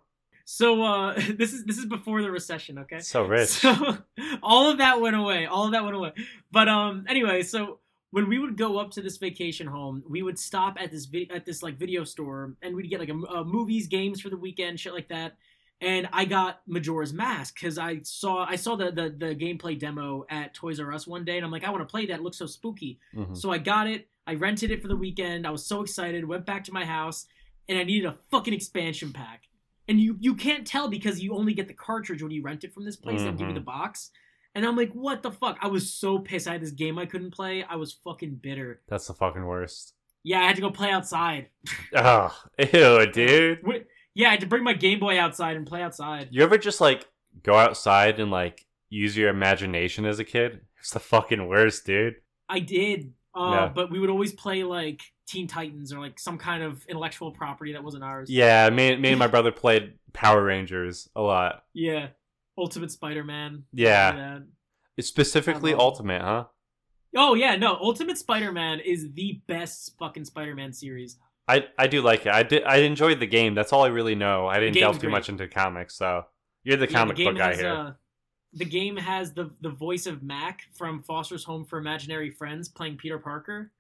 So 0.49 0.83
uh, 0.83 1.15
this 1.37 1.53
is 1.53 1.65
this 1.65 1.77
is 1.77 1.87
before 1.87 2.23
the 2.23 2.31
recession. 2.31 2.79
Okay. 2.79 3.01
So 3.01 3.25
rich. 3.25 3.49
So 3.49 3.99
all 4.43 4.71
of 4.71 4.79
that 4.79 5.01
went 5.01 5.17
away. 5.17 5.45
All 5.47 5.67
of 5.67 5.73
that 5.73 5.83
went 5.85 5.97
away. 5.97 6.13
But 6.53 6.69
um, 6.69 7.05
anyway, 7.09 7.43
so 7.43 7.81
when 8.13 8.29
we 8.29 8.39
would 8.39 8.57
go 8.57 8.79
up 8.79 8.93
to 8.93 9.03
this 9.03 9.17
vacation 9.19 9.67
home, 9.67 10.05
we 10.09 10.23
would 10.23 10.39
stop 10.39 10.77
at 10.81 10.93
this 10.93 11.07
vi- 11.07 11.29
at 11.35 11.45
this 11.45 11.63
like 11.65 11.77
video 11.79 12.05
store, 12.05 12.55
and 12.63 12.77
we'd 12.77 12.89
get 12.89 13.01
like 13.01 13.09
a, 13.09 13.15
uh, 13.29 13.43
movies, 13.45 13.89
games 13.89 14.21
for 14.21 14.31
the 14.31 14.37
weekend, 14.37 14.79
shit 14.79 14.95
like 14.95 15.09
that. 15.09 15.37
And 15.83 16.09
I 16.13 16.25
got 16.25 16.61
Majora's 16.67 17.13
Mask 17.13 17.55
because 17.55 17.77
I 17.77 18.01
saw 18.03 18.47
I 18.49 18.57
saw 18.57 18.77
the, 18.77 18.91
the 18.91 19.11
the 19.17 19.35
gameplay 19.35 19.79
demo 19.79 20.25
at 20.31 20.55
Toys 20.55 20.81
R 20.81 20.93
Us 20.93 21.07
one 21.07 21.25
day, 21.25 21.37
and 21.37 21.45
I'm 21.45 21.51
like, 21.53 21.65
I 21.65 21.71
want 21.71 21.87
to 21.87 21.91
play 21.91 22.07
that. 22.07 22.15
It 22.21 22.23
looks 22.23 22.39
so 22.39 22.47
spooky. 22.47 22.99
Mhm. 23.15 23.37
So 23.37 23.51
I 23.53 23.59
got 23.59 23.87
it. 23.87 24.09
I 24.27 24.35
rented 24.35 24.71
it 24.71 24.81
for 24.83 24.89
the 24.89 24.97
weekend. 24.97 25.47
I 25.47 25.51
was 25.51 25.65
so 25.67 25.83
excited. 25.83 26.25
Went 26.27 26.47
back 26.47 26.65
to 26.65 26.73
my 26.73 26.85
house, 26.85 27.27
and 27.69 27.79
I 27.79 27.85
needed 27.85 28.07
a 28.07 28.17
fucking 28.31 28.55
expansion 28.55 29.13
pack. 29.13 29.43
And 29.87 30.01
you 30.01 30.17
you 30.19 30.35
can't 30.35 30.67
tell 30.67 30.89
because 30.89 31.21
you 31.23 31.35
only 31.35 31.53
get 31.53 31.69
the 31.69 31.75
cartridge 31.75 32.23
when 32.23 32.33
you 32.33 32.43
rent 32.43 32.65
it 32.65 32.73
from 32.73 32.85
this 32.87 32.97
place. 32.97 33.21
They 33.21 33.31
give 33.33 33.49
you 33.49 33.55
the 33.55 33.61
box. 33.61 34.11
And 34.55 34.65
I'm 34.65 34.75
like, 34.77 34.93
what 34.93 35.23
the 35.23 35.31
fuck? 35.31 35.59
I 35.61 35.67
was 35.69 35.93
so 35.93 36.19
pissed. 36.19 36.49
I 36.49 36.53
had 36.53 36.63
this 36.63 36.71
game 36.71 36.99
I 36.99 37.05
couldn't 37.05 37.33
play. 37.33 37.63
I 37.65 37.77
was 37.77 37.93
fucking 37.93 38.37
bitter. 38.37 38.81
That's 38.89 39.07
the 39.07 39.13
fucking 39.13 39.45
worst. 39.45 39.93
Yeah, 40.25 40.41
I 40.41 40.45
had 40.47 40.57
to 40.57 40.63
go 40.63 40.71
play 40.71 40.91
outside. 40.91 41.49
Oh, 41.95 42.35
ew, 42.73 43.07
dude. 43.13 43.61
Wait, 43.63 43.87
yeah, 44.17 44.29
I 44.29 44.31
had 44.33 44.41
to 44.41 44.47
bring 44.47 44.65
my 44.65 44.73
Game 44.73 44.99
Boy 44.99 45.19
outside 45.21 45.57
and 45.57 45.67
play 45.67 45.83
outside. 45.83 46.29
You 46.31 46.43
ever 46.43 46.57
just 46.57 46.81
like 46.81 47.07
go 47.43 47.55
outside 47.55 48.19
and 48.19 48.31
like 48.31 48.65
use 48.89 49.15
your 49.17 49.29
imagination 49.29 50.07
as 50.07 50.19
a 50.19 50.25
kid? 50.25 50.61
It's 50.81 50.93
the 50.93 51.01
fucking 51.01 51.49
worst, 51.49 51.85
dude. 51.85 52.15
I 52.49 52.61
did. 52.61 53.13
Uh, 53.35 53.51
Yeah. 53.53 53.73
But 53.75 53.91
we 53.91 53.99
would 53.99 54.09
always 54.11 54.33
play 54.33 54.63
like 54.63 55.01
Teen 55.27 55.49
Titans 55.49 55.93
or 55.93 55.99
like 55.99 56.21
some 56.21 56.39
kind 56.39 56.63
of 56.63 56.87
intellectual 56.87 57.33
property 57.33 57.73
that 57.73 57.83
wasn't 57.83 58.05
ours. 58.05 58.31
Yeah, 58.31 58.71
me, 58.71 58.95
me 58.95 59.09
and 59.11 59.19
my 59.19 59.27
brother 59.27 59.51
played 59.51 59.95
Power 60.13 60.45
Rangers 60.45 61.09
a 61.17 61.23
lot. 61.23 61.65
Yeah. 61.75 62.09
Ultimate 62.57 62.93
Spider-Man. 62.93 63.65
Yeah. 63.73 64.15
Yeah. 64.15 64.39
It's 64.97 65.09
specifically 65.09 65.75
Ultimate, 65.75 66.23
huh? 66.23 66.45
Oh 67.17 67.35
yeah, 67.35 67.57
no. 67.57 67.75
Ultimate 67.75 68.19
Spider-Man 68.19 68.79
is 68.81 69.13
the 69.13 69.41
best 69.49 69.97
fucking 69.99 70.25
Spider-Man 70.27 70.73
series. 70.73 71.19
I 71.49 71.67
I 71.79 71.87
do 71.87 72.03
like 72.03 72.27
it. 72.27 72.33
I 72.33 72.43
did 72.43 72.65
I 72.65 72.79
enjoyed 72.79 73.21
the 73.21 73.27
game. 73.27 73.55
That's 73.55 73.73
all 73.73 73.85
I 73.85 73.89
really 73.89 74.15
know. 74.15 74.47
I 74.47 74.59
didn't 74.59 74.75
game's 74.75 74.83
delve 74.83 74.97
too 74.97 75.01
great. 75.03 75.13
much 75.13 75.29
into 75.29 75.47
comics, 75.49 75.97
so 75.97 76.25
you're 76.65 76.77
the 76.77 76.91
Yeah, 76.91 76.99
comic 76.99 77.17
book 77.17 77.37
guy 77.37 77.49
has, 77.49 77.59
here. 77.59 77.71
Uh, 77.71 77.93
the 78.53 78.65
game 78.65 78.97
has 78.97 79.33
the 79.33 79.51
the 79.61 79.71
voice 79.71 80.07
of 80.07 80.23
Mac 80.23 80.63
from 80.73 81.03
Foster's 81.03 81.45
Home 81.45 81.65
for 81.65 81.79
Imaginary 81.79 82.31
Friends 82.31 82.69
playing 82.69 82.97
Peter 82.97 83.19
Parker. 83.19 83.71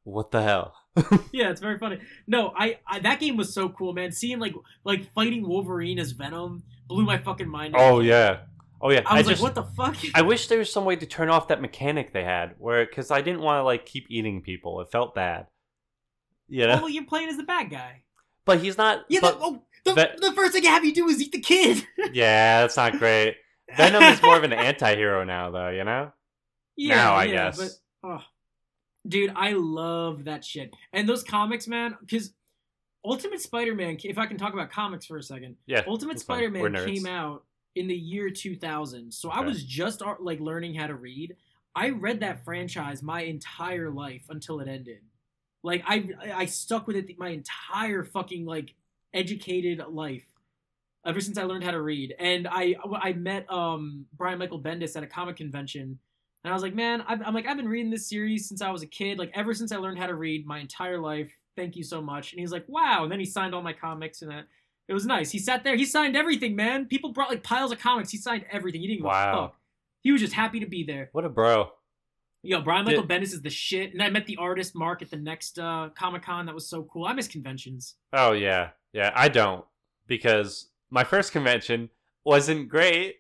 What 0.04 0.32
the 0.32 0.42
hell? 0.42 0.74
yeah, 1.32 1.52
it's 1.52 1.62
very 1.62 1.78
funny. 1.78 2.00
No, 2.26 2.52
I, 2.58 2.80
I 2.88 3.00
that 3.00 3.20
game 3.20 3.38
was 3.38 3.54
so 3.54 3.70
cool, 3.70 3.94
man. 3.94 4.12
Seeing 4.12 4.40
like 4.40 4.54
like 4.84 5.14
fighting 5.14 5.48
Wolverine 5.48 6.00
as 6.00 6.12
Venom 6.12 6.64
blew 6.88 7.06
my 7.06 7.18
fucking 7.20 7.48
mind. 7.48 7.76
Oh 7.78 8.00
yeah. 8.00 8.40
Oh 8.82 8.90
yeah. 8.90 9.02
I 9.06 9.20
was 9.20 9.28
just 9.28 9.42
like, 9.44 9.56
what 9.56 9.56
the 9.56 9.72
fuck? 9.76 9.96
I 10.16 10.24
wish 10.24 10.48
there 10.48 10.58
was 10.58 10.72
some 10.72 10.86
way 10.86 10.96
to 10.96 11.06
turn 11.06 11.30
off 11.30 11.50
that 11.50 11.62
mechanic 11.62 12.14
they 12.14 12.24
had, 12.24 12.56
where 12.58 12.84
because 12.86 13.12
I 13.12 13.22
didn't 13.22 13.42
want 13.42 13.60
to 13.60 13.64
like 13.64 13.86
keep 13.86 14.08
eating 14.10 14.42
people. 14.42 14.82
It 14.82 14.92
felt 14.92 15.14
bad. 15.14 15.46
You 16.52 16.68
know. 16.68 16.82
Oh, 16.84 16.88
you're 16.88 17.06
playing 17.06 17.30
as 17.30 17.38
the 17.38 17.44
bad 17.44 17.70
guy. 17.70 18.04
but 18.46 18.60
he's 18.60 18.78
not. 18.78 19.06
Yeah, 19.10 19.20
but- 19.22 19.40
the, 19.40 19.46
oh, 19.46 19.64
the, 19.86 19.94
the 20.20 20.32
first 20.34 20.54
thing 20.54 20.66
I 20.68 20.70
have 20.70 20.86
you 20.86 20.94
do 20.94 21.08
is 21.08 21.22
eat 21.22 21.32
the 21.32 21.40
kid. 21.40 21.88
yeah, 22.14 22.62
that's 22.62 22.78
not 22.78 23.00
great. 23.00 23.38
Venom 23.76 24.04
is 24.04 24.22
more 24.22 24.38
of 24.38 24.44
an 24.44 24.54
anti-hero 24.54 25.24
now, 25.24 25.50
though. 25.50 25.70
You 25.70 25.84
know. 25.84 26.12
yeah, 26.76 26.96
Now, 26.96 27.14
I 27.16 27.24
yeah, 27.24 27.34
guess. 27.34 27.58
But, 27.58 27.72
oh, 28.10 28.22
dude, 29.08 29.32
I 29.36 29.54
love 29.54 30.26
that 30.26 30.44
shit. 30.46 30.74
And 30.94 31.08
those 31.10 31.24
comics, 31.24 31.68
man, 31.68 31.98
because 32.02 32.34
Ultimate 33.04 33.42
Spider-Man. 33.42 33.98
If 34.04 34.18
I 34.20 34.28
can 34.28 34.38
talk 34.38 34.54
about 34.54 34.70
comics 34.72 35.06
for 35.06 35.18
a 35.18 35.24
second, 35.24 35.56
Yeah. 35.66 35.84
Ultimate 35.88 36.14
that's 36.14 36.24
fine. 36.24 36.54
We're 36.54 36.70
Spider-Man 36.70 36.86
came 36.96 37.06
out 37.08 37.44
in 37.76 37.88
the 37.88 37.96
year 37.96 38.30
2000. 38.30 39.12
So 39.12 39.30
I 39.30 39.40
was 39.40 39.64
just 39.64 40.02
uh, 40.04 40.16
like 40.20 40.40
learning 40.40 40.76
how 40.76 40.88
to 40.88 40.96
read. 40.96 41.36
I 41.74 41.90
read 41.90 42.20
that 42.20 42.44
franchise 42.44 43.02
my 43.02 43.22
entire 43.22 43.90
life 43.90 44.24
until 44.30 44.60
it 44.60 44.68
ended. 44.68 45.00
Like 45.64 45.84
I 45.88 46.10
I 46.34 46.46
stuck 46.46 46.88
with 46.88 46.96
it 46.96 47.18
my 47.20 47.30
entire 47.30 48.04
fucking 48.04 48.46
like 48.46 48.74
educated 49.14 49.84
life 49.90 50.26
ever 51.06 51.20
since 51.20 51.38
I 51.38 51.44
learned 51.44 51.64
how 51.64 51.72
to 51.72 51.82
read. 51.82 52.16
And 52.20 52.48
I 52.50 52.76
I 52.94 53.14
met 53.14 53.52
um 53.52 54.06
Brian 54.18 54.40
Michael 54.40 54.62
Bendis 54.62 54.96
at 54.96 55.04
a 55.04 55.08
comic 55.08 55.36
convention. 55.38 56.00
And 56.44 56.52
I 56.52 56.56
was 56.56 56.64
like, 56.64 56.74
man, 56.74 57.04
I'm, 57.08 57.22
I'm 57.24 57.36
like, 57.36 57.46
I've 57.46 57.58
been 57.58 57.68
reading 57.68 57.92
this 57.92 58.10
series 58.10 58.48
since 58.48 58.64
I 58.64 58.72
was 58.72 58.82
a 58.82 58.88
kid, 58.88 59.20
like 59.20 59.30
ever 59.36 59.54
since 59.54 59.72
I 59.72 59.78
learned 59.78 60.00
how 60.00 60.08
to 60.08 60.16
read 60.16 60.48
my 60.48 60.58
entire 60.58 60.98
life. 61.00 61.32
Thank 61.56 61.76
you 61.76 61.84
so 61.84 62.02
much. 62.02 62.32
And 62.32 62.40
he's 62.40 62.52
like, 62.52 62.66
wow. 62.68 63.04
And 63.04 63.12
then 63.12 63.20
he 63.20 63.26
signed 63.26 63.54
all 63.54 63.62
my 63.62 63.74
comics 63.74 64.24
and 64.24 64.32
that. 64.32 64.46
It 64.88 64.94
was 64.94 65.06
nice. 65.06 65.30
He 65.30 65.38
sat 65.38 65.64
there. 65.64 65.76
He 65.76 65.86
signed 65.86 66.18
everything, 66.18 66.56
man. 66.56 66.86
People 66.86 67.12
brought 67.12 67.30
like 67.30 67.44
piles 67.44 67.72
of 67.72 67.78
comics. 67.78 68.10
He 68.10 68.18
signed 68.18 68.46
everything. 68.52 68.82
He 68.82 68.88
didn't 68.88 69.00
give 69.02 69.06
Wow. 69.06 69.32
a 69.32 69.36
fuck. 69.50 69.60
He 70.02 70.12
was 70.12 70.20
just 70.20 70.34
happy 70.34 70.60
to 70.62 70.66
be 70.66 70.84
there. 70.84 71.10
What 71.12 71.26
a 71.26 71.30
bro. 71.30 71.72
Yo, 72.44 72.60
Brian 72.62 72.86
Michael 72.86 73.04
Did- 73.04 73.22
Bendis 73.22 73.34
is 73.34 73.42
the 73.42 73.50
shit. 73.50 73.94
And 73.94 74.02
I 74.02 74.10
met 74.10 74.26
the 74.26 74.38
artist 74.38 74.76
Mark 74.76 75.02
at 75.02 75.12
the 75.12 75.18
next 75.18 75.60
uh, 75.60 75.90
Comic 75.96 76.24
Con. 76.24 76.46
That 76.48 76.56
was 76.56 76.68
so 76.68 76.84
cool. 76.84 77.06
I 77.06 77.14
miss 77.14 77.28
conventions. 77.28 77.96
Oh 78.14 78.32
yeah, 78.32 78.70
yeah. 78.94 79.12
I 79.16 79.28
don't 79.30 79.64
because 80.08 80.70
my 80.90 81.04
first 81.04 81.32
convention 81.32 81.90
wasn't 82.24 82.68
great. 82.70 83.18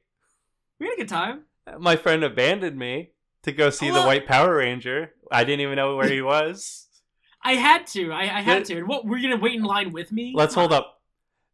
We 0.79 0.87
had 0.87 0.93
a 0.93 0.97
good 0.97 1.09
time. 1.09 1.43
My 1.79 1.95
friend 1.95 2.23
abandoned 2.23 2.77
me 2.77 3.11
to 3.43 3.51
go 3.51 3.69
see 3.69 3.91
the 3.91 4.01
White 4.01 4.25
Power 4.27 4.55
Ranger. 4.57 5.13
I 5.31 5.43
didn't 5.43 5.61
even 5.61 5.75
know 5.75 5.95
where 5.95 6.09
he 6.09 6.21
was. 6.21 6.87
I 7.43 7.53
had 7.53 7.87
to. 7.87 8.11
I, 8.11 8.21
I 8.21 8.41
had 8.41 8.65
to. 8.65 8.77
And 8.77 8.87
what? 8.87 9.05
Were 9.05 9.17
you 9.17 9.29
gonna 9.29 9.41
wait 9.41 9.55
in 9.55 9.63
line 9.63 9.91
with 9.91 10.11
me? 10.11 10.33
Let's 10.35 10.55
hold 10.55 10.73
up. 10.73 11.01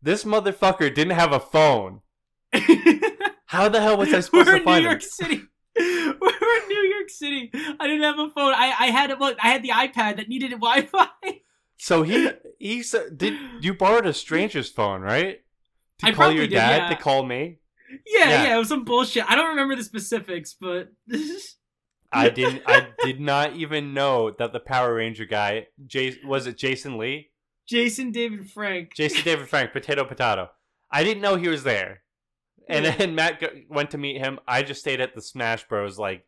This 0.02 0.24
motherfucker 0.24 0.94
didn't 0.94 1.18
have 1.18 1.34
a 1.34 1.40
phone. 1.40 2.02
How 3.46 3.70
the 3.70 3.82
hell 3.82 3.98
was 3.98 4.14
I 4.14 4.20
supposed 4.22 4.48
We're 4.48 4.60
to 4.60 4.60
in 4.60 4.66
New 4.66 4.72
York 4.72 5.02
him? 5.20 5.32
York 5.32 5.42
We're 6.42 6.62
in 6.64 6.68
New 6.68 6.96
York 6.96 7.10
City. 7.10 7.52
I 7.80 7.88
didn't 7.88 8.04
have 8.04 8.20
a 8.20 8.30
phone. 8.30 8.54
I, 8.54 8.74
I 8.80 8.86
had. 8.88 9.18
Look, 9.20 9.38
I 9.42 9.50
had 9.50 9.64
the 9.64 9.70
iPad 9.70 10.18
that 10.18 10.28
needed 10.30 10.52
Wi-Fi. 10.60 11.08
So 11.78 12.04
he 12.04 12.30
he 12.60 12.84
"Did 13.16 13.36
you 13.62 13.74
borrowed 13.74 14.06
a 14.06 14.14
stranger's 14.14 14.70
phone, 14.70 15.02
right? 15.02 15.42
To 16.00 16.08
I 16.08 16.12
call 16.12 16.32
your 16.32 16.48
did, 16.48 16.56
dad 16.56 16.84
yeah. 16.84 16.90
to 16.90 16.96
call 16.96 17.24
me? 17.24 17.60
Yeah, 18.06 18.30
Yeah. 18.30 18.44
yeah, 18.44 18.56
it 18.56 18.60
was 18.60 18.70
some 18.70 18.84
bullshit. 18.84 19.30
I 19.30 19.36
don't 19.36 19.50
remember 19.50 19.76
the 19.76 19.84
specifics, 19.84 20.56
but 20.60 20.92
I 22.12 22.30
didn't. 22.30 22.64
I 22.66 22.88
did 23.04 23.20
not 23.20 23.56
even 23.56 23.94
know 23.94 24.32
that 24.32 24.54
the 24.54 24.60
Power 24.60 24.96
Ranger 24.96 25.26
guy, 25.26 25.68
Jay, 25.86 26.18
was 26.26 26.48
it 26.48 26.58
Jason 26.58 26.98
Lee? 26.98 27.32
Jason 27.68 28.12
David 28.12 28.50
Frank. 28.50 28.94
Jason 28.96 29.24
David 29.24 29.50
Frank, 29.50 29.74
potato 29.74 30.06
potato. 30.06 30.50
I 30.90 31.04
didn't 31.04 31.22
know 31.22 31.36
he 31.36 31.50
was 31.50 31.64
there. 31.64 32.02
And 32.70 32.86
then 32.86 33.16
Matt 33.16 33.40
go- 33.40 33.50
went 33.70 33.92
to 33.92 33.98
meet 33.98 34.18
him. 34.18 34.40
I 34.48 34.62
just 34.64 34.82
stayed 34.82 35.02
at 35.02 35.16
the 35.16 35.22
Smash 35.22 35.68
Bros. 35.68 35.98
like 35.98 36.26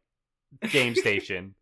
game 0.72 0.96
station 1.04 1.56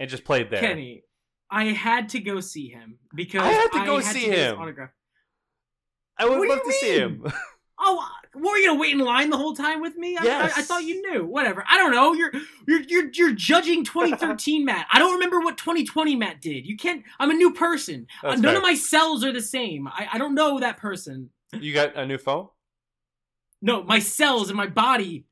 and 0.00 0.08
just 0.08 0.24
played 0.24 0.50
there. 0.50 0.60
Kenny, 0.60 1.04
I 1.50 1.64
had 1.66 2.08
to 2.10 2.20
go 2.20 2.40
see 2.40 2.68
him 2.68 2.98
because 3.14 3.42
I 3.42 3.48
had 3.50 3.68
to 3.72 3.84
go 3.84 4.00
see 4.00 4.20
get 4.26 4.30
his 4.38 4.52
him. 4.52 4.58
autograph. 4.58 4.90
I 6.18 6.26
would 6.28 6.48
love 6.48 6.62
to 6.64 6.72
see 6.72 6.98
him. 6.98 7.26
Oh, 7.76 8.08
were 8.36 8.56
you 8.56 8.68
gonna 8.68 8.78
wait 8.80 8.92
in 8.92 9.00
line 9.00 9.30
the 9.30 9.36
whole 9.36 9.52
time 9.52 9.80
with 9.80 9.96
me? 9.96 10.16
I, 10.16 10.22
Yes. 10.22 10.52
I, 10.56 10.60
I 10.60 10.62
thought 10.62 10.84
you 10.84 11.02
knew. 11.10 11.26
Whatever. 11.26 11.64
I 11.68 11.76
don't 11.76 11.90
know. 11.90 12.12
You're 12.12 12.30
you're 12.68 12.82
you're 12.82 13.10
you're 13.12 13.32
judging 13.32 13.84
2013 13.84 14.64
Matt. 14.64 14.86
I 14.92 15.00
don't 15.00 15.14
remember 15.14 15.40
what 15.40 15.58
2020 15.58 16.14
Matt 16.14 16.40
did. 16.40 16.64
You 16.66 16.76
can't. 16.76 17.02
I'm 17.18 17.30
a 17.30 17.34
new 17.34 17.52
person. 17.52 18.06
Uh, 18.22 18.36
none 18.36 18.42
fair. 18.44 18.56
of 18.58 18.62
my 18.62 18.74
cells 18.76 19.24
are 19.24 19.32
the 19.32 19.42
same. 19.42 19.88
I, 19.88 20.06
I 20.12 20.18
don't 20.18 20.36
know 20.36 20.60
that 20.60 20.76
person. 20.76 21.30
You 21.52 21.74
got 21.74 21.96
a 21.96 22.06
new 22.06 22.16
phone? 22.16 22.46
No, 23.64 23.82
my 23.82 23.98
cells 23.98 24.50
and 24.50 24.56
my 24.58 24.66
body. 24.66 25.24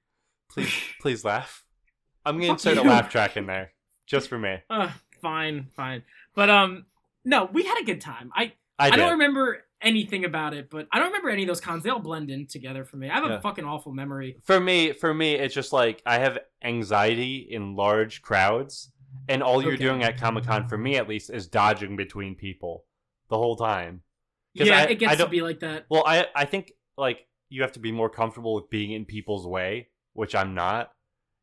Please, 0.50 0.72
please 1.00 1.24
laugh. 1.24 1.64
I'm 2.24 2.36
gonna 2.36 2.46
Fuck 2.56 2.66
insert 2.66 2.78
a 2.78 2.82
laugh 2.88 3.10
track 3.10 3.36
in 3.36 3.46
there 3.46 3.72
just 4.06 4.28
for 4.28 4.38
me. 4.38 4.56
Uh, 4.70 4.90
fine, 5.20 5.68
fine. 5.76 6.02
But 6.34 6.48
um, 6.48 6.86
no, 7.26 7.44
we 7.52 7.64
had 7.64 7.78
a 7.80 7.84
good 7.84 8.00
time. 8.00 8.30
I 8.34 8.52
I 8.78 8.86
I, 8.88 8.96
don't 8.96 9.12
remember 9.12 9.58
anything 9.82 10.24
about 10.24 10.54
it, 10.54 10.70
but 10.70 10.88
I 10.90 10.98
don't 10.98 11.08
remember 11.08 11.28
any 11.28 11.42
of 11.42 11.48
those 11.48 11.60
cons. 11.60 11.82
They 11.84 11.90
all 11.90 11.98
blend 11.98 12.30
in 12.30 12.46
together 12.46 12.84
for 12.86 12.96
me. 12.96 13.10
I 13.10 13.14
have 13.16 13.24
a 13.24 13.28
Yeah. 13.28 13.40
fucking 13.40 13.64
awful 13.66 13.92
memory. 13.92 14.38
for 14.44 14.58
me, 14.58 14.92
for 14.92 15.12
me, 15.12 15.34
it's 15.34 15.54
just 15.54 15.72
like 15.72 16.00
I 16.06 16.18
have 16.18 16.38
anxiety 16.64 17.46
in 17.50 17.76
large 17.76 18.22
crowds, 18.22 18.90
and 19.28 19.42
all 19.42 19.62
you're 19.62 19.74
Okay. 19.74 19.84
doing 19.84 20.02
at 20.04 20.16
Comic 20.18 20.44
Con, 20.44 20.68
for 20.68 20.78
me 20.78 20.96
at 20.96 21.06
least, 21.06 21.28
is 21.28 21.46
dodging 21.46 21.96
between 21.96 22.34
people 22.34 22.86
the 23.28 23.36
whole 23.36 23.56
time. 23.56 24.02
Yeah, 24.54 24.78
I- 24.78 24.84
it 24.84 24.98
gets 24.98 25.12
I 25.12 25.16
to 25.16 25.28
be 25.28 25.42
like 25.42 25.60
that. 25.60 25.84
Well, 25.90 26.04
I 26.06 26.28
I 26.34 26.46
think 26.46 26.72
like 26.96 27.26
you 27.52 27.62
have 27.62 27.72
to 27.72 27.80
be 27.80 27.92
more 27.92 28.08
comfortable 28.10 28.54
with 28.54 28.70
being 28.70 28.92
in 28.92 29.04
people's 29.04 29.46
way, 29.46 29.88
which 30.14 30.34
I'm 30.34 30.54
not. 30.54 30.90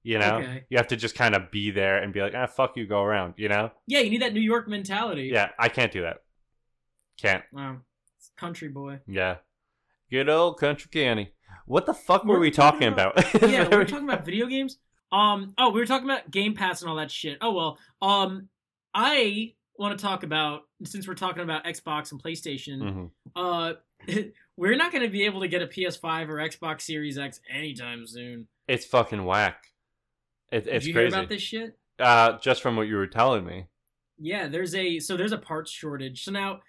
You 0.02 0.18
know, 0.18 0.38
Okay. 0.38 0.64
you 0.70 0.78
have 0.78 0.88
to 0.88 0.96
just 0.96 1.14
kind 1.16 1.36
of 1.36 1.52
be 1.52 1.72
there 1.72 1.98
and 1.98 2.14
be 2.14 2.22
like, 2.22 2.34
ah, 2.34 2.46
fuck 2.48 2.78
you, 2.78 2.88
go 2.88 3.02
around. 3.04 3.34
You 3.38 3.50
know? 3.50 3.72
Yeah, 3.86 4.00
you 4.00 4.10
need 4.10 4.22
that 4.22 4.34
New 4.34 4.40
York 4.40 4.68
mentality. 4.68 5.30
Yeah, 5.32 5.50
I 5.60 5.68
can't 5.70 5.92
do 5.92 6.02
that. 6.04 6.18
Can't. 7.22 7.44
Wow. 7.52 7.78
Country 8.38 8.70
boy. 8.70 9.00
Yeah. 9.08 9.38
Good 10.10 10.30
old 10.30 10.58
country 10.58 10.90
Kenny. 10.92 11.34
What 11.66 11.86
the 11.86 11.94
fuck 11.94 12.24
were 12.24 12.36
We're 12.36 12.40
we 12.40 12.52
talking 12.52 12.94
talking 12.94 12.94
about? 12.94 13.42
yeah, 13.52 13.68
we 13.68 13.76
were 13.76 13.86
talking 13.94 14.08
about 14.08 14.26
video 14.26 14.46
games. 14.48 14.78
Um, 15.12 15.54
oh, 15.58 15.70
we 15.70 15.80
were 15.80 15.86
talking 15.86 16.10
about 16.10 16.32
Game 16.32 16.54
Pass 16.56 16.82
and 16.82 16.90
all 16.90 16.96
that 16.98 17.12
shit. 17.12 17.38
Oh 17.42 17.52
well. 17.54 17.78
Um, 18.02 18.48
I 18.94 19.54
want 19.78 19.98
to 19.98 20.02
talk 20.02 20.24
about 20.24 20.62
since 20.86 21.08
we're 21.08 21.14
talking 21.16 21.44
about 21.44 21.66
Xbox 21.66 22.12
and 22.12 22.22
PlayStation. 22.24 22.80
Mhm. 22.82 23.12
Uh, 23.36 23.74
we're 24.60 24.76
not 24.76 24.92
going 24.92 25.04
to 25.04 25.10
be 25.10 25.24
able 25.24 25.40
to 25.40 25.48
get 25.48 25.62
a 25.62 25.68
PS5 25.68 26.28
or 26.28 26.36
Xbox 26.36 26.82
Series 26.82 27.18
X 27.18 27.40
anytime 27.50 28.06
soon. 28.06 28.48
It's 28.68 28.86
fucking 28.86 29.24
whack. 29.24 29.68
It, 30.52 30.66
Did 30.66 30.74
it's 30.76 30.86
you 30.86 30.94
crazy. 30.94 31.10
hear 31.10 31.18
about 31.20 31.30
this 31.30 31.42
shit? 31.42 31.78
Uh, 31.98 32.38
just 32.40 32.62
from 32.62 32.76
what 32.76 32.88
you 32.88 32.96
were 32.98 33.08
telling 33.08 33.46
me. 33.46 33.68
Yeah, 34.18 34.48
there's 34.48 34.76
a 34.76 35.00
so 35.00 35.16
there's 35.16 35.32
a 35.32 35.38
parts 35.38 35.72
shortage. 35.72 36.26
So 36.26 36.32
now 36.32 36.60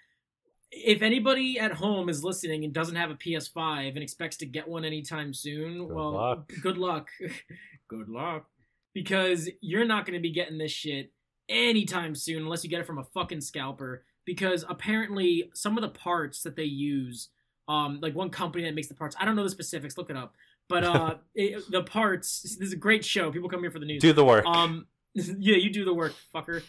if 0.71 1.01
anybody 1.01 1.59
at 1.59 1.73
home 1.73 2.07
is 2.07 2.23
listening 2.23 2.63
and 2.63 2.73
doesn't 2.73 2.95
have 2.95 3.11
a 3.11 3.15
PS5 3.15 3.89
and 3.89 3.97
expects 3.97 4.37
to 4.37 4.45
get 4.45 4.69
one 4.69 4.85
anytime 4.85 5.33
soon, 5.33 5.85
Good 5.85 5.93
well, 5.93 6.13
luck. 6.13 6.51
good 6.61 6.77
luck. 6.77 7.09
good 7.89 8.07
luck. 8.07 8.45
Because 8.93 9.49
you're 9.59 9.85
not 9.85 10.05
going 10.05 10.17
to 10.17 10.21
be 10.21 10.31
getting 10.31 10.57
this 10.57 10.71
shit 10.71 11.11
anytime 11.49 12.15
soon 12.15 12.43
unless 12.43 12.63
you 12.63 12.69
get 12.69 12.79
it 12.79 12.87
from 12.87 12.99
a 12.99 13.03
fucking 13.03 13.41
scalper 13.41 14.05
because 14.25 14.63
apparently 14.69 15.49
some 15.53 15.77
of 15.77 15.81
the 15.81 15.89
parts 15.89 16.43
that 16.43 16.55
they 16.55 16.63
use 16.63 17.27
um 17.67 17.99
like 18.01 18.15
one 18.15 18.29
company 18.29 18.63
that 18.65 18.75
makes 18.75 18.87
the 18.87 18.93
parts, 18.95 19.15
I 19.19 19.25
don't 19.25 19.35
know 19.35 19.43
the 19.43 19.49
specifics, 19.49 19.97
look 19.97 20.09
it 20.09 20.15
up. 20.15 20.35
But 20.67 20.83
uh 20.83 21.15
it, 21.35 21.63
the 21.71 21.83
parts 21.83 22.41
this 22.41 22.57
is 22.59 22.73
a 22.73 22.77
great 22.77 23.03
show. 23.05 23.31
People 23.31 23.49
come 23.49 23.61
here 23.61 23.71
for 23.71 23.79
the 23.79 23.85
news. 23.85 24.01
Do 24.01 24.13
the 24.13 24.25
work. 24.25 24.45
Um, 24.45 24.87
yeah, 25.13 25.57
you 25.57 25.71
do 25.71 25.83
the 25.85 25.93
work, 25.93 26.13
fucker. 26.33 26.63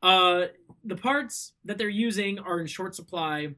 Uh, 0.00 0.46
the 0.84 0.94
parts 0.94 1.52
that 1.64 1.76
they're 1.78 1.88
using 1.88 2.38
are 2.38 2.60
in 2.60 2.66
short 2.68 2.94
supply, 2.94 3.48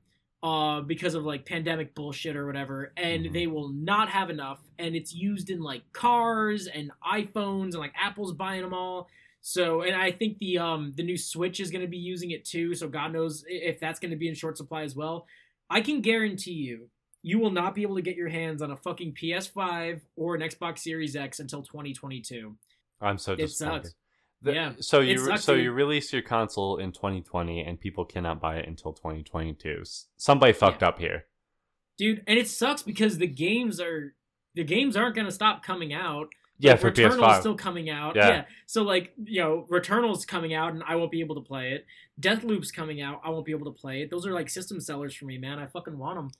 uh, 0.43 0.81
because 0.81 1.15
of 1.15 1.25
like 1.25 1.45
pandemic 1.45 1.95
bullshit 1.95 2.35
or 2.35 2.47
whatever, 2.47 2.95
and 2.97 3.27
Mhm. 3.27 3.33
they 3.35 3.47
will 3.47 3.69
not 3.69 4.09
have 4.09 4.31
enough. 4.31 4.59
And 4.79 4.97
it's 4.97 5.15
used 5.15 5.51
in 5.51 5.61
like 5.61 5.83
cars 5.93 6.67
and 6.67 6.91
iPhones, 7.07 7.73
and 7.73 7.75
like 7.75 7.93
Apple's 7.95 8.33
buying 8.33 8.63
them 8.63 8.73
all. 8.73 9.09
So, 9.43 9.83
and 9.83 9.95
I 9.95 10.13
think 10.13 10.39
the 10.39 10.57
um 10.59 10.93
the 10.97 11.03
new 11.03 11.19
Switch 11.19 11.61
is 11.61 11.71
going 11.71 11.83
to 11.83 11.89
be 11.89 11.99
using 11.99 12.31
it 12.31 12.47
too. 12.47 12.75
So 12.75 12.89
God 12.89 13.13
knows 13.13 13.45
if 13.47 13.79
that's 13.79 14.01
going 14.01 14.11
to 14.13 14.17
be 14.17 14.29
in 14.29 14.35
short 14.35 14.57
supply 14.57 14.83
as 14.83 14.97
well. 14.97 15.27
I 15.71 15.81
can 15.81 16.01
guarantee 16.01 16.53
you, 16.53 16.91
you 17.23 17.39
will 17.39 17.51
not 17.51 17.75
be 17.75 17.83
able 17.83 17.97
to 17.97 18.03
get 18.03 18.17
your 18.17 18.29
hands 18.29 18.61
on 18.63 18.71
a 18.71 18.77
fucking 18.77 19.15
PS5 19.15 20.01
or 20.17 20.35
an 20.35 20.41
Xbox 20.43 20.81
Series 20.81 21.15
X 21.17 21.39
until 21.39 21.63
2022. 21.63 22.57
I'm 23.01 23.19
so 23.19 23.33
It 23.33 23.37
disappointed. 23.37 23.85
sucks. 23.85 23.95
The- 24.43 24.53
Yeah. 24.55 24.73
So 24.81 25.01
you 25.01 25.19
sucks, 25.19 25.45
so 25.45 25.55
dude. 25.55 25.65
you 25.65 25.73
release 25.73 26.13
your 26.13 26.23
console 26.23 26.79
in 26.79 26.93
2020 26.93 27.61
and 27.61 27.79
people 27.79 28.05
cannot 28.05 28.41
buy 28.41 28.57
it 28.57 28.67
until 28.67 28.93
2022. 28.93 29.79
S- 29.83 30.09
Somebody 30.17 30.53
fucked 30.55 30.83
up 30.83 30.99
here. 30.99 31.27
Dude, 31.99 32.25
and 32.27 32.39
it 32.39 32.49
sucks 32.49 32.83
because 32.83 33.19
the 33.19 33.27
games 33.27 33.81
are 33.81 34.15
the 34.55 34.65
games 34.65 34.97
aren't 34.97 35.15
going 35.15 35.27
to 35.27 35.33
stop 35.33 35.63
coming 35.63 35.93
out. 35.93 36.29
Yeah, 36.61 36.73
Like, 36.73 36.81
for 36.81 36.87
Returnal's 36.89 37.21
PS5. 37.37 37.41
still 37.41 37.55
coming 37.57 37.91
out. 37.91 38.15
Yeah. 38.17 38.29
Yeah. 38.29 38.45
So 38.67 38.83
like, 38.83 39.13
you 39.25 39.41
know, 39.41 39.67
Returnal's 39.69 40.25
coming 40.25 40.55
out 40.55 40.73
and 40.73 40.83
I 40.87 40.97
won't 40.97 41.11
be 41.11 41.21
able 41.21 41.35
to 41.37 41.41
play 41.41 41.73
it. 41.73 41.87
Deathloop's 42.21 42.71
coming 42.71 43.01
out, 43.01 43.21
I 43.25 43.31
won't 43.31 43.47
be 43.47 43.53
able 43.53 43.73
to 43.73 43.79
play 43.81 44.03
it. 44.03 44.11
Those 44.11 44.27
are 44.27 44.33
like 44.33 44.49
system 44.51 44.81
sellers 44.81 45.15
for 45.15 45.25
me, 45.25 45.39
man. 45.39 45.59
I 45.59 45.67
fucking 45.67 45.97
want 45.99 46.17
them. 46.19 46.31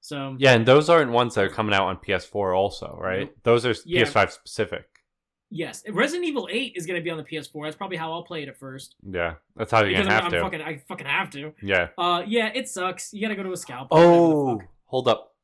So 0.00 0.36
Yeah, 0.38 0.52
and 0.54 0.66
those 0.66 0.88
aren't 0.90 1.10
ones 1.10 1.34
that 1.34 1.44
are 1.44 1.48
coming 1.48 1.74
out 1.74 1.84
on 1.86 1.96
PS4 1.96 2.56
also, 2.56 2.98
right? 3.00 3.20
Nope. 3.28 3.36
Those 3.44 3.66
are 3.66 3.74
Yeah. 3.84 4.02
PS5 4.04 4.30
specific. 4.32 4.84
yes, 5.50 5.82
Resident 5.88 6.24
Evil 6.26 6.48
8 6.50 6.72
is 6.76 6.86
going 6.86 6.98
to 6.98 7.04
be 7.04 7.10
on 7.10 7.18
the 7.18 7.24
PS4. 7.24 7.64
That's 7.66 7.76
probably 7.76 7.96
how 7.98 8.12
I'll 8.12 8.22
play 8.24 8.42
it 8.42 8.48
at 8.48 8.58
first. 8.58 8.96
Yeah, 9.08 9.34
that's 9.54 9.70
how 9.70 9.80
you're 9.80 9.90
because 9.90 10.06
gonna 10.06 10.16
I'm, 10.16 10.22
have 10.24 10.32
I'm 10.32 10.38
to. 10.38 10.42
fucking 10.42 10.60
I 10.62 10.82
fucking 10.88 11.06
have 11.06 11.30
to. 11.30 11.52
Yeah. 11.62 11.88
Uh 11.98 12.22
yeah, 12.26 12.50
it 12.54 12.68
sucks. 12.68 13.12
You 13.12 13.20
got 13.22 13.28
to 13.28 13.36
go 13.36 13.42
to 13.42 13.52
a 13.52 13.56
scalp. 13.56 13.88
Oh, 13.90 14.60
hold 14.86 15.08
up. 15.08 15.34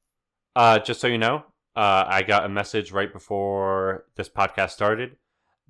Uh, 0.56 0.78
just 0.80 1.00
so 1.00 1.06
you 1.06 1.18
know, 1.18 1.44
uh, 1.78 2.04
I 2.08 2.22
got 2.22 2.44
a 2.44 2.48
message 2.48 2.90
right 2.90 3.12
before 3.12 4.04
this 4.16 4.28
podcast 4.28 4.70
started. 4.70 5.16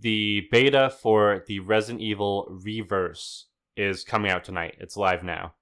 The 0.00 0.48
beta 0.50 0.90
for 1.02 1.44
the 1.46 1.60
Resident 1.60 2.00
Evil 2.00 2.46
Reverse 2.64 3.46
is 3.76 4.04
coming 4.04 4.30
out 4.30 4.42
tonight. 4.44 4.76
It's 4.80 4.96
live 4.96 5.22
now. 5.22 5.54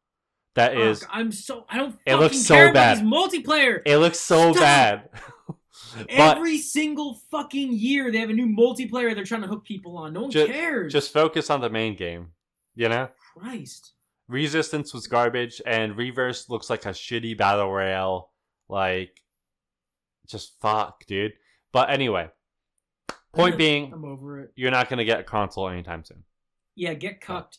That 0.54 0.76
is. 0.76 1.04
I'm 1.10 1.32
so 1.32 1.66
I 1.68 1.76
don't 1.78 1.98
It 2.06 2.14
looks 2.16 2.38
so 2.40 2.54
care 2.54 2.72
bad. 2.72 2.98
multiplayer. 2.98 3.82
It 3.84 3.98
looks 3.98 4.20
so 4.20 4.52
Stop. 4.52 4.62
bad. 4.62 5.08
but 5.96 6.10
Every 6.38 6.58
single 6.58 7.14
fucking 7.30 7.72
year 7.72 8.10
they 8.12 8.18
have 8.18 8.30
a 8.30 8.34
new 8.34 8.46
multiplayer 8.46 9.14
they're 9.14 9.24
trying 9.24 9.42
to 9.42 9.48
hook 9.48 9.64
people 9.64 9.98
on. 9.98 10.12
No 10.12 10.22
one 10.22 10.30
Ju- 10.30 10.46
cares. 10.46 10.92
just 10.92 11.12
focus 11.12 11.50
on 11.50 11.60
the 11.60 11.68
main 11.70 11.96
game. 11.96 12.28
You 12.74 12.88
know, 12.88 13.08
Christ. 13.34 13.92
Resistance 14.28 14.92
was 14.94 15.06
garbage, 15.06 15.60
and 15.66 15.96
Reverse 15.96 16.48
looks 16.50 16.68
like 16.70 16.84
a 16.86 16.90
shitty 16.90 17.36
battle 17.36 17.70
royale. 17.72 18.30
Like, 18.68 19.22
just 20.28 20.58
fuck, 20.60 21.06
dude. 21.06 21.32
But 21.72 21.90
anyway, 21.90 22.28
point 23.34 23.56
being, 23.56 23.92
I'm 23.92 24.04
over 24.04 24.40
it. 24.40 24.52
you're 24.56 24.70
not 24.70 24.88
gonna 24.88 25.04
get 25.04 25.20
a 25.20 25.24
console 25.24 25.68
anytime 25.68 26.04
soon. 26.04 26.24
Yeah, 26.74 26.94
get 26.94 27.20
cucked. 27.20 27.58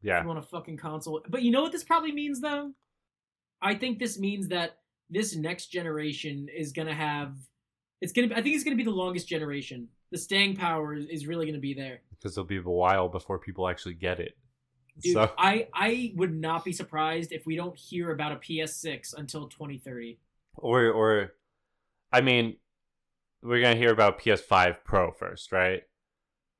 If 0.00 0.06
Yeah. 0.08 0.20
you 0.22 0.26
want 0.26 0.38
a 0.38 0.42
fucking 0.42 0.76
console. 0.76 1.22
But 1.28 1.42
you 1.42 1.50
know 1.50 1.62
what 1.62 1.72
this 1.72 1.84
probably 1.84 2.12
means 2.12 2.40
though? 2.40 2.72
I 3.60 3.74
think 3.74 3.98
this 3.98 4.18
means 4.18 4.48
that 4.48 4.78
this 5.10 5.36
next 5.36 5.66
generation 5.66 6.48
is 6.54 6.72
gonna 6.72 6.94
have 6.94 7.36
it's 8.00 8.12
gonna 8.12 8.26
be, 8.28 8.34
I 8.34 8.42
think 8.42 8.56
it's 8.56 8.64
gonna 8.64 8.74
be 8.76 8.82
the 8.82 8.90
longest 8.90 9.28
generation. 9.28 9.88
The 10.10 10.18
staying 10.18 10.56
power 10.56 10.94
is, 10.94 11.06
is 11.06 11.26
really 11.26 11.46
gonna 11.46 11.58
be 11.58 11.74
there. 11.74 12.00
because 12.10 12.32
it'll 12.36 12.44
be 12.46 12.56
a 12.58 12.62
while 12.62 13.08
before 13.08 13.38
people 13.38 13.68
actually 13.68 13.94
get 13.94 14.18
it. 14.20 14.36
Dude, 15.00 15.14
so 15.14 15.32
I 15.38 15.68
I 15.72 16.12
would 16.16 16.34
not 16.34 16.64
be 16.64 16.72
surprised 16.72 17.32
if 17.32 17.46
we 17.46 17.56
don't 17.56 17.76
hear 17.76 18.10
about 18.10 18.32
a 18.32 18.36
PS6 18.36 19.14
until 19.16 19.48
2030. 19.48 20.18
or 20.56 20.90
or 20.90 21.34
I 22.12 22.20
mean, 22.20 22.56
we're 23.42 23.60
gonna 23.60 23.76
hear 23.76 23.90
about 23.92 24.20
PS5 24.20 24.84
Pro 24.84 25.10
first, 25.12 25.52
right? 25.52 25.82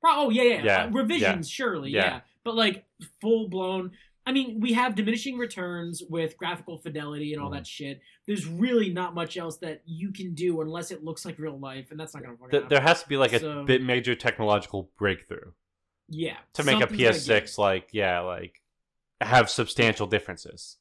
Pro- 0.01 0.15
oh 0.15 0.29
yeah, 0.29 0.43
yeah, 0.43 0.63
Yeah, 0.63 0.83
Uh, 0.85 0.89
revisions 0.91 1.49
surely, 1.49 1.91
yeah. 1.91 2.05
yeah. 2.05 2.21
But 2.43 2.55
like 2.55 2.85
full 3.21 3.47
blown. 3.47 3.91
I 4.25 4.31
mean, 4.31 4.61
we 4.61 4.71
have 4.73 4.95
diminishing 4.95 5.37
returns 5.37 6.01
with 6.09 6.37
graphical 6.37 6.77
fidelity 6.77 7.33
and 7.33 7.41
all 7.41 7.49
Mhm. 7.49 7.55
that 7.55 7.67
shit. 7.67 8.01
There's 8.25 8.45
really 8.47 8.89
not 8.89 9.13
much 9.13 9.35
else 9.35 9.57
that 9.57 9.81
you 9.85 10.11
can 10.13 10.33
do 10.33 10.61
unless 10.61 10.91
it 10.91 11.03
looks 11.03 11.25
like 11.25 11.37
real 11.37 11.59
life, 11.59 11.91
and 11.91 11.99
that's 11.99 12.13
not 12.13 12.23
gonna 12.23 12.35
work. 12.35 12.51
Th- 12.51 12.67
there 12.69 12.79
has 12.79 13.03
to 13.03 13.09
be 13.09 13.17
like 13.17 13.33
a 13.33 13.39
So- 13.39 13.65
bit 13.65 13.81
major 13.81 14.15
technological 14.15 14.91
breakthrough 14.97 15.51
yeah, 16.07 16.37
to 16.53 16.63
make 16.63 16.81
a 16.81 16.87
PS6 16.87 17.57
like 17.57 17.89
yeah, 17.91 18.21
like 18.21 18.61
have 19.19 19.49
substantial 19.49 20.07
differences. 20.07 20.77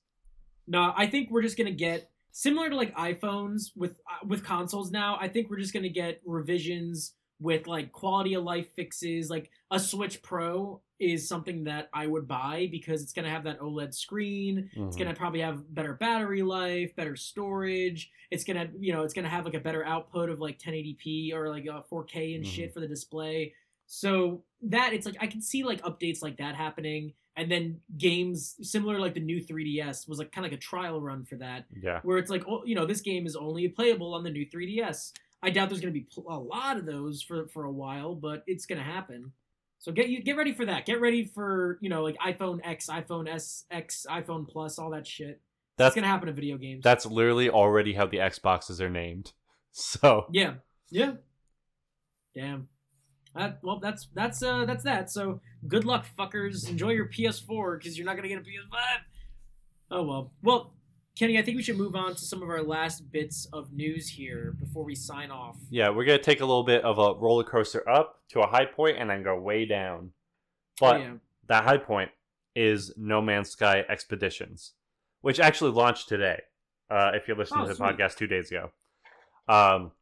No, 0.68 0.92
I 0.96 1.08
think 1.08 1.30
we're 1.30 1.42
just 1.42 1.58
gonna 1.58 1.72
get 1.72 2.11
similar 2.32 2.68
to 2.70 2.76
like 2.76 2.94
iPhones 2.96 3.70
with 3.76 3.92
uh, 4.10 4.26
with 4.26 4.44
consoles 4.44 4.90
now. 4.90 5.16
I 5.20 5.28
think 5.28 5.48
we're 5.50 5.58
just 5.60 5.72
gonna 5.74 5.88
get 5.88 6.20
revisions 6.24 7.14
with 7.40 7.66
like 7.66 7.90
quality 7.92 8.34
of 8.34 8.44
life 8.44 8.68
fixes. 8.76 9.28
Like 9.30 9.50
a 9.70 9.78
Switch 9.80 10.22
Pro 10.22 10.80
is 11.00 11.26
something 11.28 11.64
that 11.64 11.88
I 11.92 12.06
would 12.06 12.28
buy 12.28 12.68
because 12.70 13.02
it's 13.02 13.12
gonna 13.12 13.30
have 13.30 13.42
that 13.44 13.58
OLED 13.60 13.92
screen. 13.94 14.70
It's 14.74 14.96
Mhm. 14.96 14.98
gonna 14.98 15.14
probably 15.14 15.40
have 15.40 15.74
better 15.74 15.94
battery 15.94 16.42
life, 16.42 16.94
better 16.94 17.16
storage. 17.16 18.10
It's 18.30 18.44
gonna 18.44 18.70
you 18.78 18.92
know 18.92 19.02
it's 19.02 19.12
gonna 19.14 19.28
have 19.28 19.44
like 19.44 19.54
a 19.54 19.60
better 19.60 19.84
output 19.84 20.30
of 20.30 20.38
like 20.40 20.58
1080p 20.58 21.32
or 21.32 21.48
like 21.48 21.66
a 21.66 21.82
4K 21.90 22.34
and 22.36 22.46
shit 22.46 22.72
for 22.72 22.80
the 22.80 22.88
display. 22.88 23.54
So 23.86 24.44
that 24.62 24.92
it's 24.92 25.04
like 25.04 25.16
I 25.20 25.26
can 25.26 25.42
see 25.42 25.64
like 25.64 25.82
updates 25.82 26.22
like 26.22 26.36
that 26.38 26.54
happening, 26.54 27.12
and 27.36 27.50
then 27.50 27.80
games 27.96 28.56
similar 28.62 28.98
like 29.00 29.14
the 29.14 29.20
new 29.20 29.40
3DS 29.44 30.08
was 30.08 30.18
like 30.18 30.32
kind 30.32 30.44
of 30.44 30.52
like 30.52 30.58
a 30.58 30.62
trial 30.62 31.00
run 31.00 31.24
for 31.24 31.36
that, 31.36 31.64
Yeah. 31.82 32.00
where 32.02 32.18
it's 32.18 32.30
like 32.30 32.44
oh 32.48 32.62
you 32.64 32.74
know 32.74 32.86
this 32.86 33.00
game 33.00 33.26
is 33.26 33.36
only 33.36 33.68
playable 33.68 34.14
on 34.14 34.22
the 34.24 34.30
new 34.30 34.46
3DS. 34.46 35.12
I 35.42 35.50
doubt 35.50 35.68
there's 35.70 35.80
gonna 35.80 35.92
be 35.92 36.06
pl- 36.12 36.26
a 36.28 36.38
lot 36.38 36.76
of 36.76 36.86
those 36.86 37.22
for 37.22 37.48
for 37.48 37.64
a 37.64 37.72
while, 37.72 38.14
but 38.14 38.42
it's 38.46 38.66
gonna 38.66 38.82
happen. 38.82 39.32
So 39.78 39.90
get 39.90 40.08
you 40.08 40.22
get 40.22 40.36
ready 40.36 40.52
for 40.52 40.64
that. 40.66 40.86
Get 40.86 41.00
ready 41.00 41.24
for 41.24 41.78
you 41.80 41.88
know 41.88 42.02
like 42.04 42.16
iPhone 42.18 42.60
X, 42.62 42.86
iPhone 42.88 43.26
SX, 43.28 44.06
iPhone 44.06 44.46
Plus, 44.48 44.78
all 44.78 44.90
that 44.90 45.06
shit. 45.06 45.40
That's 45.78 45.88
it's 45.88 45.94
gonna 45.96 46.06
happen 46.12 46.28
in 46.28 46.34
video 46.34 46.56
games. 46.58 46.84
that's 46.84 47.06
literally 47.06 47.48
already 47.50 47.94
how 47.94 48.06
the 48.06 48.18
Xboxes 48.18 48.80
are 48.80 48.90
named. 48.90 49.32
So 49.74 50.26
yeah, 50.30 50.56
yeah. 50.90 51.12
Damn. 52.34 52.68
That, 53.34 53.58
well, 53.62 53.78
that's 53.78 54.08
that's 54.14 54.42
uh 54.42 54.64
that's 54.66 54.84
that. 54.84 55.10
So 55.10 55.40
good 55.66 55.84
luck, 55.84 56.04
fuckers. 56.18 56.68
Enjoy 56.68 56.90
your 56.90 57.06
PS4 57.06 57.78
because 57.78 57.96
you're 57.96 58.04
not 58.06 58.16
gonna 58.16 58.28
get 58.28 58.38
a 58.38 58.42
PS5. 58.42 58.78
Oh 59.90 60.02
well. 60.02 60.32
Well, 60.42 60.72
Kenny, 61.18 61.38
I 61.38 61.42
think 61.42 61.56
we 61.56 61.62
should 61.62 61.76
move 61.76 61.94
on 61.94 62.14
to 62.14 62.24
some 62.24 62.42
of 62.42 62.48
our 62.48 62.62
last 62.62 63.10
bits 63.12 63.46
of 63.52 63.72
news 63.72 64.08
here 64.08 64.54
before 64.58 64.84
we 64.84 64.94
sign 64.94 65.30
off. 65.30 65.56
yeah, 65.70 65.88
we're 65.90 66.04
gonna 66.04 66.18
take 66.18 66.40
a 66.40 66.44
little 66.44 66.62
bit 66.64 66.82
of 66.84 66.98
a 66.98 67.14
roller 67.18 67.44
coaster 67.44 67.88
up 67.88 68.20
to 68.30 68.40
a 68.40 68.46
high 68.46 68.64
point 68.66 68.96
and 68.98 69.08
then 69.10 69.22
go 69.22 69.38
way 69.38 69.64
down. 69.66 70.10
But 70.80 70.96
oh, 70.96 70.98
yeah. 70.98 71.12
that 71.48 71.64
high 71.64 71.76
point 71.78 72.10
is 72.54 72.92
No 72.98 73.20
Man's 73.22 73.50
Sky 73.50 73.84
Expeditions, 73.88 74.72
which 75.22 75.40
actually 75.40 75.70
launched 75.70 76.08
today. 76.08 76.40
Uh, 76.90 77.12
if 77.14 77.26
you 77.28 77.34
listened 77.34 77.60
Oh, 77.60 77.64
to 77.64 77.68
the 77.70 77.74
sweet. 77.76 77.96
podcast 77.96 78.16
two 78.16 78.26
days 78.26 78.50
ago, 78.50 78.70
um, 79.48 79.92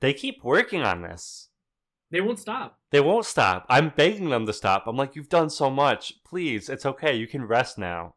they 0.00 0.12
keep 0.12 0.44
working 0.44 0.82
on 0.82 1.02
this. 1.02 1.48
They 2.10 2.20
won't 2.20 2.38
stop. 2.38 2.78
They 2.90 3.00
won't 3.00 3.26
stop. 3.26 3.66
I'm 3.68 3.90
begging 3.90 4.28
them 4.30 4.46
to 4.46 4.52
stop. 4.52 4.84
I'm 4.86 4.96
like, 4.96 5.16
you've 5.16 5.28
done 5.28 5.50
so 5.50 5.70
much. 5.70 6.14
Please, 6.24 6.68
it's 6.68 6.86
okay. 6.86 7.14
You 7.16 7.26
can 7.26 7.44
rest 7.44 7.78
now. 7.78 8.14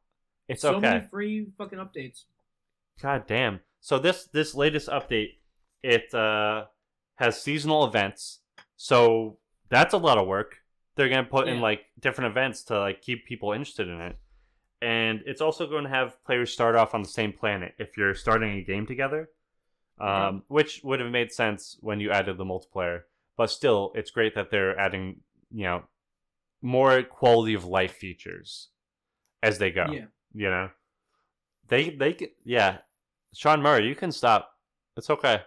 It's 0.47 0.61
so 0.61 0.75
okay. 0.75 0.77
So 0.77 0.81
many 0.81 1.07
free 1.07 1.47
fucking 1.57 1.79
updates. 1.79 2.23
God 3.01 3.25
damn. 3.27 3.61
So 3.81 3.97
this 3.99 4.25
this 4.25 4.53
latest 4.55 4.89
update, 4.89 5.37
it 5.83 6.13
uh, 6.13 6.65
has 7.15 7.41
seasonal 7.41 7.85
events. 7.85 8.39
So 8.75 9.37
that's 9.69 9.93
a 9.93 9.97
lot 9.97 10.17
of 10.17 10.27
work. 10.27 10.57
They're 10.95 11.09
gonna 11.09 11.23
put 11.23 11.47
in 11.47 11.61
like 11.61 11.81
different 11.99 12.31
events 12.31 12.63
to 12.65 12.79
like 12.79 13.01
keep 13.01 13.25
people 13.25 13.53
interested 13.53 13.87
in 13.87 14.01
it. 14.01 14.17
And 14.81 15.21
it's 15.25 15.41
also 15.41 15.67
going 15.67 15.83
to 15.83 15.89
have 15.89 16.23
players 16.23 16.53
start 16.53 16.75
off 16.75 16.93
on 16.95 17.01
the 17.01 17.09
same 17.09 17.33
planet 17.33 17.73
if 17.79 17.97
you're 17.97 18.15
starting 18.15 18.57
a 18.57 18.61
game 18.63 18.85
together. 18.85 19.29
Um, 19.99 20.07
Okay. 20.09 20.37
which 20.47 20.81
would 20.85 21.01
have 21.01 21.11
made 21.11 21.33
sense 21.33 21.77
when 21.81 21.99
you 21.99 22.11
added 22.11 22.37
the 22.37 22.45
multiplayer. 22.45 23.01
But 23.39 23.49
still, 23.49 23.93
it's 23.95 24.11
great 24.11 24.35
that 24.35 24.51
they're 24.51 24.77
adding, 24.77 25.21
you 25.49 25.63
know, 25.63 25.83
more 26.61 27.03
quality 27.03 27.53
of 27.53 27.63
life 27.63 27.93
features 27.93 28.67
as 29.41 29.59
they 29.59 29.71
go. 29.71 29.85
Yeah. 29.89 30.07
You 30.33 30.49
know, 30.49 30.69
they 31.69 31.89
they 31.91 32.17
yeah. 32.43 32.79
Sean 33.33 33.61
Murray, 33.61 33.87
you 33.87 33.95
can 33.95 34.11
stop. 34.11 34.51
It's 34.97 35.09
okay. 35.09 35.39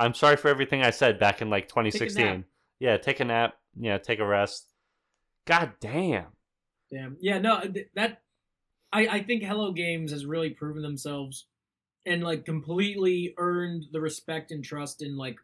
I'm 0.00 0.14
sorry 0.14 0.34
for 0.34 0.48
everything 0.48 0.82
I 0.82 0.90
said 0.90 1.20
back 1.20 1.40
in 1.40 1.48
like 1.48 1.68
2016. 1.68 2.26
nap. 2.26 2.44
Yeah, 2.80 2.96
take 2.96 3.20
a 3.20 3.24
nap. 3.24 3.54
Yeah, 3.78 3.98
take 3.98 4.18
a 4.18 4.26
rest. 4.26 4.66
God 5.44 5.74
damn. 5.80 6.26
Damn. 6.90 7.16
Yeah, 7.20 7.38
no, 7.38 7.62
that 7.94 8.22
I 8.92 9.06
I 9.06 9.22
think 9.22 9.44
Hello 9.44 9.70
Games 9.70 10.10
has 10.10 10.26
really 10.26 10.50
proven 10.50 10.82
themselves 10.82 11.46
and 12.04 12.24
like 12.24 12.44
completely 12.44 13.32
earned 13.38 13.84
the 13.92 14.00
respect 14.00 14.50
and 14.50 14.64
trust 14.64 15.02
and 15.02 15.16
like 15.16 15.36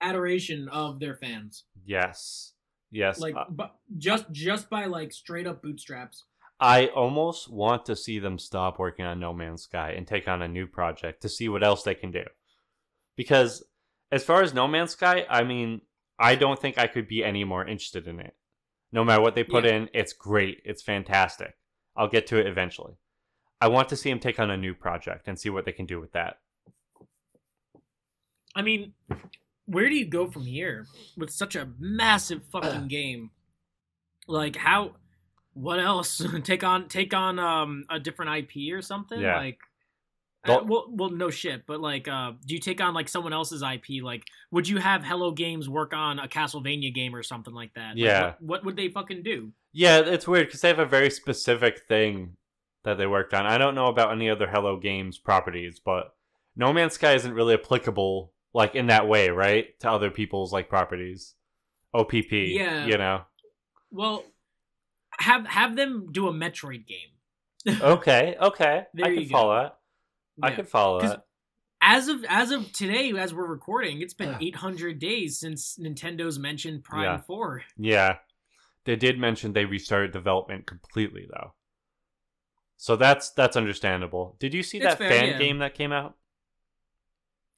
adoration 0.00 0.68
of 0.68 1.00
their 1.00 1.14
fans. 1.16 1.64
Yes. 1.84 2.52
Yes. 2.90 3.20
Like 3.20 3.34
Uh, 3.34 3.44
but 3.50 3.76
just 3.96 4.30
just 4.32 4.70
by 4.70 4.86
like 4.86 5.12
straight 5.12 5.46
up 5.46 5.62
bootstraps. 5.62 6.24
I 6.60 6.86
almost 6.88 7.48
want 7.50 7.84
to 7.86 7.94
see 7.94 8.18
them 8.18 8.38
stop 8.38 8.78
working 8.78 9.04
on 9.04 9.20
No 9.20 9.32
Man's 9.32 9.62
Sky 9.62 9.92
and 9.92 10.06
take 10.06 10.26
on 10.26 10.42
a 10.42 10.48
new 10.48 10.66
project 10.66 11.22
to 11.22 11.28
see 11.28 11.48
what 11.48 11.62
else 11.62 11.82
they 11.84 11.94
can 11.94 12.10
do. 12.10 12.24
Because 13.16 13.64
as 14.10 14.24
far 14.24 14.42
as 14.42 14.52
No 14.54 14.66
Man's 14.66 14.92
Sky, 14.92 15.24
I 15.28 15.44
mean, 15.44 15.82
I 16.18 16.34
don't 16.34 16.58
think 16.60 16.76
I 16.76 16.88
could 16.88 17.06
be 17.06 17.22
any 17.22 17.44
more 17.44 17.64
interested 17.64 18.08
in 18.08 18.18
it. 18.18 18.34
No 18.90 19.04
matter 19.04 19.22
what 19.22 19.34
they 19.36 19.44
put 19.44 19.64
Yeah. 19.64 19.74
in, 19.74 19.90
it's 19.94 20.12
great. 20.12 20.62
It's 20.64 20.82
fantastic. 20.82 21.56
I'll 21.94 22.08
get 22.08 22.26
to 22.28 22.38
it 22.38 22.46
eventually. 22.46 22.94
I 23.60 23.68
want 23.68 23.88
to 23.90 23.96
see 23.96 24.08
them 24.10 24.18
take 24.18 24.40
on 24.40 24.50
a 24.50 24.56
new 24.56 24.74
project 24.74 25.28
and 25.28 25.38
see 25.38 25.50
what 25.50 25.64
they 25.64 25.72
can 25.72 25.86
do 25.86 26.00
with 26.00 26.12
that. 26.12 26.40
I 28.54 28.62
mean, 28.62 28.94
where 29.68 29.88
do 29.88 29.94
you 29.94 30.06
go 30.06 30.26
from 30.30 30.44
here 30.46 30.86
with 31.16 31.30
such 31.30 31.54
a 31.54 31.68
massive 31.78 32.42
fucking 32.50 32.88
game? 32.88 33.30
Like 34.26 34.56
how? 34.56 34.96
What 35.52 35.78
else? 35.78 36.24
take 36.44 36.64
on 36.64 36.88
take 36.88 37.14
on 37.14 37.38
um 37.38 37.84
a 37.90 38.00
different 38.00 38.36
IP 38.38 38.72
or 38.72 38.82
something? 38.82 39.20
Yeah. 39.20 39.36
Like, 39.36 39.58
uh, 40.46 40.60
well, 40.64 40.86
well, 40.88 41.10
no 41.10 41.30
shit. 41.30 41.66
But 41.66 41.80
like, 41.80 42.08
uh, 42.08 42.32
do 42.46 42.54
you 42.54 42.60
take 42.60 42.80
on 42.80 42.94
like 42.94 43.08
someone 43.08 43.32
else's 43.32 43.62
IP? 43.62 44.02
Like, 44.02 44.24
would 44.50 44.66
you 44.68 44.78
have 44.78 45.04
Hello 45.04 45.32
Games 45.32 45.68
work 45.68 45.92
on 45.92 46.18
a 46.18 46.28
Castlevania 46.28 46.94
game 46.94 47.14
or 47.14 47.22
something 47.22 47.52
like 47.52 47.74
that? 47.74 47.90
Like, 47.90 47.98
Yeah. 47.98 48.22
What, 48.22 48.40
what 48.40 48.64
would 48.64 48.76
they 48.76 48.88
fucking 48.88 49.22
do? 49.22 49.52
Yeah, 49.72 49.98
it's 49.98 50.26
weird 50.26 50.46
because 50.46 50.62
they 50.62 50.68
have 50.68 50.78
a 50.78 50.86
very 50.86 51.10
specific 51.10 51.82
thing 51.88 52.36
that 52.84 52.96
they 52.96 53.06
worked 53.06 53.34
on. 53.34 53.44
I 53.44 53.58
don't 53.58 53.74
know 53.74 53.88
about 53.88 54.12
any 54.12 54.30
other 54.30 54.48
Hello 54.48 54.78
Games 54.78 55.18
properties, 55.18 55.80
but 55.84 56.14
No 56.56 56.72
Man's 56.72 56.94
Sky 56.94 57.14
isn't 57.14 57.34
really 57.34 57.54
applicable 57.54 58.32
like 58.58 58.74
in 58.74 58.88
that 58.88 59.06
way, 59.08 59.30
right? 59.30 59.78
To 59.80 59.90
other 59.90 60.10
people's 60.10 60.52
like 60.52 60.68
properties. 60.68 61.34
OPP. 61.94 62.32
Yeah. 62.32 62.84
You 62.86 62.98
know. 62.98 63.22
Well, 63.90 64.24
have 65.18 65.46
have 65.46 65.76
them 65.76 66.08
do 66.12 66.28
a 66.28 66.32
Metroid 66.32 66.84
game. 66.86 67.12
Okay, 67.80 68.36
okay. 68.40 68.86
There 68.94 69.06
I 69.06 69.14
can 69.14 69.26
follow 69.28 69.54
that. 69.62 69.78
I 70.42 70.50
Yeah. 70.50 70.54
can 70.56 70.64
follow 70.64 71.00
that. 71.00 71.24
as 71.80 72.08
of 72.08 72.24
as 72.28 72.50
of 72.50 72.72
today, 72.72 73.12
as 73.16 73.32
we're 73.32 73.46
recording, 73.46 74.00
it's 74.02 74.14
been 74.14 74.36
800 74.40 74.98
days 74.98 75.38
since 75.38 75.78
Nintendo's 75.78 76.38
mentioned 76.38 76.82
Prime 76.84 77.02
Yeah. 77.02 77.18
4. 77.20 77.62
Yeah. 77.76 78.16
They 78.84 78.96
did 78.96 79.18
mention 79.18 79.52
they 79.52 79.66
restarted 79.66 80.12
development 80.12 80.66
completely 80.66 81.26
though. 81.32 81.54
So 82.76 82.96
that's 82.96 83.30
that's 83.30 83.56
understandable. 83.56 84.36
Did 84.38 84.54
you 84.54 84.62
see 84.62 84.78
It's 84.78 84.86
that 84.86 84.98
fair, 84.98 85.10
fan 85.10 85.26
yeah. 85.28 85.38
game 85.38 85.58
that 85.58 85.74
came 85.74 85.92
out? 85.92 86.16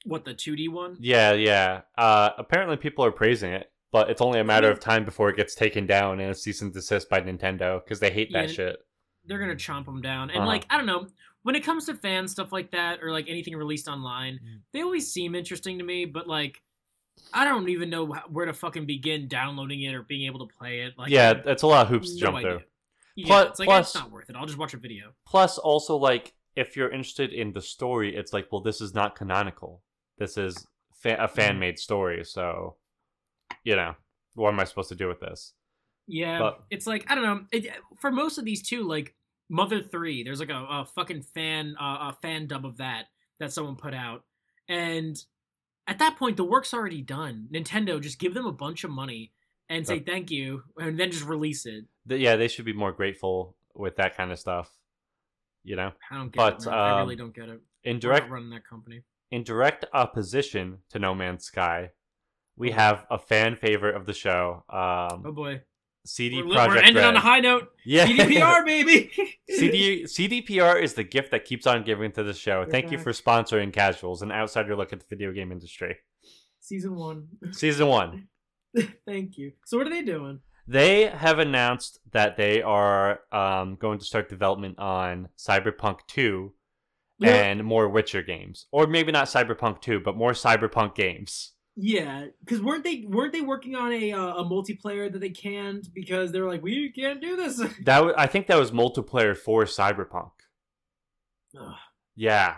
What 0.05 0.25
the 0.25 0.35
2D 0.35 0.69
one? 0.71 0.97
Yeah, 1.01 1.33
yeah. 1.33 1.83
Uh, 1.97 2.31
apparently 2.39 2.77
people 2.77 3.05
are 3.05 3.13
praising 3.13 3.53
it, 3.53 3.71
but 3.93 4.09
it's 4.11 4.21
only 4.23 4.41
a 4.41 4.45
matter 4.45 4.69
mean- 4.69 4.73
of 4.73 4.81
time 4.81 5.05
before 5.05 5.29
it 5.29 5.37
gets 5.37 5.55
taken 5.55 5.87
down 5.87 6.21
and 6.21 6.31
a 6.31 6.35
cease 6.35 6.63
and 6.63 6.73
desist 6.73 7.09
by 7.11 7.21
Nintendo 7.21 7.83
because 7.85 8.01
they 8.01 8.11
hate 8.11 8.33
that 8.33 8.51
shit. 8.51 8.79
They're 9.27 9.39
gonna 9.39 9.55
chomp 9.57 9.85
them 9.85 10.01
down, 10.01 10.31
and 10.31 10.39
Uh-huh. 10.41 10.47
like 10.47 10.67
I 10.71 10.77
don't 10.79 10.87
know. 10.87 11.07
When 11.43 11.55
it 11.55 11.61
comes 11.65 11.87
to 11.87 11.95
fan 11.95 12.29
stuff 12.29 12.53
like 12.53 12.71
that, 12.73 13.03
or 13.03 13.13
like 13.13 13.29
anything 13.29 13.55
released 13.57 13.89
online, 13.89 14.35
Mm. 14.43 14.61
they 14.73 14.83
always 14.83 15.11
seem 15.13 15.35
interesting 15.35 15.79
to 15.79 15.85
me. 15.85 16.05
But 16.07 16.27
like, 16.27 16.63
I 17.33 17.45
don't 17.45 17.69
even 17.69 17.91
know 17.91 18.07
where 18.29 18.47
to 18.47 18.53
fucking 18.55 18.87
begin 18.87 19.29
downloading 19.29 19.83
it 19.83 19.95
or 19.95 20.03
being 20.03 20.27
able 20.27 20.47
to 20.47 20.55
play 20.55 20.81
it. 20.81 20.95
Like, 20.99 21.11
yeah, 21.11 21.31
I- 21.31 21.35
that's 21.43 21.63
a 21.63 21.67
lot 21.67 21.87
of 21.87 21.89
hoops 21.93 22.09
to 22.11 22.15
no 22.15 22.21
jump 22.21 22.37
idea. 22.39 22.51
through. 22.51 22.63
Yeah, 23.17 23.27
Plus- 23.27 23.49
it's 23.51 23.59
like 23.59 23.67
plus- 23.69 23.95
it's 23.95 24.03
not 24.03 24.11
worth 24.11 24.31
it. 24.31 24.37
I'll 24.37 24.47
just 24.47 24.59
watch 24.59 24.73
a 24.75 24.79
video. 24.79 25.13
Plus, 25.27 25.59
also 25.59 25.97
like 25.97 26.35
if 26.57 26.77
you're 26.77 26.91
interested 26.91 27.33
in 27.33 27.53
the 27.53 27.61
story, 27.63 28.15
it's 28.17 28.33
like, 28.33 28.51
well, 28.51 28.61
this 28.61 28.81
is 28.81 28.93
not 28.95 29.15
canonical. 29.17 29.83
This 30.21 30.37
is 30.37 30.67
fa- 30.95 31.17
a 31.19 31.27
fan 31.27 31.59
made 31.59 31.79
story, 31.81 32.25
so 32.25 32.77
you 33.65 33.75
know 33.75 33.95
what 34.35 34.53
am 34.53 34.61
I 34.61 34.65
supposed 34.65 34.91
to 34.91 34.95
do 34.95 35.09
with 35.09 35.19
this? 35.19 35.55
Yeah, 36.07 36.39
But- 36.39 36.63
it's 36.71 36.87
like 36.87 37.11
I 37.11 37.15
don't 37.17 37.25
know. 37.25 37.41
It, 37.51 37.69
for 38.01 38.13
most 38.13 38.39
of 38.39 38.45
these 38.45 38.63
too, 38.63 38.85
like 38.85 39.15
Mother 39.49 39.81
Three, 39.83 40.23
there's 40.23 40.39
like 40.39 40.51
a, 40.51 40.67
a 40.71 40.85
fucking 40.95 41.23
fan 41.23 41.75
uh, 41.81 42.13
a 42.13 42.17
fan 42.23 42.47
dub 42.47 42.65
of 42.67 42.77
that 42.77 43.07
that 43.41 43.53
someone 43.53 43.77
put 43.77 43.95
out, 43.95 44.25
and 44.69 45.21
at 45.87 45.99
that 45.99 46.17
point 46.17 46.37
the 46.37 46.45
work's 46.45 46.75
already 46.75 47.01
done. 47.03 47.49
Nintendo 47.51 48.01
just 48.01 48.19
give 48.19 48.35
them 48.35 48.47
a 48.47 48.53
bunch 48.53 48.85
of 48.85 48.91
money 48.91 49.33
and 49.71 49.87
say 49.87 50.01
thank 50.01 50.31
you, 50.31 50.63
and 50.77 51.01
then 51.01 51.11
just 51.11 51.25
release 51.25 51.65
it. 51.65 51.85
Th- 52.09 52.21
yeah, 52.21 52.37
they 52.37 52.49
should 52.49 52.65
be 52.67 52.73
more 52.75 52.93
grateful 52.93 53.57
with 53.75 53.97
that 53.97 54.17
kind 54.17 54.33
of 54.33 54.39
stuff. 54.39 54.71
You 55.65 55.77
know, 55.77 55.93
I 56.11 56.17
don't 56.17 56.31
get 56.33 56.37
But, 56.37 56.63
it. 56.63 56.67
man. 56.67 56.75
I 56.75 57.01
really 57.01 57.15
um, 57.15 57.19
don't 57.19 57.35
get 57.35 57.49
it. 57.49 57.61
in 57.85 57.99
direct 57.99 58.29
running 58.31 58.51
that 58.51 58.67
company. 58.67 59.03
In 59.31 59.45
direct 59.45 59.85
opposition 59.93 60.79
to 60.91 60.99
No 60.99 61.15
Man's 61.15 61.45
Sky, 61.45 61.91
we 62.57 62.73
have 62.73 63.07
a 63.11 63.19
fan 63.19 63.57
favorite 63.57 63.97
of 63.97 64.07
the 64.07 64.13
show, 64.13 64.65
um, 64.69 65.23
Oh 65.25 65.33
boy, 65.33 65.63
CD 66.07 66.43
we're, 66.43 66.55
we're 66.55 66.79
ending 66.79 67.05
on 67.05 67.17
a 67.17 67.21
high 67.21 67.41
note. 67.41 67.69
Yeah, 67.85 68.07
CDPR, 68.07 68.65
baby. 68.65 69.11
CD, 69.51 70.05
CDPR 70.05 70.81
is 70.81 70.95
the 70.95 71.05
gift 71.05 71.31
that 71.31 71.45
keeps 71.45 71.67
on 71.67 71.83
giving 71.83 72.13
to 72.13 72.23
the 72.23 72.35
show. 72.35 72.61
We're 72.61 72.71
Thank 72.71 72.91
you 72.91 72.99
for 72.99 73.13
sponsoring 73.13 73.73
Casuals, 73.73 74.23
an 74.23 74.31
outsider 74.31 74.77
look 74.77 74.93
at 74.93 75.01
the 75.01 75.07
video 75.09 75.33
game 75.33 75.51
industry. 75.51 75.97
Season 76.61 76.95
one. 76.95 77.29
Season 77.53 77.87
one. 77.87 78.29
Thank 79.07 79.39
you. 79.39 79.53
So 79.65 79.79
what 79.79 79.87
are 79.87 79.91
they 79.91 80.03
doing? 80.03 80.41
They 80.67 81.07
have 81.07 81.39
announced 81.39 81.99
that 82.13 82.37
they 82.37 82.63
are 82.63 83.21
um, 83.33 83.77
going 83.77 83.99
to 83.99 84.05
start 84.05 84.29
development 84.29 84.79
on 84.79 85.29
Cyberpunk 85.37 86.01
2 86.07 86.53
and 87.29 87.65
more 87.65 87.89
Witcher 87.89 88.23
games. 88.23 88.67
Or 88.73 88.87
maybe 88.87 89.13
not 89.13 89.27
Cyberpunk 89.29 89.81
2, 89.81 90.01
but 90.01 90.17
more 90.17 90.33
Cyberpunk 90.33 90.95
games. 90.95 91.53
Yeah, 91.77 92.27
because 92.45 92.61
weren't 92.61 92.85
they 92.85 93.05
weren't 93.07 93.33
they 93.33 93.41
working 93.43 93.75
on 93.75 93.93
a 93.93 94.13
uh, 94.13 94.35
a 94.37 94.45
multiplayer 94.45 95.11
that 95.11 95.21
they 95.21 95.31
canned 95.31 95.89
because 95.95 96.33
they 96.33 96.41
were 96.41 96.49
like 96.49 96.63
we 96.63 96.91
can't 96.91 97.21
do 97.23 97.37
this. 97.37 97.59
That 97.85 97.99
w- 97.99 98.15
I 98.19 98.27
think 98.27 98.49
that 98.49 98.59
was 98.59 98.71
multiplayer 98.73 99.37
for 99.37 99.65
Cyberpunk. 99.65 100.31
Ugh, 101.59 101.75
Yeah. 102.17 102.57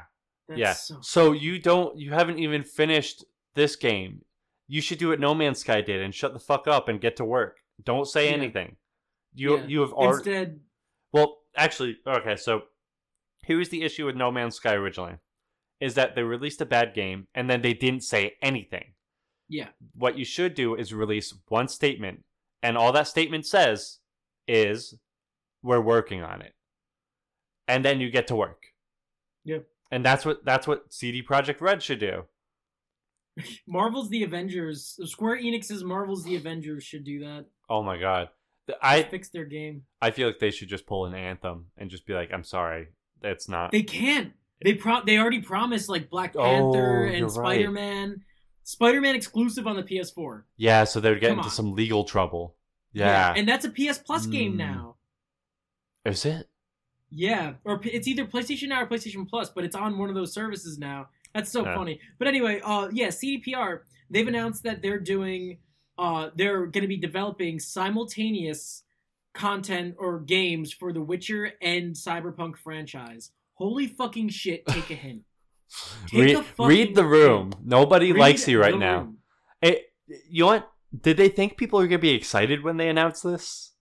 that's 0.49 0.59
yeah. 0.59 0.73
so- 0.73 0.99
So 1.03 1.33
you 1.33 1.59
don't 1.59 1.97
you 1.99 2.13
haven't 2.13 2.39
even 2.39 2.65
finished 2.65 3.25
this 3.55 3.77
game. 3.77 4.23
You 4.67 4.81
should 4.81 4.99
do 4.99 5.09
what 5.09 5.21
No 5.21 5.35
Man's 5.35 5.59
Sky 5.61 5.83
did 5.83 6.01
and 6.01 6.15
shut 6.15 6.33
the 6.33 6.39
fuck 6.41 6.67
up 6.67 6.89
and 6.89 7.01
get 7.01 7.17
to 7.17 7.25
work. 7.25 7.59
Don't 7.85 8.07
say 8.07 8.29
Yeah. 8.31 8.37
anything. 8.37 8.77
You 9.35 9.59
Yeah. 9.59 9.67
you 9.67 9.81
have 9.83 9.93
already 9.93 10.17
instead. 10.31 10.61
Well, 11.13 11.39
actually, 11.57 11.99
okay, 12.07 12.37
so 12.37 12.63
here's 13.43 13.69
the 13.69 13.83
issue 13.83 14.07
with 14.07 14.17
No 14.17 14.31
Man's 14.31 14.57
Sky 14.57 14.75
originally. 14.75 15.17
Is 15.81 15.95
that 15.95 16.15
they 16.15 16.23
released 16.23 16.61
a 16.61 16.67
bad 16.67 16.95
game 16.95 17.27
and 17.35 17.51
then 17.51 17.63
they 17.63 17.75
didn't 17.75 18.05
say 18.05 18.35
anything. 18.41 18.93
Yeah, 19.49 19.69
What 19.95 20.17
you 20.17 20.25
should 20.25 20.55
do 20.55 20.75
is 20.77 20.95
release 20.95 21.35
one 21.49 21.69
statement, 21.69 22.25
and 22.63 22.79
all 22.79 22.91
that 22.93 23.07
statement 23.07 23.45
says 23.45 23.99
is 24.49 24.95
we're 25.63 25.81
working 25.81 26.23
on 26.23 26.41
it. 26.41 26.55
And 27.69 27.85
then 27.85 28.01
you 28.01 28.11
get 28.11 28.27
to 28.29 28.37
work. 28.37 28.63
Yeah. 29.45 29.59
And 29.91 30.05
that's 30.05 30.25
what 30.25 30.45
that's 30.45 30.67
what 30.67 30.93
CD 30.93 31.23
Projekt 31.23 31.61
Red 31.61 31.83
should 31.83 31.99
do. 31.99 32.25
Marvel's 33.67 34.09
the 34.09 34.23
Avengers. 34.23 34.99
Square 35.05 35.43
Enix's 35.43 35.85
Marvel's 35.85 36.25
the 36.25 36.37
Avengers 36.37 36.85
should 36.85 37.05
do 37.05 37.21
that. 37.21 37.45
Oh 37.69 37.83
my 37.83 37.99
god. 37.99 38.29
I 38.81 39.03
Fix 39.03 39.29
their 39.29 39.45
game. 39.45 39.83
I 40.01 40.13
feel 40.13 40.29
like 40.29 40.39
they 40.39 40.51
should 40.51 40.69
just 40.69 40.87
pull 40.87 41.05
an 41.05 41.15
anthem 41.15 41.67
and 41.77 41.91
just 41.91 42.07
be 42.07 42.15
like, 42.15 42.31
I'm 42.33 42.45
sorry, 42.45 42.89
it's 43.25 43.49
not 43.49 43.73
They 43.73 43.83
can't. 43.83 44.33
They 44.65 44.75
pro. 44.75 45.03
They 45.05 45.19
already 45.19 45.41
promised 45.41 45.89
like 45.89 46.09
Black 46.11 46.35
Oh, 46.37 46.43
Panther 46.43 47.07
you're 47.07 47.07
and. 47.07 47.31
Spider 47.31 47.71
Man. 47.71 48.23
Spider 48.65 49.01
Man 49.01 49.15
exclusive 49.17 49.67
on 49.67 49.75
the 49.77 49.83
PS4. 49.83 50.43
Yeah, 50.57 50.85
so 50.85 51.01
they 51.01 51.11
would 51.11 51.21
get 51.21 51.31
Come 51.31 51.39
into 51.39 51.51
some 51.51 51.75
legal 51.75 52.05
trouble. 52.05 52.55
Yeah. 52.93 53.33
and 53.37 53.49
that's 53.49 53.65
a 53.65 53.71
PS 53.71 53.99
Plus 53.99 54.27
game 54.27 54.53
Mm. 54.55 54.59
now. 54.59 54.97
Is 56.05 56.25
it? 56.25 56.49
Yeah, 57.11 57.55
or 57.65 57.79
P- 57.79 57.91
it's 57.91 58.07
either 58.09 58.25
PlayStation 58.25 58.69
Now 58.69 58.83
or 58.83 58.87
PlayStation 58.87 59.29
Plus, 59.29 59.51
but 59.51 59.65
it's 59.65 59.75
on 59.77 59.99
one 59.99 60.09
of 60.09 60.15
those 60.15 60.33
services 60.33 60.79
now. 60.79 61.09
That's 61.35 61.51
so 61.51 61.65
Yeah. 61.65 61.75
funny. 61.75 62.01
But 62.19 62.29
anyway, 62.29 62.61
uh, 62.63 62.89
yeah, 62.93 63.09
CDPR. 63.09 63.83
They've 64.11 64.27
announced 64.29 64.63
that 64.65 64.83
they're 64.83 65.01
doing, 65.01 65.59
uh, 65.99 66.31
they're 66.37 66.67
going 66.67 66.83
to 66.83 66.89
be 66.89 66.97
developing 66.97 67.59
simultaneous 67.59 68.83
content 69.33 69.97
or 69.99 70.21
games 70.21 70.73
for 70.73 70.93
the 70.93 71.01
Witcher 71.01 71.53
and 71.61 71.95
Cyberpunk 71.95 72.57
franchise. 72.57 73.31
Holy 73.55 73.87
fucking 73.87 74.31
shit! 74.31 74.67
Take 74.67 74.91
a 74.91 74.95
hint. 74.95 75.23
Take 76.09 76.21
Read, 76.21 76.37
a 76.37 76.67
read 76.67 76.95
the 76.95 77.05
room. 77.05 77.53
Nobody 77.65 78.13
Read 78.13 78.21
likes 78.21 78.49
you 78.49 78.61
right 78.61 78.79
now. 78.79 79.13
It, 79.61 79.93
eh, 80.11 80.17
you 80.29 80.43
know 80.43 80.49
what? 80.49 80.71
Did 80.99 81.17
they 81.17 81.29
think 81.29 81.57
people 81.57 81.81
are 81.81 81.87
gonna 81.87 81.99
be 81.99 82.11
excited 82.11 82.63
when 82.63 82.77
they 82.77 82.89
announce 82.89 83.23
this? 83.23 83.73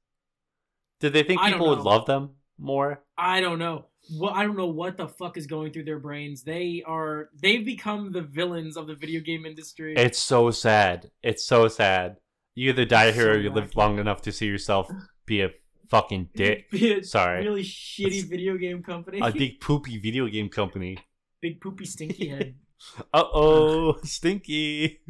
Did 0.99 1.14
they 1.14 1.24
think 1.24 1.41
people 1.41 1.70
would 1.70 1.80
love 1.80 2.06
them 2.06 2.36
more? 2.58 3.04
I 3.18 3.41
don't 3.41 3.60
know. 3.60 3.88
Well, 4.18 4.34
I 4.34 4.43
don't 4.43 4.58
know 4.58 4.68
what 4.68 4.97
the 4.97 5.08
fuck 5.08 5.38
is 5.38 5.47
going 5.47 5.74
through 5.74 5.86
their 5.86 5.99
brains. 5.99 6.43
They 6.43 6.84
are 6.86 7.30
they've 7.41 7.66
become 7.66 8.12
the 8.12 8.22
villains 8.22 8.78
of 8.78 8.88
the 8.88 8.95
video 8.95 9.20
game 9.20 9.45
industry. 9.45 9.95
It's 9.97 10.20
so 10.20 10.52
sad. 10.52 11.12
It's 11.22 11.43
so 11.43 11.68
sad. 11.68 12.18
You 12.56 12.70
either 12.70 12.86
die 12.86 13.12
here 13.12 13.34
or 13.34 13.38
you 13.39 13.49
live 13.49 13.76
long 13.76 13.99
enough 13.99 14.22
to 14.24 14.32
see 14.32 14.45
yourself 14.45 14.91
be 15.26 15.41
a 15.41 15.49
fucking 15.89 16.30
dick. 16.36 16.69
Be 16.72 16.93
a 16.93 17.03
Sorry. 17.03 17.43
Really 17.43 17.63
shitty 17.63 18.30
video 18.30 18.57
game 18.57 18.82
company. 18.82 19.19
A 19.22 19.32
big 19.32 19.59
poopy 19.61 19.97
video 19.97 20.28
game 20.28 20.49
company. 20.49 20.97
Big 21.41 21.59
poopy 21.61 21.86
stinky 21.86 22.28
head. 22.30 22.55
Uh 23.13 23.24
oh, 23.32 23.99
stinky. 24.03 25.01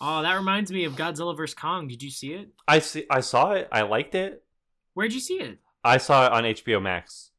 oh, 0.00 0.22
that 0.22 0.34
reminds 0.34 0.72
me 0.72 0.82
of 0.82 0.94
Godzilla 0.94 1.36
vs 1.36 1.54
Kong. 1.54 1.86
Did 1.86 2.02
you 2.02 2.10
see 2.10 2.32
it? 2.32 2.48
I 2.66 2.80
see. 2.80 3.06
I 3.08 3.20
saw 3.20 3.52
it. 3.52 3.68
I 3.70 3.82
liked 3.82 4.16
it. 4.16 4.42
Where'd 4.94 5.12
you 5.12 5.20
see 5.20 5.34
it? 5.34 5.60
I 5.84 5.98
saw 5.98 6.26
it 6.26 6.32
on 6.32 6.42
HBO 6.42 6.82
Max. 6.82 7.30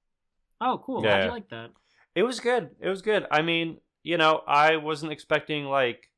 Oh, 0.62 0.82
cool. 0.86 1.04
Yeah. 1.04 1.18
How'd 1.18 1.26
you 1.26 1.32
like 1.32 1.50
that? 1.50 1.72
It 2.16 2.24
was 2.24 2.40
good. 2.40 2.70
It 2.80 2.88
was 2.88 3.02
good. 3.02 3.26
I 3.30 3.42
mean, 3.42 3.80
you 4.04 4.18
know, 4.18 4.42
I 4.48 4.78
wasn't 4.78 5.12
expecting 5.12 5.66
like 5.66 6.10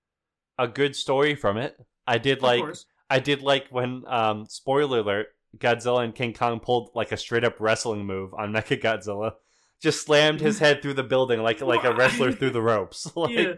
a 0.60 0.68
good 0.68 0.96
story 0.96 1.34
from 1.34 1.58
it. 1.58 1.76
I 2.06 2.18
did 2.18 2.42
like 2.42 2.60
of 2.60 2.66
course. 2.66 2.86
I 3.10 3.20
did 3.20 3.42
like 3.42 3.68
when 3.70 4.04
um 4.08 4.46
spoiler 4.46 5.00
alert, 5.00 5.28
Godzilla 5.58 6.04
and 6.04 6.14
King 6.14 6.34
Kong 6.34 6.60
pulled 6.60 6.92
like 6.96 7.12
a 7.12 7.18
straight 7.18 7.44
up 7.44 7.60
wrestling 7.60 8.06
move 8.06 8.34
on 8.34 8.54
Mecha 8.54 8.82
Godzilla. 8.82 9.34
Just 9.82 10.06
slammed 10.06 10.42
his 10.42 10.60
head 10.60 10.82
through 10.82 10.94
the 10.96 11.04
building 11.04 11.42
like 11.42 11.62
like 11.62 11.84
a 11.84 11.94
wrestler 11.94 12.32
through 12.32 12.52
the 12.52 12.62
ropes. 12.62 13.12
like, 13.16 13.32
yeah, 13.32 13.54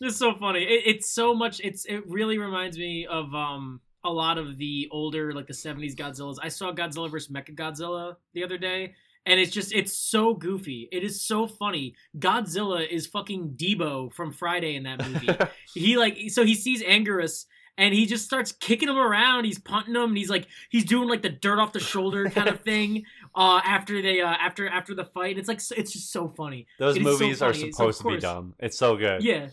it's 0.00 0.16
so 0.16 0.34
funny. 0.34 0.62
It, 0.62 0.82
it's 0.86 1.10
so 1.10 1.34
much. 1.34 1.60
It's 1.60 1.84
it 1.86 2.02
really 2.08 2.38
reminds 2.38 2.76
me 2.78 3.06
of 3.06 3.34
um 3.34 3.80
a 4.02 4.10
lot 4.10 4.36
of 4.36 4.58
the 4.58 4.88
older 4.90 5.32
like 5.32 5.46
the 5.46 5.54
'70s 5.54 5.94
Godzillas. 5.94 6.36
I 6.42 6.48
saw 6.48 6.72
Godzilla 6.72 7.10
vs 7.10 7.32
Mecha 7.32 7.54
Godzilla 7.54 8.16
the 8.34 8.44
other 8.44 8.58
day, 8.58 8.94
and 9.26 9.40
it's 9.40 9.52
just 9.52 9.72
it's 9.72 9.96
so 9.96 10.34
goofy. 10.34 10.88
It 10.92 11.02
is 11.02 11.20
so 11.20 11.46
funny. 11.46 11.94
Godzilla 12.18 12.86
is 12.86 13.06
fucking 13.06 13.54
Deebo 13.56 14.12
from 14.12 14.32
Friday 14.32 14.76
in 14.76 14.82
that 14.82 15.08
movie. 15.08 15.30
he 15.74 15.96
like 15.96 16.18
so 16.28 16.44
he 16.44 16.54
sees 16.54 16.82
Anguirus 16.82 17.46
and 17.76 17.94
he 17.94 18.06
just 18.06 18.24
starts 18.24 18.52
kicking 18.52 18.88
him 18.88 18.96
around. 18.98 19.44
He's 19.44 19.58
punting 19.58 19.94
him. 19.94 20.02
And 20.10 20.16
he's 20.16 20.30
like 20.30 20.46
he's 20.68 20.84
doing 20.84 21.08
like 21.08 21.22
the 21.22 21.28
dirt 21.30 21.58
off 21.58 21.72
the 21.72 21.80
shoulder 21.80 22.28
kind 22.30 22.48
of 22.48 22.60
thing. 22.64 23.04
Uh, 23.34 23.60
after 23.64 24.00
they 24.02 24.20
uh 24.20 24.28
after 24.28 24.68
after 24.68 24.94
the 24.94 25.04
fight, 25.04 25.38
it's 25.38 25.48
like 25.48 25.60
it's 25.76 25.92
just 25.92 26.12
so 26.12 26.28
funny. 26.28 26.66
Those 26.78 26.96
It 26.96 27.02
so 27.02 27.10
movies 27.10 27.42
are 27.42 27.52
funny. 27.52 27.72
So, 27.72 27.90
supposed 27.90 28.00
of 28.00 28.06
to 28.06 28.14
be 28.16 28.20
dumb. 28.20 28.54
It's 28.58 28.78
so 28.78 28.96
good. 28.96 29.22
Yeah. 29.22 29.48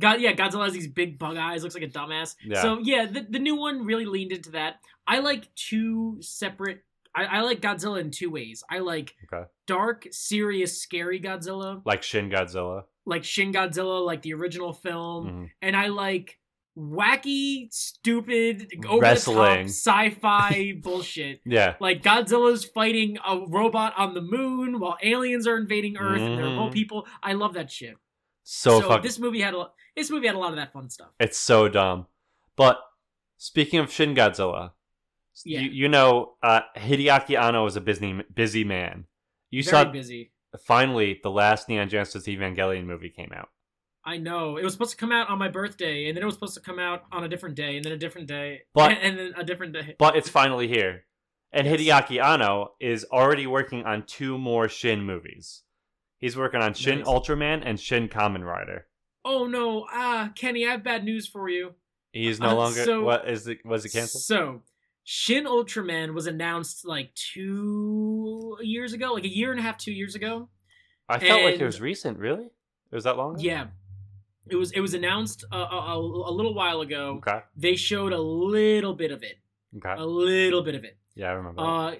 God, 0.00 0.20
yeah, 0.20 0.32
Godzilla 0.32 0.64
has 0.64 0.72
these 0.72 0.88
big 0.88 1.20
bug 1.20 1.36
eyes, 1.36 1.62
looks 1.62 1.76
like 1.76 1.84
a 1.84 1.88
dumbass. 1.88 2.34
Yeah. 2.44 2.60
So 2.62 2.78
yeah, 2.82 3.06
the, 3.06 3.26
the 3.30 3.38
new 3.38 3.54
one 3.54 3.84
really 3.84 4.06
leaned 4.06 4.32
into 4.32 4.50
that. 4.52 4.80
I 5.06 5.20
like 5.20 5.54
two 5.54 6.16
separate. 6.20 6.82
I, 7.14 7.24
I 7.26 7.40
like 7.42 7.60
Godzilla 7.60 8.00
in 8.00 8.10
two 8.10 8.28
ways. 8.28 8.64
I 8.68 8.80
like 8.80 9.14
Okay. 9.32 9.44
dark, 9.68 10.08
serious, 10.10 10.82
scary 10.82 11.20
Godzilla, 11.20 11.80
Like 11.84 12.02
Shin 12.02 12.28
Godzilla. 12.28 12.82
like 13.06 13.22
Shin 13.22 13.52
Godzilla, 13.52 14.04
like 14.04 14.22
the 14.22 14.34
original 14.34 14.72
film, 14.72 15.26
Mhm. 15.28 15.50
and 15.62 15.76
I 15.76 15.86
like 15.88 16.40
wacky, 16.76 17.72
stupid, 17.72 18.72
over 18.88 19.00
Wrestling. 19.00 19.36
the 19.36 19.62
top 19.62 19.66
sci-fi 19.68 20.72
bullshit. 20.82 21.40
Yeah. 21.44 21.74
Like 21.80 22.02
Godzilla's 22.02 22.64
fighting 22.64 23.18
a 23.26 23.40
robot 23.48 23.94
on 23.96 24.14
the 24.14 24.20
moon 24.20 24.80
while 24.80 24.96
aliens 25.02 25.46
are 25.46 25.56
invading 25.56 25.96
Earth 25.96 26.20
and 26.20 26.36
they're 26.38 26.46
Mhm. 26.46 26.56
both 26.56 26.72
people. 26.74 27.06
I 27.22 27.34
love 27.34 27.54
that 27.54 27.70
shit. 27.70 27.96
So, 28.42 28.80
so 28.80 28.88
fucking. 28.88 29.02
this 29.02 29.18
movie 29.18 29.40
had 29.40 29.54
a 29.54 29.68
this 29.96 30.10
movie 30.10 30.26
had 30.26 30.36
a 30.36 30.38
lot 30.38 30.50
of 30.50 30.56
that 30.56 30.72
fun 30.72 30.90
stuff. 30.90 31.08
It's 31.20 31.38
so 31.38 31.68
dumb. 31.68 32.06
But 32.56 32.78
speaking 33.38 33.78
of 33.80 33.90
Shin 33.92 34.14
Godzilla, 34.14 34.72
Yeah. 35.44 35.60
you, 35.60 35.70
you 35.70 35.88
know 35.88 36.34
uh, 36.42 36.60
Hideaki 36.76 37.40
Anno 37.40 37.64
is 37.66 37.76
a 37.76 37.80
busy 37.80 38.20
busy 38.34 38.64
man. 38.64 39.06
You 39.50 39.62
Very 39.62 39.70
saw 39.70 39.84
busy. 39.90 40.32
finally 40.66 41.20
the 41.22 41.30
last 41.30 41.68
Neon 41.68 41.88
Genesis 41.88 42.26
Evangelion 42.26 42.84
movie 42.84 43.08
came 43.10 43.32
out. 43.34 43.48
I 44.06 44.18
know. 44.18 44.56
It 44.58 44.64
was 44.64 44.72
supposed 44.74 44.90
to 44.90 44.96
come 44.96 45.12
out 45.12 45.28
on 45.30 45.38
my 45.38 45.48
birthday, 45.48 46.08
and 46.08 46.16
then 46.16 46.22
it 46.22 46.26
was 46.26 46.34
supposed 46.34 46.54
to 46.54 46.60
come 46.60 46.78
out 46.78 47.04
on 47.10 47.24
a 47.24 47.28
different 47.28 47.54
day, 47.56 47.76
and 47.76 47.84
then 47.84 47.92
a 47.92 47.96
different 47.96 48.26
day, 48.28 48.62
But- 48.74 48.92
and, 48.92 48.98
and 49.02 49.18
then 49.18 49.32
a 49.36 49.44
different 49.44 49.72
day. 49.72 49.96
But 49.98 50.16
it's 50.16 50.28
finally 50.28 50.68
here. 50.68 51.04
And 51.52 51.66
Yes. 51.66 51.80
Hideaki 51.80 52.22
Anno 52.22 52.72
is 52.80 53.06
already 53.12 53.46
working 53.46 53.84
on 53.84 54.04
two 54.06 54.36
more 54.38 54.68
Shin 54.68 55.04
movies. 55.04 55.62
He's 56.18 56.36
working 56.36 56.60
on 56.60 56.74
Shin 56.74 56.98
Nice. 56.98 57.06
Ultraman 57.08 57.62
and 57.64 57.78
Shin 57.78 58.08
Kamen 58.08 58.44
Rider. 58.44 58.86
Oh 59.24 59.46
no, 59.46 59.86
ah, 59.90 60.32
Kenny, 60.34 60.66
I 60.66 60.72
have 60.72 60.82
bad 60.84 61.04
news 61.04 61.26
for 61.28 61.48
you. 61.48 61.74
He's 62.12 62.40
no 62.40 62.50
Uh, 62.50 62.54
longer 62.54 62.84
so- 62.84 63.02
what 63.04 63.28
is 63.28 63.46
it 63.46 63.64
was 63.64 63.84
it 63.84 63.90
canceled? 63.92 64.22
So, 64.24 64.62
Shin 65.04 65.44
Ultraman 65.44 66.12
was 66.14 66.26
announced 66.26 66.84
like 66.84 67.14
two 67.14 68.56
years 68.60 68.92
ago, 68.92 69.12
like 69.12 69.24
a 69.24 69.28
year 69.34 69.50
and 69.50 69.60
a 69.60 69.62
half, 69.62 69.78
two 69.78 69.92
years 69.92 70.14
ago. 70.14 70.48
I 71.08 71.18
felt 71.18 71.42
like 71.42 71.60
it 71.60 71.64
was 71.64 71.80
recent, 71.80 72.18
really? 72.18 72.44
It 72.46 72.94
was 72.94 73.04
that 73.04 73.16
long? 73.16 73.34
ago? 73.34 73.42
Yeah, 73.42 73.66
it 74.48 74.56
was. 74.56 74.72
It 74.72 74.80
was 74.80 74.94
announced 74.94 75.44
a, 75.50 75.56
a, 75.56 75.60
a 75.94 75.98
a 76.30 76.32
little 76.32 76.54
while 76.54 76.80
ago. 76.80 77.20
Okay. 77.26 77.40
They 77.56 77.76
showed 77.76 78.12
a 78.12 78.20
little 78.20 78.94
bit 78.94 79.10
of 79.10 79.22
it, 79.22 79.38
Okay. 79.76 79.94
a 79.96 80.04
little 80.06 80.62
bit 80.62 80.74
of 80.74 80.84
it. 80.84 80.96
Yeah, 81.14 81.28
I 81.30 81.32
remember. 81.32 81.62
that. 81.62 81.68
Uh, 81.68 81.94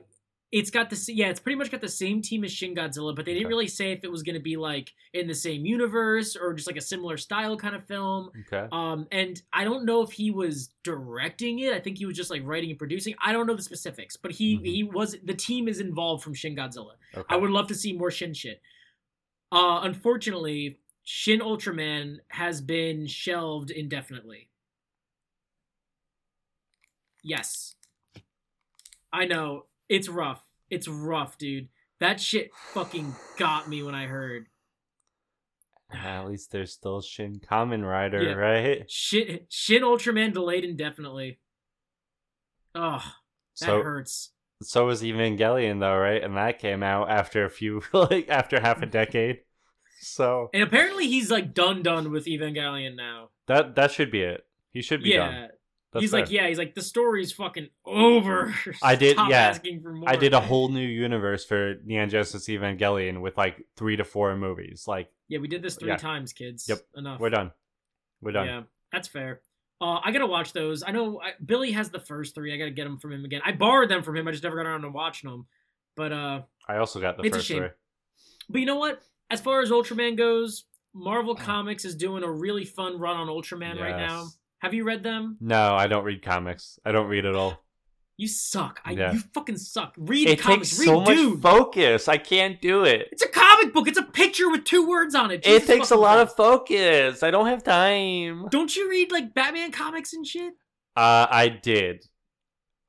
it's 0.52 0.70
got 0.70 0.88
the 0.88 1.12
yeah, 1.12 1.30
it's 1.30 1.40
pretty 1.40 1.56
much 1.58 1.72
got 1.72 1.80
the 1.80 1.88
same 1.88 2.22
team 2.22 2.44
as 2.44 2.52
Shin 2.52 2.76
Godzilla, 2.76 3.16
but 3.16 3.24
they 3.24 3.32
didn't 3.32 3.46
Okay. 3.46 3.54
really 3.54 3.66
say 3.66 3.90
if 3.90 4.04
it 4.04 4.10
was 4.10 4.22
going 4.22 4.36
to 4.36 4.40
be 4.42 4.56
like 4.56 4.92
in 5.12 5.26
the 5.26 5.34
same 5.34 5.64
universe 5.66 6.36
or 6.36 6.52
just 6.54 6.68
like 6.68 6.76
a 6.76 6.80
similar 6.80 7.16
style 7.16 7.56
kind 7.56 7.74
of 7.74 7.84
film. 7.88 8.30
okay. 8.46 8.68
Um, 8.70 9.08
and 9.10 9.42
I 9.52 9.64
don't 9.64 9.84
know 9.84 10.02
if 10.02 10.12
he 10.12 10.30
was 10.30 10.70
directing 10.84 11.58
it. 11.58 11.72
I 11.72 11.80
think 11.80 11.98
he 11.98 12.06
was 12.06 12.16
just 12.16 12.30
like 12.30 12.42
writing 12.44 12.70
and 12.70 12.78
producing. 12.78 13.16
I 13.24 13.32
don't 13.32 13.48
know 13.48 13.56
the 13.56 13.62
specifics, 13.62 14.16
but 14.16 14.30
he 14.30 14.56
Mhm. 14.58 14.64
he 14.66 14.82
was 14.84 15.16
the 15.24 15.34
team 15.34 15.66
is 15.66 15.80
involved 15.80 16.22
from 16.22 16.34
Shin 16.34 16.54
Godzilla. 16.54 16.92
Okay. 17.16 17.26
I 17.34 17.36
would 17.36 17.50
love 17.50 17.66
to 17.68 17.74
see 17.74 17.92
more 17.92 18.12
Shin 18.12 18.32
shit. 18.32 18.60
Uh, 19.50 19.80
unfortunately, 19.82 20.78
Shin 21.04 21.40
Ultraman 21.40 22.18
has 22.28 22.60
been 22.60 23.06
shelved 23.06 23.70
indefinitely. 23.70 24.48
Yes. 27.22 27.74
I 29.12 29.26
know. 29.26 29.66
It's 29.88 30.08
rough. 30.08 30.42
It's 30.70 30.88
rough, 30.88 31.38
dude. 31.38 31.68
That 32.00 32.20
shit 32.20 32.50
fucking 32.72 33.14
got 33.38 33.68
me 33.68 33.82
when 33.82 33.94
I 33.94 34.06
heard. 34.06 34.46
At 35.92 36.26
least 36.26 36.50
there's 36.50 36.72
still 36.72 37.00
Shin 37.00 37.38
Kamen 37.38 37.88
Rider, 37.88 38.22
Yeah. 38.22 38.32
right? 38.32 38.90
Shin, 38.90 39.40
Shin 39.48 39.82
Ultraman 39.82 40.32
delayed 40.32 40.64
indefinitely. 40.64 41.38
Ugh, 42.74 43.00
that 43.00 43.66
So 43.66 43.82
hurts. 43.82 44.32
so 44.62 44.86
was 44.86 45.02
Evangelion 45.02 45.78
though, 45.78 45.96
right? 45.96 46.22
And 46.24 46.36
that 46.36 46.58
came 46.58 46.82
out 46.82 47.08
after 47.10 47.44
a 47.44 47.50
few 47.50 47.82
like 47.92 48.28
after 48.28 48.58
half 48.58 48.82
a 48.82 48.86
decade. 49.00 49.40
So 50.04 50.50
And 50.52 50.62
apparently 50.62 51.08
he's 51.08 51.30
like 51.30 51.54
done 51.54 51.82
done 51.82 52.10
with 52.10 52.26
Evangelion 52.26 52.96
now. 52.96 53.30
that 53.46 53.74
that 53.76 53.90
should 53.90 54.10
be 54.10 54.20
it. 54.22 54.44
He 54.70 54.82
should 54.82 55.02
be 55.02 55.10
yeah. 55.10 55.18
done. 55.30 55.48
That's 55.92 56.02
he's 56.02 56.12
like, 56.12 56.28
yeah, 56.30 56.48
he's 56.48 56.58
like, 56.58 56.74
the 56.74 56.82
story's 56.82 57.30
fucking 57.30 57.68
over. 57.86 58.52
I 58.82 58.96
did- 58.96 59.16
yeah. 59.16 59.48
asking 59.48 59.80
for 59.80 59.92
more. 59.92 60.08
I 60.08 60.16
did 60.16 60.34
a 60.34 60.40
whole 60.40 60.68
new 60.68 60.84
universe 60.86 61.44
for 61.44 61.76
Neon 61.84 62.10
Genesis 62.10 62.48
Evangelion 62.48 63.20
with 63.20 63.36
like 63.36 63.64
three 63.76 63.96
to 63.96 64.04
four 64.04 64.36
movies. 64.36 64.84
Like 64.88 65.08
Yeah, 65.28 65.38
we 65.38 65.46
did 65.48 65.62
this 65.62 65.76
three 65.76 65.90
Yeah. 65.90 65.96
times, 65.96 66.32
kids. 66.32 66.68
Yep. 66.68 66.78
Enough. 66.96 67.20
we're 67.20 67.30
done. 67.30 67.52
We're 68.20 68.32
done. 68.32 68.46
Yeah, 68.46 68.62
that's 68.90 69.06
fair. 69.08 69.40
Uh, 69.80 70.00
I 70.04 70.10
gotta 70.12 70.26
watch 70.26 70.52
those. 70.52 70.82
I 70.82 70.90
know 70.92 71.20
I, 71.20 71.32
Billy 71.44 71.72
has 71.72 71.90
the 71.90 71.98
first 72.00 72.34
three. 72.34 72.52
I 72.52 72.56
gotta 72.56 72.70
get 72.70 72.84
them 72.84 72.98
from 72.98 73.12
him 73.12 73.24
again. 73.24 73.42
I 73.44 73.52
borrowed 73.52 73.88
them 73.90 74.02
from 74.02 74.16
him. 74.16 74.26
I 74.26 74.30
just 74.32 74.42
never 74.42 74.56
got 74.56 74.66
around 74.66 74.82
to 74.82 74.88
watching 74.88 75.30
them. 75.30 75.46
But 75.96 76.12
uh, 76.12 76.42
I 76.68 76.78
also 76.78 77.00
got 77.00 77.16
the 77.16 77.28
first 77.30 77.46
three. 77.48 77.68
but 78.48 78.58
you 78.60 78.66
know 78.66 78.76
what? 78.76 79.00
As 79.34 79.40
far 79.40 79.62
as 79.62 79.70
Ultraman 79.72 80.16
goes, 80.16 80.66
Marvel 80.94 81.34
Comics 81.34 81.84
is 81.84 81.96
doing 81.96 82.22
a 82.22 82.30
really 82.30 82.64
fun 82.64 83.00
run 83.00 83.16
on 83.16 83.26
Ultraman 83.26 83.80
right 83.80 83.96
now. 83.96 84.28
Have 84.60 84.72
you 84.74 84.84
read 84.84 85.02
them? 85.02 85.36
No, 85.40 85.74
I 85.74 85.88
don't 85.88 86.04
read 86.04 86.22
comics. 86.22 86.78
I 86.84 86.92
don't 86.92 87.08
read 87.08 87.26
at 87.26 87.34
all. 87.34 87.60
You 88.16 88.28
suck. 88.28 88.80
I, 88.84 88.92
Yeah. 88.92 89.12
You 89.12 89.18
fucking 89.34 89.56
suck. 89.56 89.96
Read 89.98 90.28
It 90.28 90.38
comics. 90.38 90.70
takes 90.70 90.78
Read 90.78 90.86
so 90.86 91.00
much 91.00 91.40
focus. 91.42 92.06
I 92.06 92.16
can't 92.16 92.60
do 92.60 92.84
it. 92.84 93.08
It's 93.10 93.24
a 93.24 93.28
comic 93.28 93.74
book. 93.74 93.88
It's 93.88 93.98
a 93.98 94.04
picture 94.04 94.48
with 94.48 94.62
two 94.62 94.88
words 94.88 95.16
on 95.16 95.32
it. 95.32 95.44
It 95.44 95.66
takes 95.66 95.90
a 95.90 95.96
lot 95.96 96.20
of 96.20 96.32
focus. 96.32 97.24
I 97.24 97.32
don't 97.32 97.46
have 97.48 97.64
time. 97.64 98.46
Don't 98.50 98.76
you 98.76 98.88
read 98.88 99.10
like 99.10 99.34
Batman 99.34 99.72
comics 99.72 100.12
and 100.12 100.24
shit? 100.24 100.54
Uh, 100.94 101.26
I 101.28 101.48
did. 101.48 102.04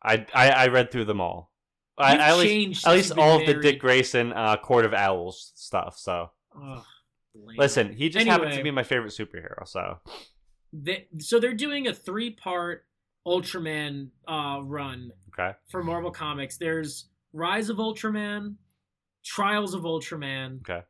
I, 0.03 0.27
I 0.31 0.49
I 0.51 0.67
read 0.67 0.91
through 0.91 1.05
them 1.05 1.19
all. 1.21 1.51
I, 1.97 2.11
You've 2.11 2.21
I 2.21 2.27
at 2.29 2.37
least 2.37 2.87
at 2.87 2.93
least 2.93 3.11
all 3.17 3.39
of 3.39 3.47
the. 3.47 3.55
Dick 3.55 3.79
Grayson 3.79 4.31
uh, 4.31 4.57
Court 4.57 4.85
of 4.85 4.93
Owls 4.93 5.53
stuff. 5.55 5.97
So 5.97 6.29
Ugh, 6.55 6.83
listen, 7.57 7.93
he 7.93 8.09
just 8.09 8.25
happens 8.27 8.55
to 8.55 8.63
be 8.63 8.71
my 8.71 8.83
favorite 8.83 9.11
superhero. 9.11 9.67
So 9.67 9.99
They, 10.73 11.07
so 11.19 11.39
they're 11.39 11.53
doing 11.53 11.87
a 11.87 11.93
three-part 11.93 12.85
Ultraman 13.27 14.09
uh, 14.27 14.59
run 14.63 15.11
okay, 15.33 15.57
for 15.69 15.83
Marvel 15.83 16.11
Comics. 16.11 16.57
There's 16.57 17.07
Rise 17.33 17.69
of 17.69 17.77
Ultraman, 17.77 18.55
Trials 19.23 19.73
of 19.73 19.81
Ultraman, 19.83 20.61
okay, 20.61 20.85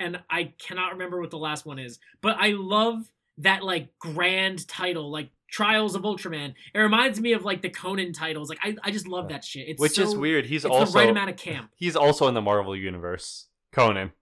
and 0.00 0.20
I 0.30 0.54
cannot 0.58 0.92
remember 0.92 1.20
what 1.20 1.30
the 1.30 1.38
last 1.38 1.66
one 1.66 1.78
is. 1.78 1.98
But 2.20 2.36
I 2.38 2.50
love 2.50 3.04
that 3.38 3.62
like 3.62 3.90
grand 3.98 4.66
title, 4.66 5.10
like 5.10 5.30
Trials 5.50 5.94
of 5.94 6.02
Ultraman. 6.02 6.54
It 6.74 6.78
reminds 6.78 7.20
me 7.20 7.32
of 7.32 7.44
like 7.44 7.62
the 7.62 7.70
Conan 7.70 8.12
titles. 8.12 8.48
Like 8.48 8.58
I, 8.62 8.76
I 8.82 8.90
just 8.90 9.06
love 9.06 9.28
that 9.28 9.44
shit. 9.44 9.68
It's 9.68 9.80
which 9.80 9.98
is 9.98 10.16
weird. 10.16 10.46
He's 10.46 10.64
also 10.64 10.92
the 10.92 10.98
right 10.98 11.10
amount 11.10 11.30
of 11.30 11.36
camp. 11.36 11.70
he's 11.76 11.96
also 11.96 12.26
in 12.26 12.34
the 12.34 12.42
Marvel 12.42 12.74
universe. 12.74 13.48
Conan. 13.72 14.12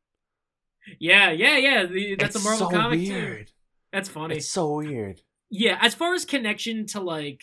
Yeah, 0.98 1.30
yeah, 1.30 1.56
yeah. 1.56 1.86
The, 1.86 2.16
that's 2.16 2.36
It's 2.36 2.44
a 2.44 2.48
Marvel 2.48 2.70
so 2.70 2.76
comic 2.76 3.00
too. 3.00 3.12
weird. 3.12 3.50
That's 3.92 4.08
funny. 4.08 4.36
It's 4.36 4.48
so 4.50 4.74
weird. 4.76 5.20
yeah, 5.50 5.78
as 5.80 5.94
far 5.94 6.14
as 6.14 6.24
connection 6.24 6.86
to 6.88 7.00
like 7.00 7.40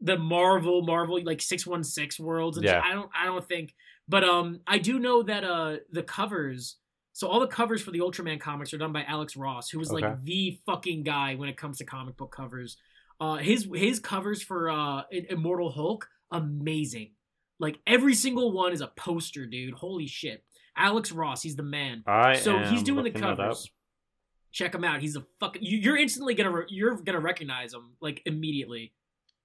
the 0.00 0.18
Marvel, 0.18 0.82
Marvel 0.82 1.22
like 1.24 1.40
six 1.40 1.66
one 1.66 1.82
six 1.84 2.18
worlds, 2.20 2.56
and 2.58 2.64
Yeah. 2.66 2.80
I 2.84 2.92
don't, 2.92 3.10
I 3.18 3.24
don't 3.26 3.46
think. 3.46 3.74
But 4.08 4.22
um, 4.24 4.60
I 4.66 4.78
do 4.78 4.98
know 4.98 5.22
that 5.22 5.44
uh, 5.44 5.76
the 5.90 6.02
covers. 6.02 6.76
So 7.14 7.28
all 7.28 7.40
the 7.40 7.46
covers 7.46 7.80
for 7.80 7.90
the 7.92 8.00
Ultraman 8.00 8.40
comics 8.40 8.74
are 8.74 8.78
done 8.78 8.92
by 8.92 9.04
Alex 9.04 9.36
Ross, 9.36 9.70
who 9.70 9.80
is 9.80 9.90
Okay. 9.90 10.02
like 10.06 10.22
the 10.24 10.58
fucking 10.66 11.04
guy 11.04 11.36
when 11.36 11.48
it 11.48 11.56
comes 11.56 11.78
to 11.78 11.84
comic 11.84 12.16
book 12.16 12.32
covers. 12.36 12.76
Uh, 13.20 13.36
his 13.36 13.68
his 13.74 14.00
covers 14.00 14.42
for 14.42 14.68
uh 14.70 15.02
Immortal 15.10 15.70
Hulk, 15.70 16.08
amazing. 16.32 17.12
Like 17.60 17.78
every 17.86 18.14
single 18.14 18.52
one 18.52 18.72
is 18.72 18.80
a 18.80 18.88
poster, 18.88 19.46
dude. 19.46 19.74
Holy 19.74 20.06
shit. 20.08 20.44
Alex 20.76 21.12
Ross, 21.12 21.42
he's 21.42 21.56
the 21.56 21.62
man. 21.62 22.02
I 22.06 22.34
So 22.34 22.58
he's 22.58 22.82
doing 22.82 22.98
the 23.04 23.10
looking 23.10 23.20
that 23.20 23.30
up. 23.32 23.36
covers. 23.38 23.70
Check 24.52 24.74
him 24.74 24.84
out. 24.84 25.00
He's 25.00 25.16
a 25.16 25.24
fucking. 25.40 25.62
You, 25.62 25.78
you're 25.78 25.96
instantly 25.96 26.34
gonna 26.34 26.50
re- 26.52 26.66
you're 26.68 26.94
gonna 26.96 27.20
recognize 27.20 27.74
him 27.74 27.92
like 28.00 28.22
immediately. 28.24 28.92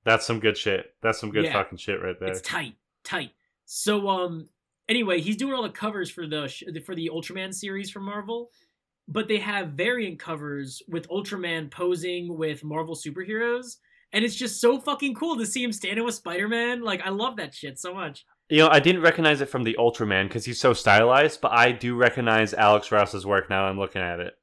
That's 0.05 0.25
some 0.25 0.39
good 0.39 0.57
shit. 0.57 0.93
That's 1.01 1.19
some 1.19 1.31
good 1.31 1.45
Yeah. 1.45 1.53
fucking 1.53 1.77
shit 1.79 2.01
right 2.01 2.19
there. 2.19 2.29
It's 2.29 2.41
tight, 2.41 2.75
tight. 3.03 3.31
So 3.65 4.07
um, 4.07 4.49
anyway, 4.87 5.19
he's 5.21 5.35
doing 5.35 5.53
all 5.53 5.63
the 5.63 5.69
covers 5.69 6.09
for 6.11 6.27
the 6.27 6.47
sh- 6.47 6.63
for 6.85 6.93
the 6.95 7.09
Ultraman 7.13 7.53
series 7.53 7.89
from 7.89 8.03
Marvel, 8.03 8.49
but 9.07 9.27
they 9.27 9.37
have 9.37 9.69
variant 9.69 10.19
covers 10.19 10.81
with 10.87 11.09
Ultraman 11.09 11.71
posing 11.71 12.37
with 12.37 12.63
Marvel 12.63 12.95
superheroes, 12.95 13.77
and 14.13 14.23
it's 14.23 14.35
just 14.35 14.61
so 14.61 14.79
fucking 14.79 15.15
cool 15.15 15.37
to 15.37 15.45
see 15.45 15.63
him 15.63 15.71
standing 15.73 16.05
with 16.05 16.15
Spider 16.15 16.47
Man. 16.47 16.81
Like 16.83 17.01
I 17.05 17.09
love 17.09 17.37
that 17.37 17.53
shit 17.55 17.79
so 17.79 17.93
much. 17.95 18.25
You 18.49 18.59
know, 18.59 18.69
I 18.69 18.79
didn't 18.79 19.01
recognize 19.01 19.41
it 19.41 19.49
from 19.49 19.63
the 19.63 19.75
Ultraman 19.79 20.27
because 20.27 20.43
he's 20.43 20.59
so 20.59 20.73
stylized, 20.73 21.39
but 21.39 21.51
I 21.51 21.71
do 21.71 21.95
recognize 21.95 22.53
Alex 22.53 22.91
Ross's 22.91 23.25
work 23.25 23.49
now. 23.49 23.65
I'm 23.65 23.77
looking 23.77 24.01
at 24.01 24.19
it. 24.19 24.33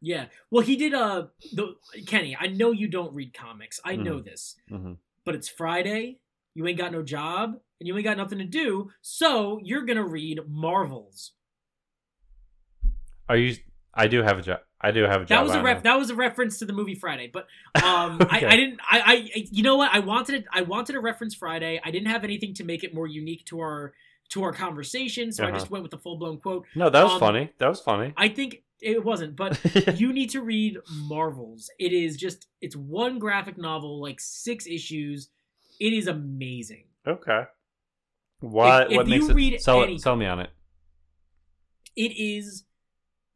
Yeah. 0.00 0.26
Well, 0.50 0.62
he 0.62 0.76
did 0.76 0.94
uh 0.94 1.26
the 1.52 1.74
Kenny, 2.06 2.36
I 2.38 2.46
know 2.46 2.70
you 2.70 2.86
don't 2.88 3.12
read 3.14 3.34
comics. 3.34 3.80
I 3.84 3.96
know 3.96 4.20
this. 4.20 4.56
hmm 4.68 4.92
But 5.24 5.34
it's 5.34 5.48
Friday, 5.48 6.20
you 6.54 6.66
ain't 6.66 6.78
got 6.78 6.92
no 6.92 7.02
job, 7.02 7.56
and 7.80 7.86
you 7.86 7.96
ain't 7.96 8.04
got 8.04 8.16
nothing 8.16 8.38
to 8.38 8.44
do, 8.44 8.90
so 9.02 9.58
you're 9.62 9.84
going 9.84 9.96
to 9.96 10.04
read 10.04 10.40
Marvels. 10.48 11.32
Are 13.28 13.36
you? 13.36 13.56
I 13.92 14.06
do 14.06 14.22
have 14.22 14.38
a 14.38 14.42
job. 14.42 14.60
I 14.80 14.90
do 14.90 15.02
have 15.04 15.22
a 15.22 15.24
job. 15.24 15.28
That 15.28 15.42
was 15.44 15.52
a 15.54 15.58
I 15.58 15.62
ref 15.62 15.82
that 15.84 15.98
was 15.98 16.10
a 16.10 16.14
reference 16.14 16.58
to 16.58 16.64
the 16.66 16.72
movie 16.72 16.94
Friday. 16.94 17.30
But 17.32 17.46
um 17.82 18.20
Okay. 18.20 18.46
I, 18.46 18.50
I 18.52 18.56
didn't 18.56 18.80
I, 18.90 19.00
I 19.00 19.30
you 19.50 19.62
know 19.62 19.76
what? 19.76 19.90
I 19.92 20.00
wanted 20.00 20.44
I 20.52 20.62
wanted 20.62 20.96
a 20.96 21.00
reference 21.00 21.34
Friday. 21.34 21.80
I 21.82 21.90
didn't 21.90 22.08
have 22.08 22.24
anything 22.24 22.54
to 22.54 22.64
make 22.64 22.84
it 22.84 22.94
more 22.94 23.06
unique 23.06 23.44
to 23.46 23.60
our 23.60 23.94
to 24.30 24.42
our 24.42 24.52
conversation, 24.52 25.30
so 25.32 25.44
I 25.44 25.48
Uh-huh. 25.48 25.58
just 25.58 25.70
went 25.70 25.82
with 25.82 25.92
the 25.92 25.98
full 25.98 26.16
blown 26.18 26.38
quote. 26.38 26.66
No, 26.74 26.90
that 26.90 27.02
was 27.04 27.12
um, 27.14 27.20
funny. 27.20 27.52
That 27.58 27.68
was 27.68 27.80
funny. 27.80 28.12
I 28.16 28.28
think 28.28 28.62
it 28.80 29.02
wasn't, 29.04 29.36
but 29.36 29.58
you 30.00 30.12
need 30.12 30.30
to 30.30 30.42
read 30.42 30.76
Marvels. 30.92 31.70
It 31.78 31.92
is 31.92 32.16
just 32.16 32.46
it's 32.60 32.76
one 32.76 33.18
graphic 33.18 33.56
novel, 33.56 34.02
like 34.02 34.20
six 34.20 34.66
issues. 34.66 35.30
It 35.80 35.92
is 35.92 36.06
amazing. 36.06 36.84
okay. 37.06 37.44
What? 38.40 38.90
if 38.90 38.96
what 38.96 39.06
you 39.06 39.20
makes 39.20 39.28
it? 39.30 39.34
read 39.34 39.60
Sell 39.62 39.82
any- 39.84 39.94
it. 39.94 40.00
Sell 40.02 40.16
me 40.16 40.26
on 40.26 40.40
it. 40.40 40.50
It 41.96 42.12
is 42.18 42.64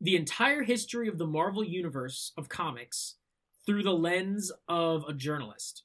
the 0.00 0.16
entire 0.16 0.62
history 0.62 1.08
of 1.08 1.18
the 1.18 1.26
Marvel 1.26 1.62
universe 1.62 2.32
of 2.36 2.48
comics 2.48 3.16
through 3.66 3.82
the 3.82 3.92
lens 3.92 4.50
of 4.68 5.04
a 5.06 5.12
journalist. 5.12 5.84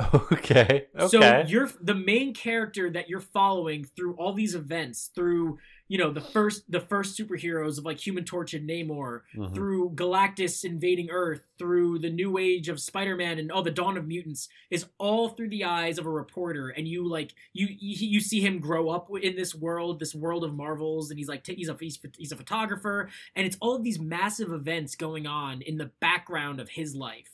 Okay. 0.00 0.86
Okay. 0.96 1.08
So 1.08 1.44
you're 1.46 1.70
the 1.80 1.94
main 1.94 2.34
character 2.34 2.90
that 2.90 3.08
you're 3.08 3.20
following 3.20 3.84
through 3.84 4.14
all 4.14 4.32
these 4.32 4.54
events, 4.54 5.10
through 5.14 5.58
you 5.88 5.98
know 5.98 6.10
the 6.12 6.20
first 6.20 6.70
the 6.70 6.80
first 6.80 7.18
superheroes 7.18 7.78
of 7.78 7.84
like 7.84 7.98
Human 8.04 8.24
Torch 8.24 8.54
and 8.54 8.68
Namor, 8.68 9.20
Mhm. 9.36 9.54
through 9.54 9.90
Galactus 9.90 10.64
invading 10.64 11.10
Earth, 11.10 11.42
through 11.58 11.98
the 11.98 12.10
new 12.10 12.38
age 12.38 12.68
of 12.68 12.80
Spider-Man 12.80 13.38
and 13.38 13.52
oh 13.52 13.62
the 13.62 13.70
dawn 13.70 13.96
of 13.96 14.06
mutants 14.06 14.48
is 14.70 14.86
all 14.98 15.28
through 15.30 15.50
the 15.50 15.64
eyes 15.64 15.98
of 15.98 16.06
a 16.06 16.10
reporter 16.10 16.68
and 16.70 16.88
you 16.88 17.06
like 17.08 17.34
you 17.52 17.66
you, 17.68 18.08
you 18.08 18.20
see 18.20 18.40
him 18.40 18.58
grow 18.60 18.88
up 18.88 19.08
in 19.22 19.36
this 19.36 19.54
world, 19.54 19.98
this 20.00 20.14
world 20.14 20.42
of 20.44 20.54
Marvels 20.54 21.10
and 21.10 21.18
he's 21.18 21.28
like 21.28 21.44
t- 21.44 21.54
he's 21.54 21.68
a 21.68 21.76
he's, 21.78 21.98
he's 22.16 22.32
a 22.32 22.36
photographer 22.36 23.08
and 23.36 23.46
it's 23.46 23.56
all 23.60 23.74
of 23.76 23.84
these 23.84 23.98
massive 24.00 24.52
events 24.52 24.94
going 24.96 25.26
on 25.26 25.60
in 25.62 25.76
the 25.76 25.90
background 26.00 26.58
of 26.60 26.70
his 26.70 26.94
life. 26.96 27.30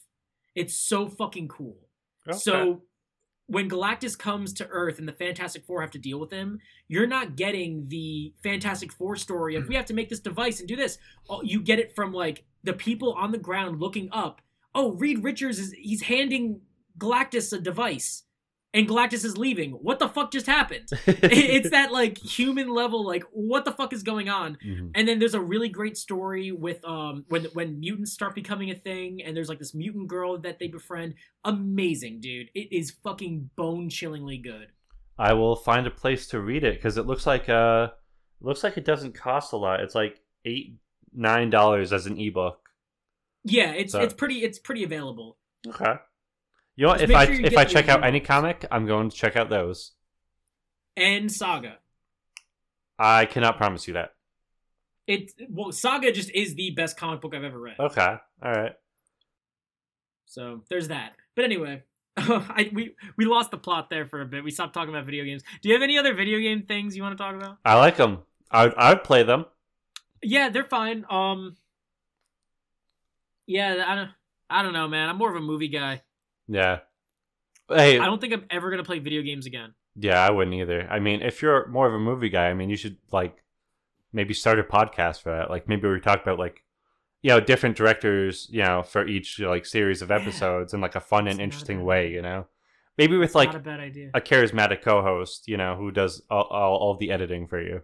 It's 0.55 0.75
so 0.75 1.09
fucking 1.09 1.49
cool. 1.49 1.77
Okay. 2.29 2.39
So 2.39 2.83
when 3.47 3.69
Galactus 3.69 4.17
comes 4.17 4.53
to 4.55 4.67
Earth 4.69 4.99
and 4.99 5.09
the 5.09 5.13
Fantastic 5.13 5.65
Four 5.65 5.81
have 5.81 5.91
to 5.93 5.99
deal 5.99 6.21
with 6.21 6.31
him, 6.31 6.61
you're 6.87 7.07
not 7.07 7.37
getting 7.37 7.89
the 7.89 8.33
Fantastic 8.43 8.93
Four 8.93 9.17
story 9.17 9.57
of 9.57 9.65
hmm. 9.65 9.71
we 9.71 9.75
have 9.75 9.87
to 9.87 9.95
make 9.95 10.09
this 10.09 10.21
device 10.21 10.61
and 10.61 10.69
do 10.69 10.77
this. 10.77 10.99
Oh, 11.29 11.43
You 11.43 11.61
get 11.61 11.79
it 11.79 11.95
from 11.95 12.13
like 12.13 12.45
the 12.63 12.73
people 12.73 13.13
on 13.15 13.33
the 13.33 13.39
ground 13.39 13.81
looking 13.81 14.09
up. 14.13 14.41
Oh, 14.75 14.93
Reed 14.93 15.25
Richards 15.25 15.59
is 15.59 15.73
he's 15.73 16.03
handing 16.03 16.61
Galactus 16.99 17.53
a 17.53 17.61
device, 17.61 18.23
and 18.73 18.89
Galactus 18.89 19.25
is 19.25 19.37
leaving. 19.37 19.73
What 19.73 19.99
the 19.99 20.09
fuck 20.09 20.31
just 20.31 20.47
happened? 20.47 20.89
it's 21.07 21.71
that 21.71 21.91
like 21.93 22.19
human 22.19 22.69
level, 22.69 23.05
like 23.05 23.25
what 23.33 23.65
the 23.65 23.73
fuck 23.73 23.93
is 23.93 24.03
going 24.03 24.29
on? 24.29 24.59
Mhm. 24.65 24.93
And 24.95 25.09
then 25.09 25.19
there's 25.19 25.35
a 25.35 25.41
really 25.41 25.69
great 25.69 25.97
story 25.97 26.53
with 26.53 26.85
um 26.85 27.25
when 27.29 27.45
when 27.53 27.81
mutants 27.81 28.13
start 28.13 28.35
becoming 28.35 28.71
a 28.71 28.75
thing, 28.75 29.23
and 29.23 29.37
there's 29.37 29.49
like 29.49 29.59
this 29.59 29.75
mutant 29.75 30.09
girl 30.09 30.39
that 30.39 30.59
they 30.59 30.69
befriend. 30.69 31.15
Amazing, 31.45 32.21
dude! 32.21 32.49
It 32.55 32.73
is 32.73 32.91
fucking 33.03 33.51
bone 33.57 33.89
chillingly 33.89 34.39
good. 34.39 34.69
I 35.19 35.33
will 35.35 35.57
find 35.57 35.87
a 35.87 35.91
place 35.91 36.27
to 36.29 36.41
read 36.41 36.65
it 36.65 36.77
because 36.77 36.97
it 36.97 37.07
looks 37.07 37.27
like 37.27 37.49
uh, 37.49 37.89
looks 38.41 38.63
like 38.65 38.77
it 38.77 38.85
doesn't 38.85 39.15
cost 39.15 39.53
a 39.53 39.57
lot. 39.57 39.81
It's 39.81 39.95
like 39.95 40.21
eight 40.45 40.77
nine 41.13 41.51
dollars 41.51 41.93
as 41.93 42.07
an 42.07 42.19
ebook. 42.21 42.61
Yeah, 43.45 43.73
it's 43.73 43.93
So- 43.93 44.01
it's 44.01 44.15
pretty 44.15 44.45
it's 44.45 44.59
pretty 44.59 44.85
available. 44.85 45.39
Okay. 45.67 45.95
You 46.77 46.87
know, 46.87 46.93
what? 46.93 47.01
Just 47.01 47.11
if 47.11 47.17
I 47.17 47.27
sure 47.27 47.45
if 47.45 47.57
I 47.57 47.65
check 47.65 47.89
out 47.89 48.05
any 48.05 48.21
comic, 48.21 48.65
I'm 48.71 48.87
going 48.87 49.11
to 49.11 49.17
check 49.17 49.37
out 49.37 49.51
those. 49.51 49.93
And 50.97 51.31
Saga, 51.31 51.79
I 52.99 53.27
cannot 53.27 53.57
promise 53.57 53.87
you 53.87 53.95
that. 53.95 54.15
it 55.07 55.33
well 55.49 55.73
Saga 55.73 56.13
just 56.13 56.31
is 56.31 56.55
the 56.55 56.71
best 56.71 56.97
comic 56.97 57.21
book 57.21 57.35
I've 57.35 57.45
ever 57.45 57.59
read. 57.59 57.77
Okay. 57.79 58.17
All 58.43 58.53
right. 58.53 58.73
So 60.27 60.63
there's 60.69 60.89
that. 60.89 61.13
But 61.35 61.45
anyway, 61.45 61.83
I, 62.17 62.71
we 62.73 62.95
we 63.17 63.25
lost 63.25 63.51
the 63.51 63.59
plot 63.59 63.91
there 63.91 64.07
for 64.07 64.21
a 64.21 64.27
bit. 64.27 64.45
We 64.45 64.51
stopped 64.51 64.75
talking 64.75 64.91
about 64.91 65.05
video 65.05 65.25
games. 65.25 65.43
Do 65.63 65.69
you 65.69 65.75
have 65.75 65.83
any 65.83 65.99
other 65.99 66.15
video 66.15 66.39
game 66.39 66.63
things 66.63 66.97
you 66.97 67.03
want 67.03 67.17
to 67.17 67.23
talk 67.23 67.35
about? 67.35 67.59
I 67.65 67.75
like 67.77 67.97
them. 67.97 68.21
I 68.51 68.65
I 68.67 68.91
would 68.91 69.05
play 69.05 69.23
them. 69.23 69.47
Yeah, 70.23 70.51
they're 70.51 70.65
fine. 70.65 71.07
Um, 71.09 71.57
yeah, 73.47 73.85
I 73.87 73.95
don't, 73.95 74.11
I 74.51 74.63
don't 74.63 74.75
know, 74.75 74.87
man. 74.87 75.09
I'm 75.09 75.17
more 75.17 75.31
of 75.31 75.37
a 75.37 75.41
movie 75.41 75.69
guy. 75.69 76.03
Yeah. 76.53 76.81
Hey, 77.69 77.99
I 78.01 78.05
don't 78.07 78.21
think 78.21 78.33
I'm 78.33 78.45
ever 78.51 78.71
gonna 78.71 78.83
play 78.85 78.99
video 78.99 79.23
games 79.23 79.47
again. 79.47 79.73
yeah, 79.95 80.21
I 80.27 80.31
wouldn't 80.31 80.55
either. 80.57 80.89
I 80.91 80.99
mean, 80.99 81.23
if 81.23 81.41
you're 81.43 81.69
more 81.69 81.87
of 81.87 81.95
a 81.95 81.99
movie 81.99 82.29
guy, 82.29 82.49
I 82.51 82.55
mean, 82.55 82.69
you 82.71 82.77
should 82.77 82.97
like 83.13 83.37
maybe 84.13 84.35
start 84.35 84.59
a 84.59 84.65
podcast 84.65 85.23
for 85.23 85.31
that. 85.31 85.49
Like 85.51 85.69
maybe 85.69 85.87
we 85.89 86.01
talk 86.01 86.21
about 86.23 86.39
like 86.41 86.65
you 87.23 87.29
know 87.31 87.39
different 87.39 87.77
directors, 87.77 88.49
you 88.51 88.65
know, 88.65 88.83
for 88.83 89.07
each 89.07 89.39
like 89.39 89.65
series 89.65 90.03
of 90.03 90.09
Yeah. 90.11 90.17
episodes 90.17 90.75
in 90.75 90.81
like 90.81 90.97
a 90.97 91.01
fun 91.01 91.25
That's 91.27 91.35
and 91.35 91.39
not 91.39 91.43
a 91.43 91.45
interesting 91.45 91.85
way. 91.85 92.11
You 92.11 92.23
know, 92.23 92.47
maybe 92.99 93.17
with 93.17 93.37
like 93.37 93.55
a 93.55 93.61
bad 93.61 93.79
idea. 93.79 94.11
a 94.15 94.21
charismatic 94.21 94.83
co-host, 94.83 95.47
you 95.47 95.57
know, 95.57 95.77
who 95.77 95.93
does 95.93 96.23
all, 96.31 96.45
all, 96.51 96.77
all 96.77 96.97
the 96.97 97.13
editing 97.13 97.47
for 97.47 97.61
you. 97.63 97.83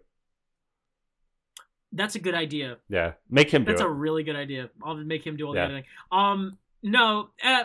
That's 1.92 2.16
a 2.16 2.18
good 2.18 2.34
idea. 2.34 2.78
Yeah, 2.88 3.12
make 3.30 3.50
him 3.50 3.62
do 3.64 3.70
That's 3.70 3.80
it. 3.80 3.86
a 3.86 3.90
really 3.90 4.22
good 4.24 4.36
idea. 4.36 4.70
I'll 4.84 4.96
make 4.96 5.24
him 5.24 5.36
do 5.36 5.46
all 5.46 5.54
Yeah. 5.54 5.66
the 5.68 5.72
editing. 5.74 5.90
Um, 6.10 6.58
no. 6.82 7.30
Uh, 7.42 7.64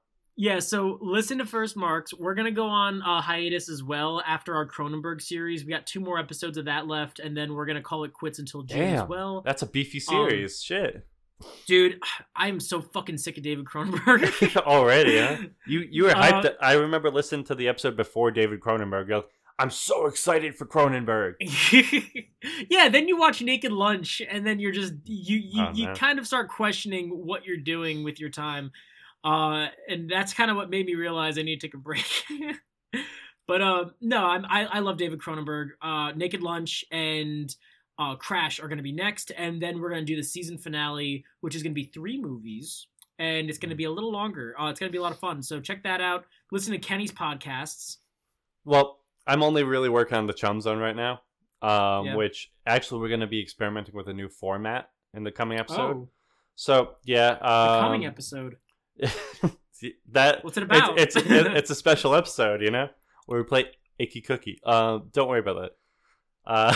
Yeah, 0.41 0.59
so 0.59 0.97
listen 1.01 1.39
to 1.39 1.45
First 1.45 1.75
Marks. 1.75 2.13
We're 2.13 2.33
gonna 2.33 2.51
go 2.51 2.65
on 2.67 3.01
uh, 3.01 3.21
hiatus 3.21 3.67
as 3.69 3.83
well 3.83 4.21
after 4.25 4.55
our 4.55 4.65
Cronenberg 4.65 5.21
series. 5.21 5.65
We 5.65 5.71
got 5.71 5.85
two 5.85 5.99
more 5.99 6.17
episodes 6.17 6.57
of 6.57 6.65
that 6.65 6.87
left, 6.87 7.19
and 7.19 7.35
then 7.35 7.53
we're 7.55 7.65
gonna 7.65 7.81
call 7.81 8.05
it 8.05 8.13
quits 8.13 8.39
until 8.39 8.63
June 8.63 8.79
as 8.81 9.07
well. 9.09 9.41
That's 9.45 9.61
a 9.63 9.65
beefy 9.67 9.97
Um, 10.09 10.29
series. 10.29 10.63
Shit. 10.63 11.05
Dude, 11.67 12.01
I'm 12.35 12.59
so 12.61 12.81
fucking 12.81 13.17
sick 13.17 13.37
of 13.37 13.43
David 13.43 13.65
Cronenberg. 13.65 14.55
Already, 14.65 15.17
huh? 15.19 15.37
You 15.67 15.81
you 15.89 16.03
were 16.05 16.11
hyped. 16.11 16.45
Uh, 16.45 16.51
I 16.61 16.73
remember 16.73 17.11
listening 17.11 17.43
to 17.45 17.55
the 17.55 17.67
episode 17.67 17.97
before 17.97 18.31
David 18.31 18.61
Cronenberg. 18.61 19.09
I'm 19.60 19.70
so 19.70 20.05
excited 20.05 20.55
for 20.55 20.66
Cronenberg. 20.66 21.34
yeah, 22.70 22.88
then 22.88 23.10
you 23.10 23.18
watch 23.18 23.41
Naked 23.41 23.74
Lunch, 23.74 24.22
and 24.28 24.47
then 24.47 24.60
you're 24.60 24.72
just 24.72 24.93
you 25.03 25.38
you, 25.38 25.64
Oh, 25.64 25.72
you 25.74 25.93
kind 25.95 26.18
of 26.18 26.26
start 26.26 26.47
questioning 26.49 27.10
what 27.10 27.45
you're 27.45 27.57
doing 27.57 28.05
with 28.05 28.22
your 28.22 28.30
time, 28.30 28.72
uh, 29.26 29.68
and 29.89 30.10
that's 30.10 30.34
kind 30.34 30.49
of 30.49 30.55
what 30.55 30.70
made 30.70 30.86
me 30.86 30.95
realize 30.95 31.38
I 31.38 31.41
need 31.41 31.60
to 31.60 31.68
take 31.68 31.74
a 31.74 31.78
break. 31.78 32.05
but 33.47 33.62
um, 33.62 33.91
no, 33.99 34.24
I'm, 34.24 34.45
I 34.45 34.66
I 34.66 34.80
love 34.80 34.97
David 34.97 35.20
Cronenberg. 35.20 35.72
Uh, 35.82 36.14
Naked 36.14 36.41
Lunch 36.41 36.86
and 36.89 37.53
uh, 37.99 38.16
Crash 38.16 38.62
are 38.62 38.70
going 38.70 38.78
to 38.78 38.84
be 38.84 38.93
next, 38.93 39.34
and 39.38 39.62
then 39.62 39.82
we're 39.82 39.89
going 39.89 40.05
to 40.05 40.12
do 40.12 40.16
the 40.16 40.24
season 40.24 40.57
finale, 40.57 41.26
which 41.41 41.53
is 41.53 41.64
going 41.64 41.74
to 41.74 41.82
be 41.82 41.91
three 41.93 42.20
movies. 42.20 42.88
And 43.20 43.49
it's 43.49 43.57
going 43.57 43.72
to 43.72 43.76
be 43.76 43.84
a 43.84 43.91
little 43.91 44.14
longer. 44.14 44.55
Uh, 44.57 44.70
it's 44.70 44.80
going 44.80 44.89
to 44.89 44.93
be 44.93 44.97
a 44.97 45.01
lot 45.01 45.12
of 45.12 45.20
fun. 45.20 45.43
So 45.43 45.60
check 45.60 45.84
that 45.84 45.99
out. 45.99 46.24
Listen 46.53 46.72
to 46.72 46.80
Kenny's 46.80 47.12
podcasts. 47.12 47.97
Well, 48.64 48.98
I'm 49.30 49.43
only 49.43 49.63
really 49.63 49.89
working 49.89 50.17
on 50.17 50.27
the 50.27 50.34
Chum 50.34 50.59
Zone 50.61 50.80
right 50.80 50.95
now, 50.95 51.21
um, 51.61 52.05
Yeah. 52.07 52.15
which 52.15 52.51
actually 52.65 53.01
we're 53.01 53.09
going 53.09 53.19
to 53.21 53.27
be 53.27 53.39
experimenting 53.41 53.93
with 53.95 54.07
a 54.07 54.13
new 54.13 54.27
format 54.30 54.89
in 55.13 55.23
the 55.23 55.32
coming 55.32 55.59
episode. 55.59 55.97
Oh, 55.97 56.09
So 56.55 56.95
yeah, 57.05 57.36
the 57.36 57.49
um, 57.51 57.82
coming 57.84 58.05
episode. 58.05 58.57
that 60.11 60.43
What's 60.43 60.57
it 60.57 60.63
about? 60.63 60.99
It's 60.99 61.15
it's, 61.15 61.27
it's 61.30 61.69
a 61.69 61.75
special 61.86 62.15
episode, 62.15 62.61
you 62.61 62.71
know, 62.71 62.89
where 63.27 63.39
we 63.39 63.45
play 63.45 63.65
Icky 63.97 64.21
Cookie. 64.21 64.59
Um, 64.65 65.09
don't 65.13 65.27
worry 65.30 65.39
about 65.39 65.61
that. 65.61 65.71
Uh, 66.45 66.75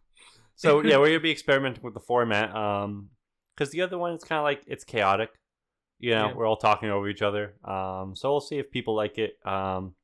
so 0.54 0.82
yeah, 0.82 0.98
we're 0.98 1.08
gonna 1.08 1.20
be 1.20 1.30
experimenting 1.30 1.82
with 1.82 1.94
the 1.94 2.00
format. 2.00 2.54
Um, 2.54 3.10
because 3.56 3.70
the 3.72 3.80
other 3.80 3.96
one 3.96 4.12
is 4.12 4.22
kind 4.22 4.38
of 4.38 4.44
like 4.44 4.62
it's 4.66 4.84
chaotic. 4.84 5.30
You 5.98 6.10
know, 6.10 6.26
Yeah. 6.26 6.34
we're 6.34 6.46
all 6.46 6.58
talking 6.58 6.90
over 6.90 7.08
each 7.08 7.22
other. 7.22 7.54
Um, 7.64 8.14
so 8.14 8.30
we'll 8.30 8.40
see 8.42 8.58
if 8.58 8.70
people 8.70 8.94
like 8.94 9.16
it. 9.16 9.38
Um, 9.46 9.94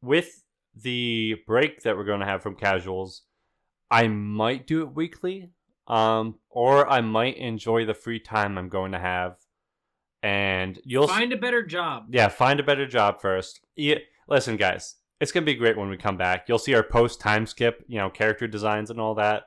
with 0.00 0.42
the 0.74 1.36
break 1.46 1.82
that 1.82 1.96
we're 1.96 2.04
going 2.04 2.20
to 2.20 2.26
have 2.26 2.42
from 2.42 2.54
casuals, 2.56 3.22
I 3.90 4.08
might 4.08 4.66
do 4.66 4.82
it 4.82 4.94
weekly. 4.94 5.50
Um, 5.86 6.36
or 6.50 6.88
I 6.88 7.00
might 7.00 7.36
enjoy 7.36 7.84
the 7.84 7.94
free 7.94 8.20
time 8.20 8.56
I'm 8.56 8.68
going 8.68 8.92
to 8.92 8.98
have 9.00 9.36
and 10.22 10.78
you'll 10.84 11.08
Find 11.08 11.32
a 11.32 11.36
better 11.36 11.62
job. 11.64 12.06
yeah 12.10 12.28
find 12.28 12.60
a 12.60 12.62
better 12.62 12.86
job 12.86 13.20
first. 13.20 13.60
Yeah, 13.76 13.96
listen, 14.28 14.56
guys, 14.56 14.96
it's 15.20 15.32
gonna 15.32 15.46
be 15.46 15.54
great 15.54 15.76
when 15.78 15.88
we 15.88 15.96
come 15.96 16.16
back. 16.16 16.48
You'll 16.48 16.58
see 16.58 16.74
our 16.74 16.82
post 16.82 17.20
time 17.20 17.46
skip, 17.46 17.82
you 17.88 17.98
know, 17.98 18.10
character 18.10 18.46
designs 18.46 18.90
and 18.90 19.00
all 19.00 19.14
that. 19.14 19.44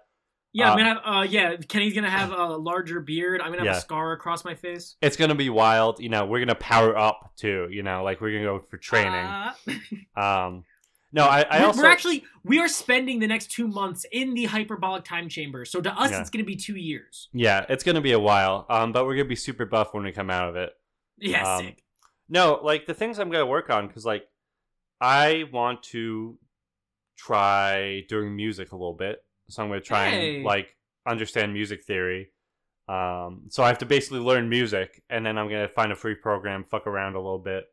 Yeah, 0.52 0.70
Uh, 0.70 0.72
I'm 0.72 0.78
gonna 0.78 0.90
have. 0.90 1.02
Uh, 1.06 1.22
yeah, 1.30 1.56
Kenny's 1.58 1.94
gonna 1.94 2.10
have 2.10 2.32
a 2.32 2.58
larger 2.58 3.00
beard. 3.02 3.40
I'm 3.42 3.48
gonna 3.52 3.60
have 3.60 3.66
Yeah. 3.66 3.78
a 3.78 3.82
scar 3.82 4.14
across 4.14 4.44
my 4.44 4.56
face. 4.56 4.96
It's 5.02 5.16
gonna 5.16 5.36
be 5.36 5.50
wild. 5.50 6.00
You 6.00 6.10
know, 6.10 6.26
we're 6.26 6.40
gonna 6.40 6.56
power 6.56 6.98
up 6.98 7.34
too. 7.38 7.68
You 7.72 7.84
know, 7.84 8.04
like 8.04 8.20
we're 8.22 8.32
gonna 8.32 8.60
go 8.60 8.66
for 8.70 8.78
training. 8.78 9.14
Uh, 9.14 9.54
Um, 10.20 10.64
no, 11.14 11.26
I, 11.26 11.44
I 11.50 11.60
we're, 11.62 11.66
also 11.68 11.82
we're 11.84 11.88
actually 11.90 12.26
we 12.44 12.60
are 12.60 12.68
spending 12.68 13.20
the 13.20 13.28
next 13.28 13.52
two 13.52 13.68
months 13.68 14.06
in 14.12 14.34
the 14.34 14.46
hyperbolic 14.46 15.04
time 15.06 15.30
chamber. 15.30 15.64
So 15.66 15.80
to 15.80 15.92
us, 15.98 16.12
Yeah. 16.12 16.20
it's 16.22 16.30
gonna 16.30 16.44
be 16.44 16.56
two 16.56 16.76
years. 16.76 17.30
yeah, 17.34 17.66
it's 17.70 17.84
gonna 17.84 18.02
be 18.02 18.12
a 18.12 18.20
while. 18.20 18.66
Um, 18.70 18.92
but 18.92 19.06
we're 19.06 19.16
gonna 19.16 19.30
be 19.30 19.36
super 19.36 19.66
buff 19.66 19.94
when 19.94 20.04
we 20.04 20.12
come 20.12 20.30
out 20.30 20.50
of 20.50 20.56
it. 20.56 20.72
Yeah, 21.20 21.56
Um, 21.58 21.66
sick. 21.66 21.84
No, 22.28 22.60
like 22.64 22.86
the 22.88 22.94
things 22.94 23.20
I'm 23.20 23.30
gonna 23.30 23.46
work 23.46 23.70
on 23.70 23.88
because 23.88 24.06
like 24.06 24.26
I 25.00 25.46
want 25.52 25.84
to 25.84 26.38
try 27.18 28.04
doing 28.10 28.36
music 28.36 28.72
a 28.72 28.76
little 28.76 28.94
bit. 28.94 29.24
So 29.50 29.62
I'm 29.64 29.70
gonna 29.70 29.82
try 29.82 30.10
Hey. 30.10 30.36
and 30.38 30.46
like 30.46 30.76
understand 31.06 31.54
music 31.54 31.84
theory. 31.84 32.32
Um, 32.88 33.44
so 33.50 33.64
I 33.64 33.68
have 33.68 33.78
to 33.80 33.86
basically 33.86 34.20
learn 34.20 34.50
music, 34.50 35.04
and 35.10 35.26
then 35.26 35.38
I'm 35.38 35.48
gonna 35.50 35.70
find 35.70 35.92
a 35.92 35.96
free 35.96 36.16
program, 36.16 36.66
fuck 36.70 36.88
around 36.88 37.16
a 37.16 37.20
little 37.22 37.40
bit. 37.40 37.66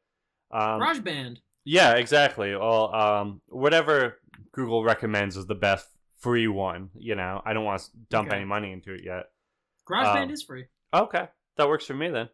Um, 0.53 0.79
Garage 0.79 1.01
Band. 1.01 1.41
Yeah, 1.71 1.93
exactly. 1.93 2.57
Well, 2.57 2.93
um, 2.93 3.41
whatever 3.47 4.19
Google 4.51 4.83
recommends 4.83 5.37
is 5.37 5.47
the 5.47 5.55
best 5.55 5.87
free 6.19 6.49
one. 6.49 6.91
You 6.99 7.15
know, 7.15 7.41
I 7.45 7.53
don't 7.53 7.65
want 7.65 7.81
to 7.83 7.91
dump 8.11 8.29
Okay. 8.29 8.39
any 8.39 8.45
money 8.45 8.73
into 8.73 8.93
it 8.93 9.05
yet. 9.05 9.27
GarageBand 9.89 10.25
um, 10.25 10.31
is 10.33 10.43
free. 10.43 10.65
Okay, 10.93 11.29
that 11.57 11.69
works 11.69 11.87
for 11.87 11.95
me 11.95 12.09
then. 12.09 12.29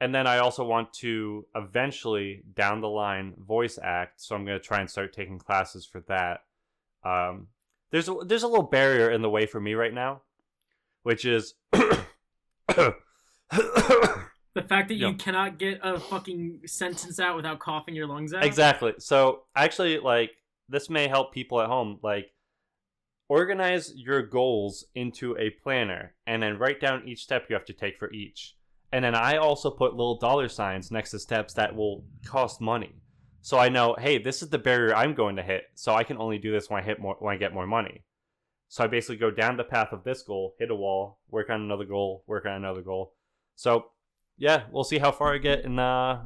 And 0.00 0.14
then 0.14 0.26
I 0.26 0.38
also 0.38 0.64
want 0.64 0.90
to 0.94 1.46
eventually 1.54 2.44
down 2.54 2.80
the 2.80 2.88
line 2.88 3.34
voice 3.36 3.78
act, 3.80 4.22
so 4.22 4.34
I'm 4.34 4.46
going 4.46 4.58
to 4.58 4.64
try 4.64 4.80
and 4.80 4.88
start 4.88 5.12
taking 5.12 5.38
classes 5.38 5.84
for 5.84 6.00
that. 6.08 6.40
Um, 7.04 7.48
there's 7.90 8.08
a, 8.08 8.16
there's 8.24 8.42
a 8.42 8.48
little 8.48 8.64
barrier 8.64 9.10
in 9.10 9.20
the 9.20 9.28
way 9.28 9.44
for 9.44 9.60
me 9.60 9.74
right 9.74 9.92
now, 9.92 10.22
which 11.02 11.26
is 11.26 11.52
The 14.54 14.62
fact 14.62 14.88
that 14.88 14.96
you 14.96 15.08
yeah. 15.08 15.14
cannot 15.14 15.58
get 15.58 15.80
a 15.82 15.98
fucking 15.98 16.60
sentence 16.66 17.18
out 17.18 17.36
without 17.36 17.58
coughing 17.58 17.94
your 17.94 18.06
lungs 18.06 18.34
out. 18.34 18.44
exactly. 18.44 18.92
So 18.98 19.44
actually, 19.56 19.98
like 19.98 20.30
this 20.68 20.90
may 20.90 21.08
help 21.08 21.32
people 21.32 21.60
at 21.60 21.68
home. 21.68 21.98
Like 22.02 22.32
organize 23.28 23.94
your 23.94 24.22
goals 24.22 24.84
into 24.94 25.36
a 25.38 25.50
planner, 25.62 26.14
and 26.26 26.42
then 26.42 26.58
write 26.58 26.80
down 26.80 27.08
each 27.08 27.22
step 27.22 27.46
you 27.48 27.54
have 27.54 27.64
to 27.64 27.72
take 27.72 27.98
for 27.98 28.12
each. 28.12 28.56
And 28.92 29.04
then 29.04 29.14
I 29.14 29.38
also 29.38 29.70
put 29.70 29.94
little 29.94 30.18
dollar 30.18 30.48
signs 30.48 30.90
next 30.90 31.12
to 31.12 31.18
steps 31.18 31.54
that 31.54 31.74
will 31.74 32.04
cost 32.26 32.60
money. 32.60 32.96
So 33.40 33.58
I 33.58 33.70
know, 33.70 33.96
hey, 33.98 34.18
this 34.18 34.42
is 34.42 34.50
the 34.50 34.58
barrier 34.58 34.94
I'm 34.94 35.14
going 35.14 35.36
to 35.36 35.42
hit. 35.42 35.64
So 35.74 35.94
I 35.94 36.04
can 36.04 36.18
only 36.18 36.38
do 36.38 36.52
this 36.52 36.68
when 36.68 36.82
I 36.82 36.86
hit 36.86 37.00
more 37.00 37.16
when 37.18 37.34
I 37.34 37.38
get 37.38 37.54
more 37.54 37.66
money. 37.66 38.04
So 38.68 38.84
I 38.84 38.86
basically 38.86 39.16
go 39.16 39.30
down 39.30 39.56
the 39.56 39.64
path 39.64 39.88
of 39.92 40.04
this 40.04 40.22
goal, 40.22 40.54
hit 40.58 40.70
a 40.70 40.74
wall, 40.74 41.18
work 41.28 41.50
on 41.50 41.60
another 41.60 41.84
goal, 41.84 42.24
work 42.26 42.46
on 42.46 42.52
another 42.52 42.82
goal. 42.82 43.14
So 43.56 43.86
yeah, 44.42 44.64
we'll 44.72 44.82
see 44.84 44.98
how 44.98 45.12
far 45.12 45.34
I 45.34 45.38
get 45.38 45.64
in 45.64 45.78
uh 45.78 46.24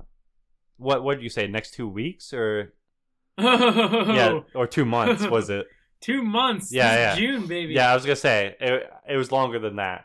what 0.79 1.05
what 1.05 1.15
did 1.17 1.23
you 1.23 1.29
say, 1.31 1.47
next 1.47 1.75
two 1.75 1.87
weeks 1.89 2.33
or 2.33 2.73
yeah, 3.39 4.41
or 4.55 4.67
two 4.67 4.85
months 4.87 5.27
was 5.27 5.51
it? 5.51 5.67
Two 6.01 6.23
months. 6.23 6.71
Yeah, 6.73 7.13
is 7.13 7.19
June, 7.19 7.47
baby. 7.47 7.73
Yeah, 7.73 7.91
I 7.91 7.95
was 7.95 8.05
gonna 8.05 8.17
say 8.17 8.55
it, 8.61 8.91
it 9.09 9.17
was 9.17 9.33
longer 9.33 9.59
than 9.59 9.77
that. 9.77 10.05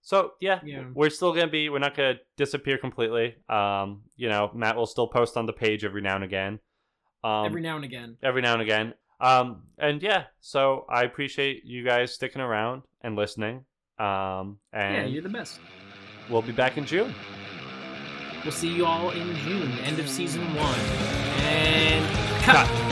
So 0.00 0.32
yeah, 0.40 0.60
Yeah. 0.64 0.84
we're 0.94 1.10
still 1.10 1.32
gonna 1.34 1.48
be. 1.50 1.68
We're 1.68 1.80
not 1.80 1.96
gonna 1.96 2.14
disappear 2.36 2.78
completely. 2.78 3.34
Um, 3.48 4.02
you 4.16 4.28
know, 4.28 4.50
Matt 4.54 4.76
will 4.76 4.86
still 4.86 5.08
post 5.08 5.36
on 5.36 5.46
the 5.46 5.52
page 5.52 5.84
every 5.84 6.00
now 6.00 6.14
and 6.14 6.24
again. 6.24 6.60
Um, 7.24 7.44
Every 7.46 7.60
now 7.60 7.74
and 7.76 7.84
again. 7.84 8.16
every 8.22 8.40
now 8.42 8.52
and 8.54 8.62
again. 8.62 8.94
Um, 9.20 9.62
and 9.78 10.00
yeah, 10.02 10.24
so 10.40 10.86
I 10.88 11.02
appreciate 11.04 11.64
you 11.64 11.84
guys 11.84 12.14
sticking 12.14 12.40
around 12.40 12.82
and 13.02 13.14
listening. 13.16 13.64
Um, 13.98 14.58
Yeah, 14.72 14.80
and 15.02 15.12
you're 15.12 15.22
the 15.22 15.28
best. 15.28 15.58
we'll 16.30 16.42
be 16.42 16.52
back 16.52 16.78
in 16.78 16.86
June. 16.86 17.12
We'll 18.44 18.50
see 18.50 18.74
you 18.74 18.86
all 18.86 19.10
in 19.10 19.36
June, 19.36 19.70
end 19.84 20.00
of 20.00 20.08
season 20.08 20.42
one. 20.56 20.78
And 21.44 22.04
cut. 22.42 22.66
Cut. 22.66 22.91